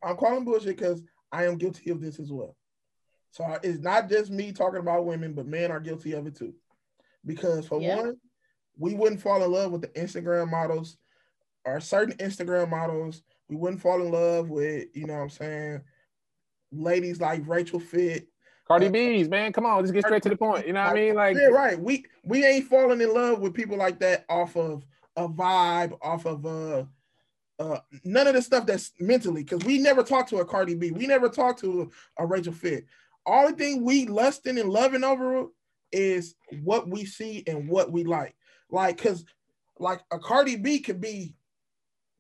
I'm 0.03 0.16
calling 0.16 0.45
bullshit 0.45 0.76
because 0.76 1.05
I 1.30 1.47
am 1.47 1.57
guilty 1.57 1.91
of 1.91 2.01
this 2.01 2.18
as 2.18 2.32
well. 2.32 2.57
So 3.30 3.47
it's 3.62 3.78
not 3.80 4.09
just 4.09 4.28
me 4.32 4.51
talking 4.51 4.80
about 4.80 5.07
women, 5.07 5.35
but 5.35 5.47
men 5.47 5.70
are 5.70 5.78
guilty 5.80 6.14
of 6.14 6.26
it 6.26 6.35
too. 6.35 6.53
Because 7.24 7.68
for 7.68 7.80
Yeah. 7.80 7.97
one, 7.97 8.16
we 8.76 8.95
wouldn't 8.95 9.20
fall 9.22 9.41
in 9.45 9.53
love 9.53 9.70
with 9.70 9.82
the 9.82 9.89
Instagram 9.89 10.51
models 10.51 10.97
or 11.65 11.81
certain 11.81 12.17
Instagram 12.19 12.71
models. 12.71 13.23
We 13.49 13.57
wouldn't 13.57 13.83
fall 13.83 14.01
in 14.01 14.11
love 14.11 14.49
with, 14.51 14.89
you 14.95 15.07
know 15.07 15.15
what 15.15 15.23
I'm 15.23 15.31
saying, 15.31 15.83
ladies 16.73 17.21
like 17.21 17.47
Rachel 17.47 17.81
Fit. 17.81 18.29
Cardi 18.67 18.89
B's, 18.89 19.29
man. 19.29 19.53
Come 19.53 19.67
on, 19.67 19.79
let's 19.79 19.91
get 19.91 20.05
straight 20.05 20.23
to 20.23 20.31
the 20.31 20.37
point. 20.37 20.67
You 20.67 20.73
know 20.73 20.83
what 20.83 20.93
I 20.93 20.95
mean? 20.95 21.15
Like, 21.15 21.37
yeah, 21.37 21.47
right. 21.47 21.79
We 21.79 22.07
we 22.25 22.45
ain't 22.45 22.67
falling 22.67 23.01
in 23.01 23.12
love 23.12 23.41
with 23.41 23.53
people 23.53 23.77
like 23.77 23.99
that 24.01 24.25
off 24.29 24.57
of 24.57 24.87
a 25.17 25.29
vibe, 25.29 25.99
off 26.01 26.25
of 26.25 26.47
uh 26.47 26.85
uh 27.59 27.79
none 28.05 28.27
of 28.27 28.35
the 28.35 28.43
stuff 28.43 28.67
that's 28.67 28.93
mentally 28.99 29.45
because 29.45 29.65
we 29.65 29.79
never 29.79 30.03
talked 30.03 30.31
to 30.31 30.39
a 30.39 30.45
Cardi 30.45 30.75
B. 30.75 30.91
We 30.93 31.07
never 31.07 31.29
talked 31.29 31.61
to 31.61 31.91
a, 32.19 32.27
Rachel 32.27 32.55
Fit. 32.55 32.87
Only 33.27 33.53
thing 33.53 33.85
we 33.85 34.07
lusting 34.07 34.59
and 34.59 34.71
loving 34.71 35.05
over 35.05 35.47
is 35.93 36.35
what 36.62 36.89
we 36.89 37.05
see 37.05 37.45
and 37.47 37.69
what 37.69 37.93
we 37.93 38.05
like. 38.05 38.35
Like, 38.71 39.01
cause 39.01 39.25
like 39.79 40.01
a 40.11 40.19
Cardi 40.19 40.57
B 40.57 40.79
could 40.79 41.01
be 41.01 41.35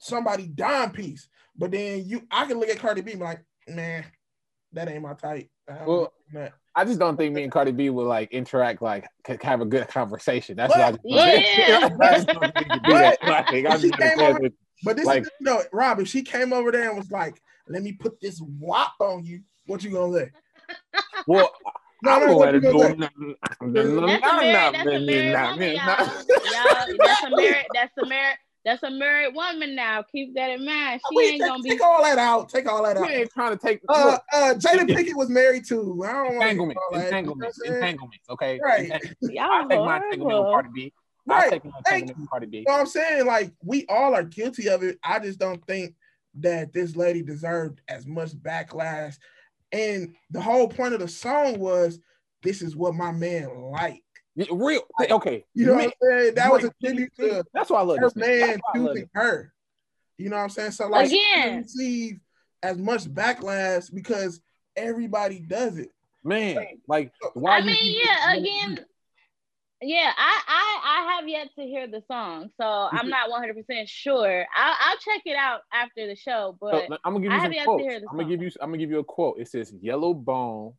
somebody 0.04 0.46
dime 0.46 0.90
piece, 0.90 1.28
but 1.56 1.70
then 1.70 2.04
you 2.06 2.22
I 2.30 2.44
can 2.46 2.58
look 2.60 2.68
at 2.68 2.78
Cardi 2.78 3.00
B 3.00 3.12
and 3.12 3.20
be 3.20 3.26
like, 3.26 3.44
man, 3.68 4.04
that 4.72 4.88
ain't 4.88 5.02
my 5.02 5.14
type. 5.14 5.48
I 5.68 5.84
Well. 5.86 6.12
I 6.76 6.84
just 6.84 6.98
don't 6.98 7.16
think 7.16 7.32
me 7.32 7.44
and 7.44 7.52
Cardi 7.52 7.70
B 7.70 7.88
will 7.90 8.06
like 8.06 8.32
interact, 8.32 8.82
like 8.82 9.06
c- 9.26 9.36
have 9.42 9.60
a 9.60 9.64
good 9.64 9.86
conversation. 9.88 10.56
That's 10.56 10.74
But- 10.74 10.80
what 10.80 10.86
I 10.88 10.90
just 10.90 11.02
Yeah. 11.04 11.88
I 12.00 12.14
just 12.14 12.26
don't 12.26 12.40
think 12.40 12.56
we 12.58 12.64
can 12.64 12.82
do 12.82 12.92
that. 12.92 13.18
Like, 13.22 13.66
I'm 13.66 13.80
She 13.80 13.90
came 13.90 14.20
over- 14.20 14.40
But 14.82 14.96
this 14.96 15.06
Like- 15.06 15.22
is 15.22 15.30
no, 15.40 15.62
Rob. 15.72 16.00
If 16.00 16.08
she 16.08 16.22
came 16.22 16.52
over 16.52 16.72
there 16.72 16.88
and 16.88 16.98
was 16.98 17.10
like, 17.12 17.40
"Let 17.68 17.82
me 17.82 17.92
put 17.92 18.20
this 18.20 18.40
wop 18.40 18.94
on 18.98 19.24
you," 19.24 19.42
what 19.66 19.84
you 19.84 19.90
gonna 19.92 20.18
say? 20.18 20.30
Well, 21.28 21.50
No, 22.02 22.10
I'm 22.10 22.20
no, 22.20 22.26
gonna 22.26 22.36
what 22.38 22.52
let 22.52 22.54
you 22.54 22.60
her 22.60 22.72
do 22.72 22.78
gonna 22.78 23.10
it. 23.30 23.36
That's 23.40 23.60
a 23.60 23.64
married, 23.66 24.12
that's 24.12 24.26
a 24.26 25.00
married 25.00 25.32
woman, 25.32 25.72
y'all. 25.72 25.96
y'all. 25.96 26.96
That's 26.98 27.22
a 27.24 27.30
married, 27.36 27.66
that's 27.72 27.92
a 28.02 28.06
married, 28.06 28.36
that's 28.64 28.82
a 28.82 28.90
married 28.90 29.34
woman 29.34 29.74
now. 29.74 30.02
Keep 30.02 30.34
that 30.34 30.50
in 30.50 30.64
mind. 30.64 31.00
She 31.10 31.16
Wait, 31.16 31.32
ain't 31.32 31.42
take, 31.42 31.48
gonna 31.50 31.62
be 31.62 31.70
take 31.70 31.82
all 31.84 32.02
that 32.02 32.18
out. 32.18 32.48
Take 32.48 32.66
all 32.66 32.82
that 32.84 32.96
We 32.96 33.02
out. 33.02 33.10
ain't 33.10 33.30
trying 33.30 33.56
to 33.56 33.62
take 33.66 33.80
Uh, 33.88 34.18
uh, 34.32 34.54
Jada 34.54 34.88
Pinkett 34.88 35.14
was 35.14 35.28
married 35.28 35.66
too. 35.66 36.02
I 36.06 36.12
don't 36.12 36.24
want 36.24 36.36
entanglement, 36.36 36.78
all 36.78 36.98
that. 36.98 37.04
entanglements, 37.06 37.58
You 37.58 37.70
know 37.70 37.70
what 37.72 37.82
entanglements. 37.82 38.24
Okay, 38.30 38.60
Right. 38.62 38.84
Entanglement. 38.84 39.16
y'all 39.22 39.44
I 39.50 39.60
take 39.68 39.84
my 39.84 39.96
entanglement 39.96 40.20
with 40.20 40.28
horrible. 40.28 40.52
Cardi 40.52 40.68
B. 40.74 40.92
I 41.28 41.32
Right. 41.40 41.50
take 41.50 41.64
my 41.64 41.70
Thank 41.70 42.02
entanglement 42.02 42.18
with 42.20 42.30
Cardi 42.30 42.46
B. 42.46 42.58
You 42.58 42.64
know 42.66 42.72
what 42.72 42.80
I'm 42.80 42.86
saying? 42.86 43.26
Like 43.26 43.52
we 43.62 43.86
all 43.88 44.14
are 44.14 44.24
guilty 44.24 44.68
of 44.68 44.82
it. 44.82 44.98
I 45.04 45.18
just 45.18 45.38
don't 45.38 45.64
think 45.66 45.94
that 46.40 46.72
this 46.72 46.96
lady 46.96 47.22
deserved 47.22 47.80
as 47.88 48.06
much 48.06 48.30
backlash. 48.32 49.16
And 49.72 50.14
the 50.30 50.40
whole 50.40 50.68
point 50.68 50.94
of 50.94 51.00
the 51.00 51.08
song 51.08 51.58
was, 51.58 51.98
"This 52.42 52.62
is 52.62 52.76
what 52.76 52.94
my 52.94 53.10
man 53.12 53.48
like." 53.72 54.03
Yeah, 54.36 54.46
Real, 54.50 54.82
okay. 55.00 55.44
You 55.54 55.66
know 55.66 55.76
Me- 55.76 55.84
what 55.84 55.94
I'm 56.10 56.20
saying? 56.20 56.34
That 56.34 56.50
was 56.50 56.64
a 56.64 56.72
tribute 56.82 57.12
to 57.20 57.44
That's 57.54 57.70
why 57.70 57.80
I 57.80 57.82
love 57.82 57.98
her 57.98 58.06
this 58.06 58.16
man. 58.16 58.40
man 58.40 58.48
That's 58.48 58.60
why 58.62 58.72
I 58.74 58.78
love 58.82 58.92
choosing 58.94 59.10
her. 59.14 59.52
You 60.18 60.28
know 60.30 60.36
what 60.36 60.42
I'm 60.42 60.48
saying? 60.50 60.70
So 60.72 60.88
like 60.88 61.10
she 61.10 61.20
Again. 61.20 61.42
didn't 61.44 61.62
receive 61.62 62.20
as 62.62 62.78
much 62.78 63.04
backlash 63.04 63.92
because 63.92 64.40
everybody 64.76 65.38
does 65.40 65.78
it. 65.78 65.90
Man, 66.24 66.66
like 66.88 67.12
why 67.34 67.58
I 67.58 67.60
mean, 67.60 67.74
think 67.76 67.98
yeah, 68.02 68.32
again, 68.32 68.86
yeah, 69.82 70.10
I, 70.16 70.40
I 70.48 70.80
I 70.84 71.12
have 71.12 71.28
yet 71.28 71.48
to 71.58 71.62
hear 71.64 71.86
the 71.86 72.02
song, 72.10 72.48
so. 72.58 72.64
I'm 72.64 73.10
not 73.10 73.28
100 73.28 73.54
percent 73.54 73.88
sure. 73.88 74.46
I'll 74.56 74.74
I'll 74.80 74.96
check 74.96 75.20
it 75.26 75.36
out 75.36 75.60
after 75.70 76.06
the 76.06 76.16
show, 76.16 76.56
So, 76.60 76.70
but 76.88 77.00
I'm 77.04 77.12
gonna 77.12 77.20
give 77.20 77.30
I 77.30 77.34
you 77.36 77.40
have 77.42 77.44
some 77.48 77.52
yet 77.52 77.62
to 77.64 77.68
quotes. 77.68 77.82
hear 77.82 78.00
the 78.00 78.06
I'm 78.10 78.16
gonna 78.16 78.28
give 78.28 78.40
you. 78.40 78.50
I'm 78.62 78.68
gonna 78.70 78.78
give 78.78 78.90
you 78.90 79.00
a 79.00 79.04
quote. 79.04 79.38
It 79.38 79.48
says, 79.48 79.74
"Yellow 79.82 80.14
bone 80.14 80.72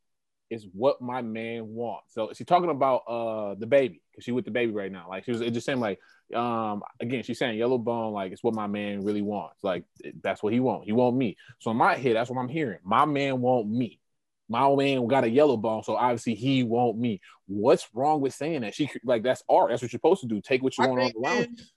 is 0.49 0.67
what 0.73 1.01
my 1.01 1.21
man 1.21 1.67
wants." 1.73 2.13
So 2.13 2.31
she's 2.33 2.47
talking 2.47 2.69
about 2.69 3.03
uh 3.07 3.55
DaBaby 3.55 3.99
because 4.11 4.23
she 4.23 4.31
with 4.31 4.45
DaBaby 4.45 4.73
right 4.73 4.91
now. 4.91 5.07
Like 5.09 5.25
she 5.25 5.31
was 5.31 5.41
it 5.41 5.51
just 5.51 5.65
saying 5.65 5.79
like 5.79 5.99
um 6.33 6.81
again 6.99 7.23
she's 7.23 7.37
saying 7.37 7.57
yellow 7.57 7.77
bone 7.77 8.13
like 8.13 8.31
it's 8.31 8.43
what 8.43 8.55
my 8.55 8.67
man 8.67 9.03
really 9.03 9.21
wants. 9.21 9.63
Like 9.63 9.85
that's 10.21 10.41
what 10.41 10.53
he 10.53 10.59
want. 10.59 10.85
He 10.85 10.91
want 10.91 11.15
me. 11.15 11.37
So 11.59 11.71
in 11.71 11.77
my 11.77 11.95
head, 11.95 12.15
that's 12.15 12.29
what 12.29 12.39
I'm 12.39 12.49
hearing. 12.49 12.79
My 12.83 13.05
man 13.05 13.41
want 13.41 13.69
me. 13.69 13.99
My 14.47 14.73
man 14.75 15.07
got 15.07 15.23
a 15.23 15.29
yellow 15.29 15.57
bone, 15.57 15.83
so 15.83 15.95
obviously 15.95 16.35
he 16.35 16.63
want 16.63 16.97
me. 16.97 17.19
What's 17.47 17.87
wrong 17.93 18.21
with 18.21 18.33
saying 18.33 18.61
that? 18.61 18.75
She 18.75 18.89
like 19.03 19.23
that's 19.23 19.43
art. 19.49 19.69
That's 19.69 19.81
what 19.81 19.91
you're 19.91 19.97
supposed 19.97 20.21
to 20.21 20.27
do. 20.27 20.39
Take 20.41 20.61
what 20.61 20.77
you 20.77 20.83
My 20.83 20.89
want 20.89 21.13
thing 21.13 21.23
around. 21.23 21.59
is, 21.59 21.71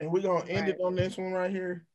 and 0.00 0.12
we're 0.12 0.20
gonna 0.22 0.44
end 0.44 0.68
it 0.68 0.78
on 0.82 0.94
this 0.94 1.16
one 1.16 1.32
right 1.32 1.50
here. 1.50 1.86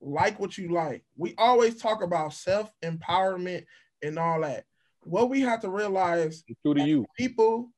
Like 0.00 0.40
what 0.40 0.56
you 0.56 0.72
like. 0.72 1.04
We 1.16 1.34
always 1.36 1.76
talk 1.76 2.02
about 2.02 2.32
self 2.32 2.70
empowerment 2.82 3.64
and 4.02 4.18
all 4.18 4.40
that. 4.40 4.64
What 5.06 5.30
we 5.30 5.40
have 5.42 5.60
to 5.60 5.70
realize, 5.70 6.42
Through 6.62 6.74
to 6.74 6.82
you, 6.82 7.06
people, 7.16 7.70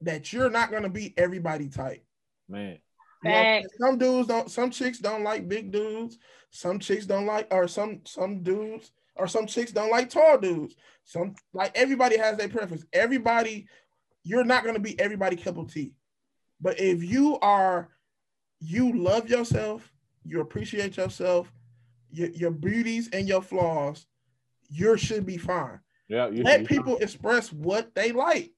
that 0.00 0.32
you're 0.32 0.50
not 0.50 0.70
gonna 0.70 0.88
be 0.88 1.14
everybody 1.16 1.68
type. 1.68 2.04
man. 2.48 2.78
You 3.24 3.30
know, 3.30 3.68
some 3.78 3.98
dudes 3.98 4.28
don't 4.28 4.50
some 4.50 4.70
chicks 4.70 4.98
don't 4.98 5.22
like 5.22 5.48
big 5.48 5.70
dudes. 5.70 6.18
Some 6.50 6.78
chicks 6.78 7.06
don't 7.06 7.26
like 7.26 7.48
or 7.50 7.68
some 7.68 8.00
some 8.04 8.42
dudes 8.42 8.92
or 9.14 9.28
some 9.28 9.46
chicks 9.46 9.72
don't 9.72 9.90
like 9.90 10.10
tall 10.10 10.38
dudes. 10.38 10.74
Some 11.04 11.34
like 11.52 11.72
everybody 11.76 12.16
has 12.16 12.36
their 12.36 12.48
preference. 12.48 12.84
Everybody 12.92 13.68
you're 14.24 14.44
not 14.44 14.62
going 14.62 14.74
to 14.74 14.80
be 14.80 14.98
everybody 14.98 15.36
cup 15.36 15.58
of 15.58 15.72
tea. 15.72 15.92
But 16.60 16.80
if 16.80 17.02
you 17.04 17.38
are 17.40 17.90
you 18.58 18.92
love 18.92 19.28
yourself 19.28 19.92
you 20.24 20.40
appreciate 20.40 20.96
yourself 20.96 21.52
your, 22.10 22.28
your 22.30 22.50
beauties 22.50 23.08
and 23.12 23.26
your 23.28 23.42
flaws 23.42 24.06
you 24.70 24.96
should 24.96 25.26
be 25.26 25.36
fine 25.36 25.80
Yeah, 26.12 26.28
you 26.28 26.42
let 26.42 26.60
you- 26.60 26.66
people 26.66 26.98
express 26.98 27.50
what 27.50 27.94
they 27.94 28.12
like 28.12 28.52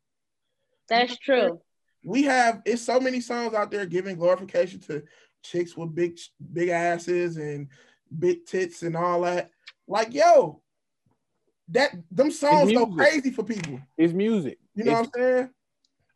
that's 0.89 1.17
true. 1.19 1.61
we 2.05 2.25
have 2.25 2.61
it's 2.67 2.83
so 2.83 2.99
many 2.99 3.21
songs 3.21 3.55
out 3.55 3.71
there 3.71 3.87
giving 3.87 4.17
glorification 4.17 4.81
to 4.81 5.05
chicks 5.43 5.77
with 5.77 5.95
big 5.95 6.19
big 6.53 6.69
asses 6.71 7.37
and 7.37 7.69
big 8.19 8.45
tits 8.45 8.83
and 8.83 8.97
all 8.97 9.21
that. 9.23 9.51
Like, 9.87 10.13
yo, 10.13 10.63
that 11.69 11.95
them 12.11 12.31
songs 12.31 12.73
go 12.73 12.87
crazy 12.89 13.31
for 13.31 13.45
people. 13.45 13.81
It's 13.97 14.13
music. 14.13 14.59
You 14.75 14.85
know 14.85 14.91
It's- 14.93 15.07
what 15.15 15.21
I'm 15.25 15.37
saying? 15.37 15.51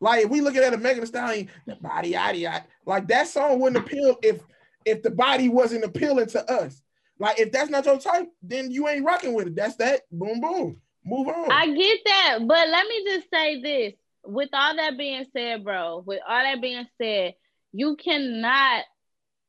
Like 0.01 0.25
if 0.25 0.29
we 0.29 0.41
looking 0.41 0.61
at 0.63 0.73
a 0.73 0.77
Megan 0.77 1.01
Thee 1.01 1.07
Stallion, 1.07 1.49
the 1.65 1.75
body 1.75 2.09
yada 2.09 2.37
yada, 2.37 2.65
like 2.85 3.07
that 3.07 3.27
song 3.27 3.59
wouldn't 3.59 3.85
appeal 3.85 4.17
if 4.23 4.41
if 4.85 5.03
the 5.03 5.11
body 5.11 5.47
wasn't 5.49 5.83
appealing 5.85 6.27
to 6.27 6.51
us. 6.51 6.81
Like 7.17 7.39
if 7.39 7.51
that's 7.51 7.69
not 7.69 7.85
your 7.85 7.97
type, 7.99 8.29
then 8.41 8.71
you 8.71 8.87
ain't 8.87 9.05
rocking 9.05 9.33
with 9.33 9.47
it. 9.47 9.55
That's 9.55 9.75
that. 9.77 10.01
Boom 10.11 10.39
boom. 10.41 10.81
Move 11.09 11.27
on. 11.27 11.51
I 11.51 11.67
get 11.73 11.99
that, 12.05 12.39
but 12.47 12.69
let 12.69 12.87
me 12.87 13.03
just 13.05 13.27
say 13.33 13.61
this. 13.61 13.93
With 14.25 14.49
all 14.53 14.75
that 14.75 14.97
being 14.97 15.25
said, 15.33 15.63
bro, 15.63 16.03
with 16.05 16.21
all 16.27 16.43
that 16.43 16.61
being 16.61 16.85
said, 17.01 17.33
you 17.71 17.95
cannot 17.95 18.83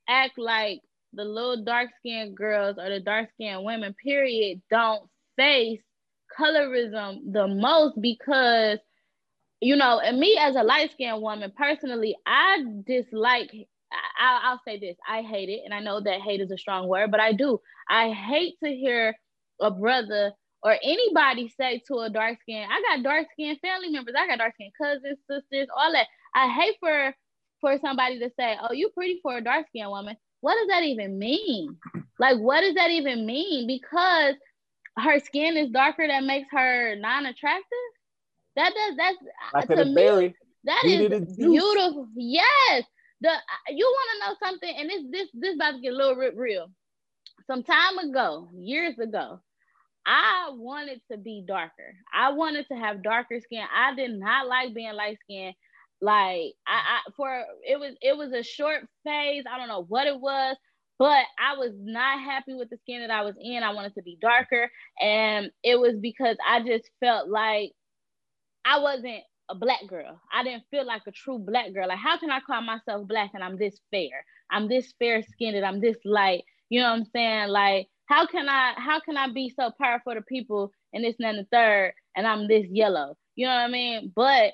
act 0.09 0.39
like 0.39 0.81
the 1.13 1.25
little 1.25 1.65
dark 1.65 1.91
skinned 1.99 2.37
girls 2.37 2.77
or 2.79 2.89
the 2.89 3.01
dark 3.01 3.31
skinned 3.35 3.65
women, 3.65 3.95
period, 3.95 4.63
don't 4.71 5.09
face 5.37 5.81
colorism 6.39 7.33
the 7.33 7.47
most 7.49 8.01
because, 8.01 8.79
you 9.61 9.77
know, 9.77 10.01
and 10.01 10.19
me 10.19 10.39
as 10.41 10.57
a 10.57 10.63
light 10.63 10.93
skinned 10.93 11.21
woman, 11.23 11.53
personally, 11.57 12.17
I 12.27 12.59
dislike. 12.87 13.51
I- 13.53 13.67
I'll, 14.21 14.41
I'll 14.53 14.61
say 14.67 14.79
this 14.79 14.97
I 15.09 15.23
hate 15.23 15.49
it. 15.49 15.63
And 15.65 15.75
I 15.75 15.81
know 15.81 16.01
that 16.01 16.21
hate 16.21 16.41
is 16.41 16.51
a 16.51 16.59
strong 16.59 16.89
word, 16.89 17.11
but 17.11 17.21
I 17.21 17.33
do. 17.33 17.61
I 17.89 18.11
hate 18.13 18.55
to 18.65 18.71
hear 18.71 19.17
a 19.61 19.71
brother 19.71 20.33
or 20.63 20.77
anybody 20.83 21.49
say 21.49 21.83
to 21.89 22.01
a 22.01 22.11
dark 22.11 22.39
skin, 22.43 22.67
I 22.71 22.83
got 22.83 23.03
dark 23.03 23.27
skin 23.33 23.57
family 23.63 23.91
members, 23.91 24.15
I 24.19 24.27
got 24.27 24.39
dark 24.39 24.55
skin 24.55 24.71
cousins, 24.81 25.19
sisters, 25.29 25.69
all 25.77 25.93
that. 25.93 26.07
I 26.35 26.49
hate 26.49 26.77
for 26.81 27.15
for 27.61 27.79
somebody 27.79 28.19
to 28.19 28.31
say, 28.39 28.57
"Oh, 28.61 28.73
you 28.73 28.91
pretty 28.91 29.21
for 29.23 29.37
a 29.37 29.41
dark 29.41 29.67
skin 29.69 29.89
woman." 29.89 30.17
What 30.41 30.55
does 30.55 30.69
that 30.69 30.85
even 30.85 31.19
mean? 31.19 31.77
Like, 32.19 32.39
what 32.39 32.63
does 32.63 32.75
that 32.75 32.91
even 32.91 33.27
mean? 33.27 33.67
Because 33.67 34.35
her 34.99 35.19
skin 35.21 35.57
is 35.57 35.71
darker, 35.71 36.07
that 36.07 36.25
makes 36.25 36.49
her 36.51 36.97
non-attractive. 36.97 37.65
That 38.57 38.73
does 38.75 38.97
that's 39.53 39.67
to 39.69 39.85
me. 39.85 39.95
berry. 39.95 40.35
That 40.65 40.83
is 40.85 41.01
it 41.01 41.13
as 41.13 41.37
juice. 41.37 41.37
beautiful. 41.37 42.09
Yes. 42.17 42.85
The 43.21 43.31
you 43.69 43.85
want 43.85 44.11
to 44.13 44.27
know 44.27 44.37
something, 44.47 44.75
and 44.77 44.91
this 44.91 45.03
this 45.11 45.29
this 45.35 45.55
about 45.55 45.73
to 45.73 45.81
get 45.81 45.93
a 45.93 45.97
little 45.97 46.17
real. 46.17 46.71
Some 47.47 47.63
time 47.63 47.99
ago, 47.99 48.49
years 48.55 48.99
ago, 48.99 49.41
I 50.07 50.51
wanted 50.53 51.01
to 51.11 51.19
be 51.19 51.45
darker. 51.47 51.95
I 52.13 52.33
wanted 52.33 52.67
to 52.69 52.77
have 52.77 53.03
darker 53.03 53.41
skin. 53.41 53.63
I 53.75 53.95
did 53.95 54.13
not 54.19 54.49
like 54.49 54.75
being 54.75 54.93
light 54.95 55.19
skinned. 55.23 55.55
Like 56.01 56.55
I, 56.67 56.79
I 56.79 57.01
for 57.17 57.45
it 57.63 57.79
was 57.79 57.95
it 58.01 58.17
was 58.17 58.33
a 58.33 58.43
short 58.43 58.83
phase. 59.05 59.45
I 59.51 59.59
don't 59.59 59.69
know 59.69 59.85
what 59.87 60.07
it 60.07 60.19
was, 60.19 60.57
but 60.99 61.25
I 61.39 61.57
was 61.59 61.73
not 61.79 62.21
happy 62.21 62.55
with 62.55 62.71
the 62.71 62.79
skin 62.79 63.03
that 63.03 63.11
I 63.11 63.23
was 63.23 63.35
in. 63.41 63.63
I 63.63 63.75
wanted 63.75 63.95
to 63.97 64.03
be 64.03 64.19
darker, 64.21 64.71
and 65.01 65.51
it 65.63 65.79
was 65.79 65.97
because 66.01 66.37
I 66.49 66.63
just 66.63 66.91
felt 67.01 67.29
like 67.29 67.73
I 68.65 68.79
wasn't 68.81 69.23
a 69.51 69.55
black 69.55 69.87
girl. 69.89 70.21
I 70.33 70.45
didn't 70.45 70.65
feel 70.71 70.87
like 70.87 71.03
a 71.07 71.13
true 71.13 71.39
black 71.39 71.75
girl. 71.75 71.89
Like, 71.89 71.99
how 71.99 72.19
can 72.19 72.31
I 72.31 72.41
call 72.41 72.63
myself 72.63 73.07
black 73.09 73.33
and 73.35 73.43
I'm 73.43 73.59
this 73.59 73.81
fair? 73.91 74.25
I'm 74.51 74.69
this 74.69 74.95
fair 74.99 75.23
skinned. 75.23 75.65
I'm 75.65 75.81
this 75.81 75.99
light. 76.05 76.45
You 76.71 76.81
know 76.81 76.91
what 76.91 77.01
I'm 77.01 77.05
saying? 77.07 77.49
Like, 77.49 77.89
how 78.11 78.27
can 78.27 78.49
I 78.49 78.75
how 78.77 78.99
can 79.01 79.17
I 79.17 79.33
be 79.33 79.55
so 79.59 79.71
powerful 79.81 80.15
to 80.15 80.23
people 80.23 80.73
and 80.93 81.05
this 81.05 81.15
and 81.21 81.27
then 81.27 81.37
the 81.37 81.47
third 81.57 81.95
and 82.17 82.27
I'm 82.27 82.49
this 82.49 82.67
yellow? 82.69 83.17
You 83.37 83.47
know 83.47 83.55
what 83.55 83.61
I 83.61 83.69
mean? 83.69 84.13
But 84.15 84.53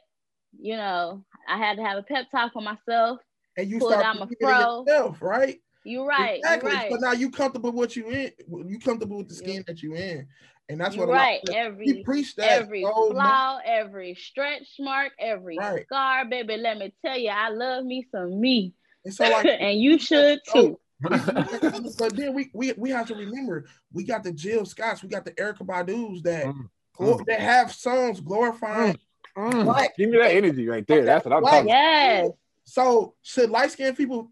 you 0.60 0.76
know, 0.76 1.24
I 1.48 1.56
had 1.56 1.78
to 1.78 1.82
have 1.82 1.98
a 1.98 2.02
pep 2.02 2.26
talk 2.30 2.52
for 2.52 2.62
myself. 2.62 3.18
And 3.56 3.68
you 3.68 3.80
start 3.80 4.18
my 4.18 4.26
believing 4.26 4.36
in 4.40 4.46
fro. 4.46 4.84
yourself, 4.86 5.22
right? 5.22 5.58
You're 5.84 6.06
right. 6.06 6.38
Exactly. 6.38 6.70
You're 6.70 6.78
right. 6.80 6.92
So 6.92 6.98
now 6.98 7.12
you 7.12 7.30
comfortable 7.30 7.70
with 7.70 7.78
what 7.78 7.96
you 7.96 8.10
in. 8.10 8.32
You 8.68 8.78
comfortable 8.78 9.18
with 9.18 9.28
the 9.28 9.34
skin 9.34 9.64
that 9.66 9.82
you 9.82 9.94
in, 9.94 10.26
and 10.68 10.78
that's 10.78 10.94
You're 10.94 11.06
what 11.06 11.12
a 11.12 11.16
right. 11.16 11.40
Every 11.50 11.86
we 11.86 12.04
preach 12.04 12.36
that. 12.36 12.50
every 12.50 12.84
oh, 12.84 13.08
so 13.08 13.14
much. 13.14 13.22
flaw, 13.22 13.58
every 13.64 14.14
stretch 14.16 14.68
mark, 14.78 15.12
every 15.18 15.56
Right. 15.56 15.84
scar, 15.84 16.26
baby. 16.26 16.58
Let 16.58 16.76
me 16.76 16.92
tell 17.04 17.16
you, 17.16 17.30
I 17.30 17.48
love 17.48 17.86
me 17.86 18.06
some 18.12 18.38
me, 18.38 18.74
And 19.04 19.14
so 19.14 19.24
like 19.24 19.46
and 19.60 19.80
you 19.80 19.98
should 19.98 20.40
oh, 20.50 20.60
too. 20.60 20.80
But 21.00 22.12
then 22.16 22.34
we, 22.34 22.50
we 22.54 22.72
we 22.76 22.90
have 22.90 23.06
to 23.08 23.14
remember 23.14 23.66
we 23.92 24.04
got 24.04 24.22
the 24.24 24.32
Jill 24.32 24.64
Scotts, 24.64 25.02
we 25.02 25.08
got 25.08 25.24
the 25.24 25.32
Erykah 25.32 25.66
Badu's 25.66 26.22
that 26.22 26.46
Mm, 26.46 26.68
glo- 26.94 27.20
that 27.26 27.40
have 27.40 27.72
songs 27.72 28.20
glorifying. 28.20 28.98
Mm. 29.36 29.64
Black. 29.64 29.96
Give 29.96 30.08
me 30.10 30.18
that 30.18 30.32
energy 30.32 30.66
right 30.66 30.86
there. 30.86 31.04
That's 31.04 31.24
what 31.26 31.34
I'm 31.34 31.40
Black. 31.42 31.52
talking 31.52 31.70
about. 31.70 32.24
Yes, 32.24 32.30
So 32.64 33.14
should 33.22 33.50
light 33.50 33.70
skinned 33.72 33.96
people 33.96 34.30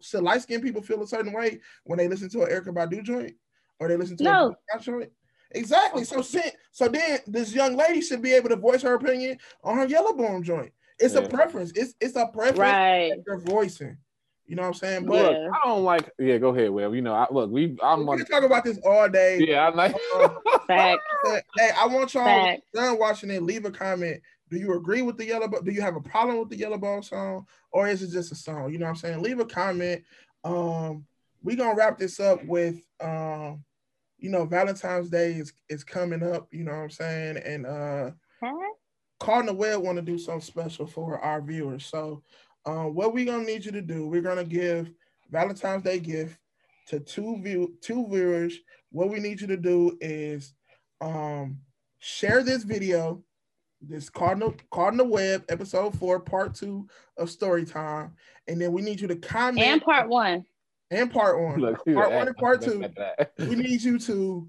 should 0.00 0.22
light 0.22 0.42
skinned 0.42 0.62
people 0.62 0.82
feel 0.82 1.02
a 1.02 1.06
certain 1.06 1.32
way 1.32 1.60
when 1.84 1.98
they 1.98 2.08
listen 2.08 2.28
to 2.30 2.42
an 2.42 2.50
Erykah 2.50 2.74
Badu 2.74 3.02
joint 3.02 3.34
or 3.78 3.88
they 3.88 3.96
listen 3.96 4.16
to 4.18 4.24
a 4.24 4.26
No. 4.26 4.48
Jill 4.48 4.56
Scott 4.70 4.82
joint? 4.82 5.12
Exactly. 5.52 6.04
So 6.04 6.22
so 6.22 6.88
then 6.88 7.18
this 7.26 7.54
young 7.54 7.76
lady 7.76 8.00
should 8.00 8.22
be 8.22 8.32
able 8.32 8.48
to 8.48 8.56
voice 8.56 8.82
her 8.82 8.94
opinion 8.94 9.38
on 9.62 9.76
her 9.76 9.86
Yellowbone 9.86 10.42
joint. 10.42 10.72
It's 10.98 11.14
a 11.14 11.22
preference. 11.22 11.72
It's 11.74 11.94
it's 12.00 12.16
a 12.16 12.26
preference 12.26 12.58
right. 12.58 13.10
that 13.10 13.22
you're 13.26 13.38
voicing. 13.38 13.98
You 14.46 14.56
know 14.56 14.62
what 14.62 14.68
I'm 14.68 14.74
saying? 14.74 15.06
But 15.06 15.12
Look, 15.14 15.32
Yeah. 15.32 15.48
I 15.52 15.68
don't 15.68 15.84
like. 15.84 16.10
Yeah, 16.18 16.38
go 16.38 16.48
ahead, 16.54 16.70
Will. 16.70 16.94
You 16.94 17.02
know, 17.02 17.14
I, 17.14 17.26
look, 17.30 17.50
we. 17.50 17.76
I'm 17.82 18.06
we 18.06 18.12
on. 18.12 18.18
can 18.18 18.26
talk 18.26 18.44
about 18.44 18.64
this 18.64 18.78
all 18.84 19.08
day. 19.08 19.38
Yeah, 19.46 19.66
I 19.68 19.74
like. 19.74 19.94
Um, 20.16 20.38
Fact, 20.66 21.00
hey, 21.56 21.70
I 21.78 21.86
want 21.86 22.12
y'all 22.14 22.24
fact. 22.24 22.62
done 22.74 22.98
watching 22.98 23.30
it. 23.30 23.42
Leave 23.42 23.64
a 23.64 23.70
comment. 23.70 24.20
Do 24.50 24.58
you 24.58 24.74
agree 24.74 25.02
with 25.02 25.16
the 25.16 25.24
yellow? 25.24 25.48
Do 25.48 25.70
you 25.72 25.80
have 25.80 25.96
a 25.96 26.00
problem 26.00 26.38
with 26.38 26.48
the 26.50 26.56
Yellow 26.56 26.78
ball 26.78 27.02
song, 27.02 27.46
or 27.72 27.86
is 27.88 28.02
it 28.02 28.10
just 28.10 28.32
a 28.32 28.34
song? 28.34 28.72
You 28.72 28.78
know 28.78 28.86
what 28.86 28.90
I'm 28.90 28.96
saying? 28.96 29.22
Leave 29.22 29.38
a 29.40 29.44
comment. 29.44 30.02
Um, 30.44 31.04
we 31.42 31.54
gonna 31.56 31.74
wrap 31.76 31.98
this 31.98 32.18
up 32.20 32.44
with 32.44 32.80
um, 33.00 33.64
you 34.18 34.30
know, 34.30 34.44
Valentine's 34.44 35.08
Day 35.10 35.32
is 35.34 35.52
is 35.68 35.84
coming 35.84 36.22
up. 36.22 36.48
You 36.52 36.64
know 36.64 36.72
what 36.72 36.78
I'm 36.82 36.90
saying? 36.90 37.36
And 37.38 37.66
uh, 37.66 38.10
Huh? 38.42 38.52
Cardinal 39.18 39.56
Web 39.56 39.80
want 39.80 39.96
to 39.96 40.02
do 40.02 40.18
something 40.18 40.40
special 40.42 40.86
for 40.86 41.18
our 41.20 41.40
viewers. 41.40 41.86
So, 41.86 42.22
um, 42.66 42.94
what 42.94 43.14
we're 43.14 43.24
gonna 43.24 43.44
need 43.44 43.64
you 43.64 43.72
to 43.72 43.82
do? 43.82 44.06
We're 44.08 44.22
gonna 44.22 44.44
give 44.44 44.90
Valentine's 45.30 45.82
Day 45.84 46.00
gift 46.00 46.38
to 46.88 47.00
two 47.00 47.40
view 47.40 47.74
two 47.80 48.06
viewers. 48.08 48.58
What 48.90 49.10
we 49.10 49.20
need 49.20 49.40
you 49.40 49.46
to 49.46 49.56
do 49.56 49.96
is 50.00 50.52
um, 51.00 51.58
share 52.00 52.42
this 52.42 52.64
video, 52.64 53.22
this 53.80 54.10
Cardinal 54.10 54.54
Cardinal 54.70 55.08
Web 55.08 55.44
episode 55.48 55.96
four, 55.98 56.18
part 56.20 56.54
two 56.54 56.88
of 57.16 57.30
Story 57.30 57.64
Time, 57.64 58.14
and 58.48 58.60
then 58.60 58.72
we 58.72 58.82
need 58.82 59.00
you 59.00 59.08
to 59.08 59.16
comment 59.16 59.66
And 59.66 59.80
part 59.80 60.08
one. 60.08 60.44
and 60.90 61.10
part 61.10 61.40
one. 61.40 61.60
Look, 61.60 61.84
part 61.84 62.12
one 62.12 62.28
and 62.28 62.36
part 62.36 62.62
two 62.62 62.80
Look 62.80 62.92
at 62.98 63.18
that. 63.18 63.32
we 63.48 63.54
need 63.54 63.82
you 63.82 63.98
to 64.00 64.48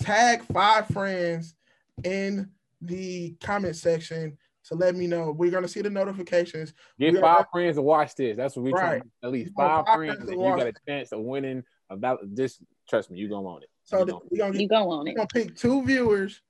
tag 0.00 0.42
five 0.52 0.88
friends 0.88 1.54
in 2.02 2.50
the 2.80 3.36
comment 3.40 3.76
section 3.76 4.36
to 4.64 4.74
let 4.74 4.94
me 4.94 5.06
know. 5.06 5.32
We're 5.32 5.50
gonna 5.50 5.68
see 5.68 5.82
the 5.82 5.90
notifications. 5.90 6.72
Get 6.98 7.12
we 7.12 7.18
are- 7.18 7.22
five 7.22 7.46
friends 7.52 7.76
to 7.76 7.82
watch 7.82 8.14
this. 8.14 8.36
That's 8.36 8.56
what 8.56 8.64
we 8.64 8.70
trying. 8.72 9.00
Right. 9.00 9.02
At 9.24 9.32
least 9.32 9.52
five 9.56 9.86
five 9.86 9.96
friends, 9.96 10.14
friends 10.16 10.30
and 10.30 10.40
you 10.40 10.56
got 10.56 10.66
a 10.66 10.72
chance 10.86 11.12
of 11.12 11.20
winning. 11.20 11.62
About 11.90 12.20
this, 12.22 12.58
trust 12.88 13.10
me, 13.10 13.18
you 13.18 13.28
gonna 13.28 13.42
want 13.42 13.64
it. 13.64 13.70
So 13.84 13.98
You 13.98 14.04
th- 14.06 14.12
gonna- 14.12 14.24
we're 14.30 14.38
gonna 14.38 14.52
You 14.54 14.58
get, 14.60 14.70
go 14.70 14.90
on 14.90 15.04
we're 15.04 15.10
it. 15.10 15.14
gonna 15.16 15.28
pick 15.32 15.54
two 15.56 15.84
viewers. 15.84 16.40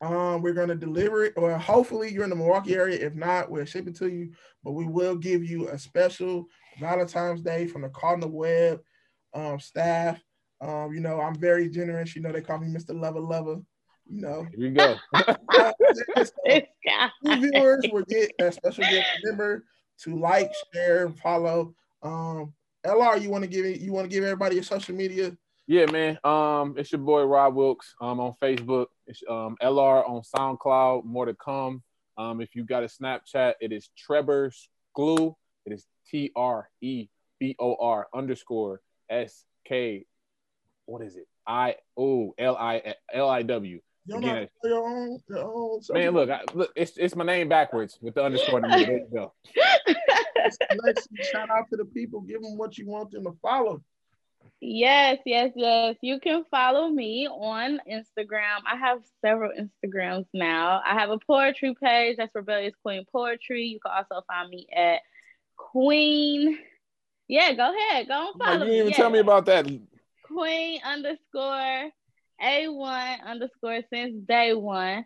Um, 0.00 0.40
we're 0.42 0.54
gonna 0.54 0.74
deliver 0.74 1.24
it, 1.26 1.34
or 1.36 1.56
hopefully 1.58 2.10
you're 2.12 2.24
in 2.24 2.30
the 2.30 2.34
Milwaukee 2.36 2.74
area. 2.74 2.98
If 2.98 3.14
not, 3.14 3.50
we'll 3.50 3.66
ship 3.66 3.86
it 3.86 3.94
to 3.96 4.08
you. 4.08 4.32
But 4.64 4.72
we 4.72 4.86
will 4.86 5.14
give 5.14 5.44
you 5.44 5.68
a 5.68 5.78
special 5.78 6.46
Valentine's 6.80 7.42
Day 7.42 7.66
from 7.66 7.82
the 7.82 7.90
Cardinal 7.90 8.30
Web 8.30 8.80
um, 9.34 9.60
staff. 9.60 10.20
Um, 10.60 10.92
you 10.92 11.00
know, 11.00 11.20
I'm 11.20 11.36
very 11.36 11.68
generous. 11.68 12.16
You 12.16 12.22
know, 12.22 12.32
they 12.32 12.40
call 12.40 12.58
me 12.58 12.66
Mr. 12.68 12.98
Lover 12.98 13.20
Lover. 13.20 13.58
You 14.12 14.22
know, 14.22 14.46
Here 14.56 14.68
we 14.68 14.70
go. 14.70 14.96
Just- 16.16 16.34
This 16.44 16.64
guy. 16.84 17.10
two 17.24 17.50
viewers 17.52 17.86
will 17.92 18.02
get 18.02 18.32
a 18.40 18.50
special 18.50 18.84
gift. 18.84 19.06
Remember 19.24 19.64
to 20.02 20.18
like, 20.18 20.50
share, 20.74 21.06
and 21.06 21.16
follow. 21.18 21.74
Um, 22.02 22.52
LR, 22.84 23.20
you 23.20 23.30
want 23.30 23.44
to 23.44 23.48
give 23.50 23.64
it? 23.64 23.80
You 23.80 23.92
want 23.92 24.10
to 24.10 24.14
give 24.14 24.24
everybody 24.24 24.56
your 24.56 24.64
social 24.64 24.94
media? 24.94 25.36
Yeah, 25.66 25.86
man. 25.86 26.18
Um, 26.24 26.74
it's 26.76 26.90
your 26.90 27.00
boy 27.00 27.22
Rob 27.22 27.54
Wilkes. 27.54 27.94
Um, 28.00 28.18
on 28.18 28.34
Facebook. 28.42 28.86
It's 29.06 29.22
um 29.28 29.56
LR 29.62 30.08
on 30.08 30.22
SoundCloud. 30.22 31.04
More 31.04 31.26
to 31.26 31.34
come. 31.34 31.82
Um, 32.18 32.40
if 32.40 32.56
you 32.56 32.64
got 32.64 32.82
a 32.82 32.86
Snapchat, 32.86 33.54
it 33.60 33.70
is 33.72 33.90
Trevor's 33.96 34.68
Glue. 34.96 35.36
It 35.66 35.72
is 35.72 35.86
T 36.10 36.32
R 36.34 36.68
E 36.80 37.08
B 37.38 37.54
O 37.60 37.76
R 37.76 38.08
underscore 38.12 38.80
S 39.08 39.44
K. 39.66 40.04
What 40.86 41.02
is 41.02 41.14
it? 41.16 41.28
I 41.46 41.76
O 41.96 42.34
L 42.38 42.56
I 42.56 42.94
L 43.12 43.28
I 43.28 43.42
W. 43.42 43.80
You 44.06 44.14
don't 44.14 44.24
Again, 44.24 44.34
know 44.34 44.34
how 44.34 44.40
to 44.40 44.48
spell 44.48 44.70
your 44.70 44.88
own, 44.88 45.18
your 45.28 45.38
own 45.44 45.80
Man, 45.90 46.10
look, 46.12 46.30
I, 46.30 46.40
look, 46.54 46.72
it's 46.74 46.96
it's 46.96 47.14
my 47.14 47.24
name 47.24 47.48
backwards 47.48 47.98
with 48.00 48.14
the 48.14 48.24
underscore 48.24 48.58
in 48.64 48.70
the 48.70 48.76
middle. 48.76 48.86
There 48.86 48.98
you 48.98 49.08
go. 49.12 49.32
Let's 50.84 51.08
shout 51.30 51.50
out 51.50 51.68
to 51.70 51.76
the 51.76 51.84
people. 51.84 52.20
Give 52.22 52.40
them 52.42 52.56
what 52.56 52.78
you 52.78 52.86
want 52.88 53.10
them 53.10 53.24
to 53.24 53.32
follow. 53.42 53.82
Yes, 54.62 55.18
yes, 55.24 55.52
yes. 55.54 55.96
You 56.02 56.18
can 56.20 56.44
follow 56.50 56.88
me 56.88 57.28
on 57.28 57.80
Instagram. 57.90 58.58
I 58.66 58.76
have 58.76 59.00
several 59.22 59.52
Instagrams 59.52 60.26
now. 60.34 60.82
I 60.84 60.94
have 60.94 61.10
a 61.10 61.18
poetry 61.18 61.74
page 61.82 62.16
that's 62.18 62.34
Rebellious 62.34 62.74
Queen 62.82 63.04
Poetry. 63.10 63.64
You 63.64 63.80
can 63.80 63.92
also 63.96 64.22
find 64.26 64.48
me 64.50 64.66
at 64.74 65.00
Queen. 65.56 66.58
Yeah, 67.28 67.52
go 67.52 67.74
ahead. 67.74 68.08
Go 68.08 68.32
and 68.32 68.40
Like, 68.40 68.48
follow 68.48 68.64
you 68.66 68.70
didn't 68.70 68.70
me. 68.70 68.78
even 68.80 68.92
tell 68.92 69.10
me 69.10 69.18
about 69.20 69.46
that. 69.46 69.66
Queen 70.24 70.80
underscore 70.84 71.90
A1 72.42 73.24
underscore 73.24 73.80
since 73.92 74.14
day 74.26 74.54
one. 74.54 75.04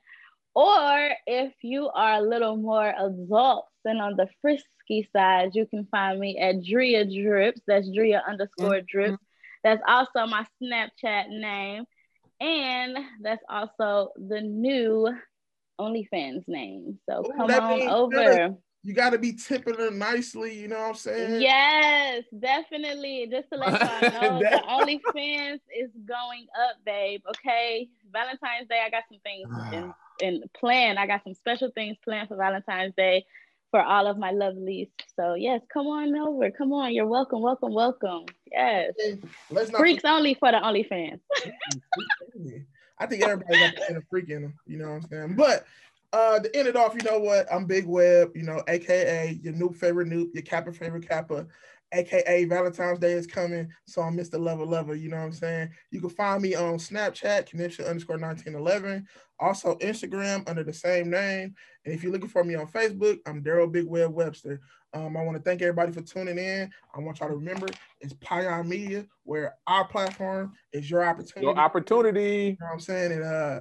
Or 0.55 1.11
if 1.27 1.53
you 1.63 1.89
are 1.89 2.15
a 2.15 2.23
little 2.23 2.57
more 2.57 2.95
adult 2.97 3.67
and 3.85 4.01
on 4.01 4.17
the 4.17 4.29
frisky 4.41 5.09
side, 5.13 5.51
you 5.55 5.67
can 5.67 5.87
find 5.91 6.21
me 6.21 6.39
at 6.39 6.63
Drea 6.63 7.05
Drips. 7.05 7.61
That's 7.67 7.91
Drea 7.91 8.23
underscore 8.27 8.81
Drips. 8.83 9.23
That's 9.65 9.83
also 9.87 10.27
my 10.27 10.47
Snapchat 10.63 11.29
name. 11.29 11.85
And 12.41 12.99
that's 13.23 13.43
also 13.49 14.11
the 14.17 14.41
new 14.41 15.09
OnlyFans 15.81 16.45
name. 16.47 16.99
So 17.09 17.25
Ooh, 17.27 17.33
come 17.37 17.51
on 17.51 17.83
over. 17.89 18.57
You 18.85 18.93
got 18.93 19.11
to 19.11 19.19
be 19.19 19.33
tipping 19.33 19.77
her 19.77 19.91
nicely. 19.91 20.55
You 20.55 20.69
know 20.69 20.79
what 20.79 20.89
I'm 20.89 20.95
saying? 20.95 21.41
Yes, 21.41 22.25
definitely. 22.39 23.27
Just 23.31 23.49
to 23.51 23.59
let 23.59 23.81
y'all 23.81 24.11
know, 24.31 24.39
the 24.41 24.63
OnlyFans 24.69 25.61
is 25.75 25.91
going 26.05 26.47
up, 26.69 26.77
babe. 26.85 27.23
Okay. 27.31 27.89
Valentine's 28.13 28.69
Day, 28.69 28.83
I 28.85 28.91
got 28.91 29.05
some 29.09 29.21
things 29.21 29.49
in, 30.21 30.39
in 30.41 30.43
plan. 30.55 30.99
I 30.99 31.07
got 31.07 31.25
some 31.25 31.33
special 31.33 31.71
things 31.75 31.97
planned 32.05 32.29
for 32.29 32.37
Valentine's 32.37 32.95
Day 32.95 33.25
for 33.71 33.83
all 33.83 34.07
of 34.07 34.19
my 34.19 34.33
lovelies. 34.33 34.91
So 35.17 35.33
yes, 35.33 35.63
come 35.73 35.87
on 35.87 36.15
over. 36.15 36.51
Come 36.51 36.75
on. 36.75 36.93
You're 36.93 37.07
welcome, 37.07 37.41
welcome, 37.41 37.73
welcome. 37.73 38.27
Yes. 38.53 38.93
Let's 39.51 39.71
not. 39.71 39.79
Freaks 39.79 40.05
only 40.05 40.35
for 40.35 40.53
the 40.53 40.59
OnlyFans. 40.59 41.21
I 42.99 43.07
think 43.07 43.23
everybody 43.23 43.59
got 43.59 43.91
inner 43.91 44.05
freak 44.09 44.29
in 44.29 44.43
them. 44.43 44.55
You 44.67 44.79
know 44.79 44.91
what 44.91 44.97
I'm 44.97 45.09
saying? 45.09 45.35
But 45.37 45.65
uh, 46.15 46.39
to 46.39 46.57
end 46.57 46.69
it 46.69 46.77
off, 46.77 46.95
you 46.95 47.03
know 47.03 47.19
what? 47.19 47.53
I'm 47.53 47.67
Big 47.67 47.87
Web, 47.87 48.37
you 48.37 48.45
know, 48.45 48.63
aka 48.69 49.37
your 49.43 49.53
noob 49.53 49.75
favorite 49.75 50.09
noob, 50.09 50.33
your 50.33 50.45
Kappa 50.45 50.73
favorite 50.73 51.09
Kappa, 51.09 51.45
aka 51.93 52.45
Valentine's 52.45 53.01
Day 53.01 53.13
is 53.13 53.27
coming, 53.27 53.69
so 53.85 54.01
I'm 54.01 54.17
Mr. 54.17 54.39
Lover 54.39 54.65
Lover. 54.65 54.95
You 54.95 55.09
know 55.09 55.17
what 55.17 55.25
I'm 55.25 55.33
saying? 55.33 55.71
You 55.91 56.01
can 56.01 56.11
find 56.11 56.41
me 56.41 56.55
on 56.55 56.75
Snapchat, 56.75 57.51
Kenisha 57.51 57.89
underscore 57.89 58.19
1911. 58.19 59.09
Also 59.41 59.75
Instagram 59.79 60.49
under 60.49 60.63
the 60.63 60.73
same 60.73 61.11
name. 61.11 61.53
And 61.85 61.93
if 61.93 62.05
you're 62.05 62.13
looking 62.13 62.29
for 62.29 62.45
me 62.45 62.55
on 62.55 62.69
Facebook, 62.69 63.19
I'm 63.27 63.43
Daryl 63.43 63.71
Big 63.71 63.87
Web 63.87 64.13
Webster. 64.13 64.61
Um, 64.93 65.17
I 65.17 65.23
want 65.25 65.37
to 65.37 65.43
thank 65.43 65.63
everybody 65.63 65.91
for 65.91 66.03
tuning 66.03 66.39
in. 66.39 66.71
I 66.95 67.01
want 67.01 67.19
y'all 67.19 67.29
to 67.29 67.35
remember 67.35 67.67
it's 68.01 68.15
Pion 68.21 68.69
Media, 68.69 69.05
where 69.25 69.57
our 69.67 69.85
platform 69.85 70.53
is 70.73 70.89
your 70.89 71.05
opportunity. 71.05 71.47
Your 71.47 71.59
opportunity. 71.59 72.21
You 72.21 72.57
know 72.61 72.67
what 72.67 72.73
I'm 72.75 72.81
saying? 72.81 73.11
And 73.11 73.25
uh 73.25 73.61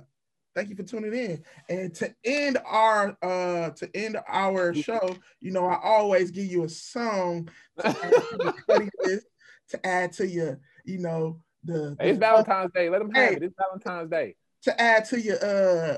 thank 0.55 0.69
you 0.69 0.75
for 0.75 0.83
tuning 0.83 1.13
in. 1.13 1.43
And 1.69 1.93
to 1.95 2.13
end 2.23 2.57
our 2.65 3.17
uh 3.21 3.71
to 3.71 3.89
end 3.95 4.17
our 4.27 4.73
show, 4.85 5.15
you 5.39 5.51
know, 5.51 5.65
I 5.65 5.79
always 5.81 6.31
give 6.31 6.45
you 6.45 6.63
a 6.63 6.69
song 6.69 7.49
to 7.79 7.87
add 7.87 8.13
to, 8.67 8.91
your 9.05 9.19
to 9.69 9.85
add 9.85 10.13
to 10.13 10.27
your, 10.27 10.59
you 10.85 10.99
know, 10.99 11.39
the, 11.63 11.95
hey, 11.99 12.11
it's 12.11 12.19
Valentine's 12.19 12.71
Day. 12.73 12.89
Let 12.89 12.99
them 12.99 13.11
have 13.13 13.29
hey, 13.29 13.35
it. 13.37 13.43
It's 13.43 13.55
Valentine's 13.57 14.09
Day. 14.09 14.35
To 14.63 14.81
add 14.81 15.05
to 15.05 15.19
your 15.19 15.43
uh 15.43 15.97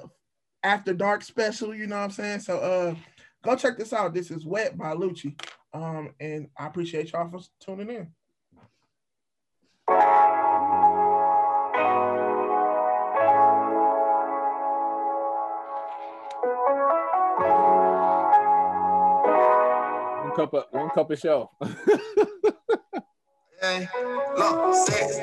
after 0.63 0.93
dark 0.93 1.23
special, 1.23 1.75
you 1.75 1.87
know 1.87 1.97
what 1.97 2.05
I'm 2.05 2.11
saying? 2.11 2.39
So 2.39 2.57
uh 2.57 2.95
go 3.43 3.55
check 3.55 3.77
this 3.77 3.93
out. 3.93 4.13
This 4.13 4.31
is 4.31 4.45
Wet 4.45 4.77
by 4.77 4.93
Lucci. 4.93 5.39
Um, 5.73 6.13
and 6.21 6.47
I 6.57 6.67
appreciate 6.67 7.11
y'all 7.11 7.29
for 7.29 7.41
tuning 7.59 7.89
in. 7.89 8.07
Cup 20.35 20.53
of 20.53 20.65
one 20.71 20.89
cup 20.89 21.11
of 21.11 21.19
show. 21.19 21.49
Look, 24.35 24.51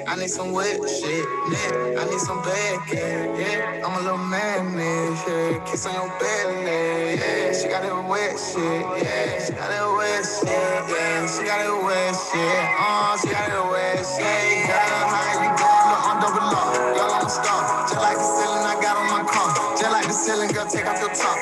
I 0.09 0.17
need 0.19 0.31
some 0.31 0.53
wet 0.53 0.81
shit. 0.89 1.25
Yeah, 1.53 2.01
I 2.01 2.09
need 2.11 2.19
some 2.19 2.43
bad 2.43 2.89
kid. 2.89 3.39
Yeah, 3.39 3.87
I'm 3.87 3.93
a 3.93 4.03
little 4.03 4.19
man, 4.19 4.75
yeah. 4.75 5.63
Kiss 5.69 5.87
on 5.87 5.95
your 5.95 6.09
belly. 6.19 7.21
Yeah, 7.21 7.53
she 7.53 7.69
got 7.69 7.83
that 7.85 8.09
wet 8.09 8.35
shit. 8.41 8.83
Yeah, 9.05 9.45
she 9.45 9.53
got 9.53 9.69
that 9.69 9.87
wet 9.95 10.25
shit. 10.25 10.49
Yeah, 10.49 11.29
she 11.29 11.45
got 11.45 11.61
that 11.61 11.77
wet 11.85 12.17
shit. 12.19 12.57
Uh, 12.81 13.15
she 13.21 13.29
got 13.29 13.47
that 13.47 13.63
wet 13.71 14.01
shit. 14.01 14.67
Got 14.67 14.91
her 14.91 15.07
high, 15.13 15.37
you 15.45 15.53
going 15.53 16.03
on 16.03 16.17
double 16.25 16.57
up. 16.57 16.97
Y'all 16.97 17.13
on 17.13 17.29
stop. 17.29 17.87
Just 17.87 18.01
like 18.01 18.17
the 18.17 18.27
ceiling 18.27 18.65
I 18.65 18.75
got 18.81 18.97
on 18.97 19.07
my 19.13 19.23
car. 19.29 19.77
Just 19.77 19.93
like 19.93 20.07
the 20.09 20.17
ceiling, 20.17 20.51
girl, 20.51 20.67
take 20.67 20.89
off 20.89 20.99
your 20.99 21.13
top. 21.15 21.37
Look, 21.37 21.41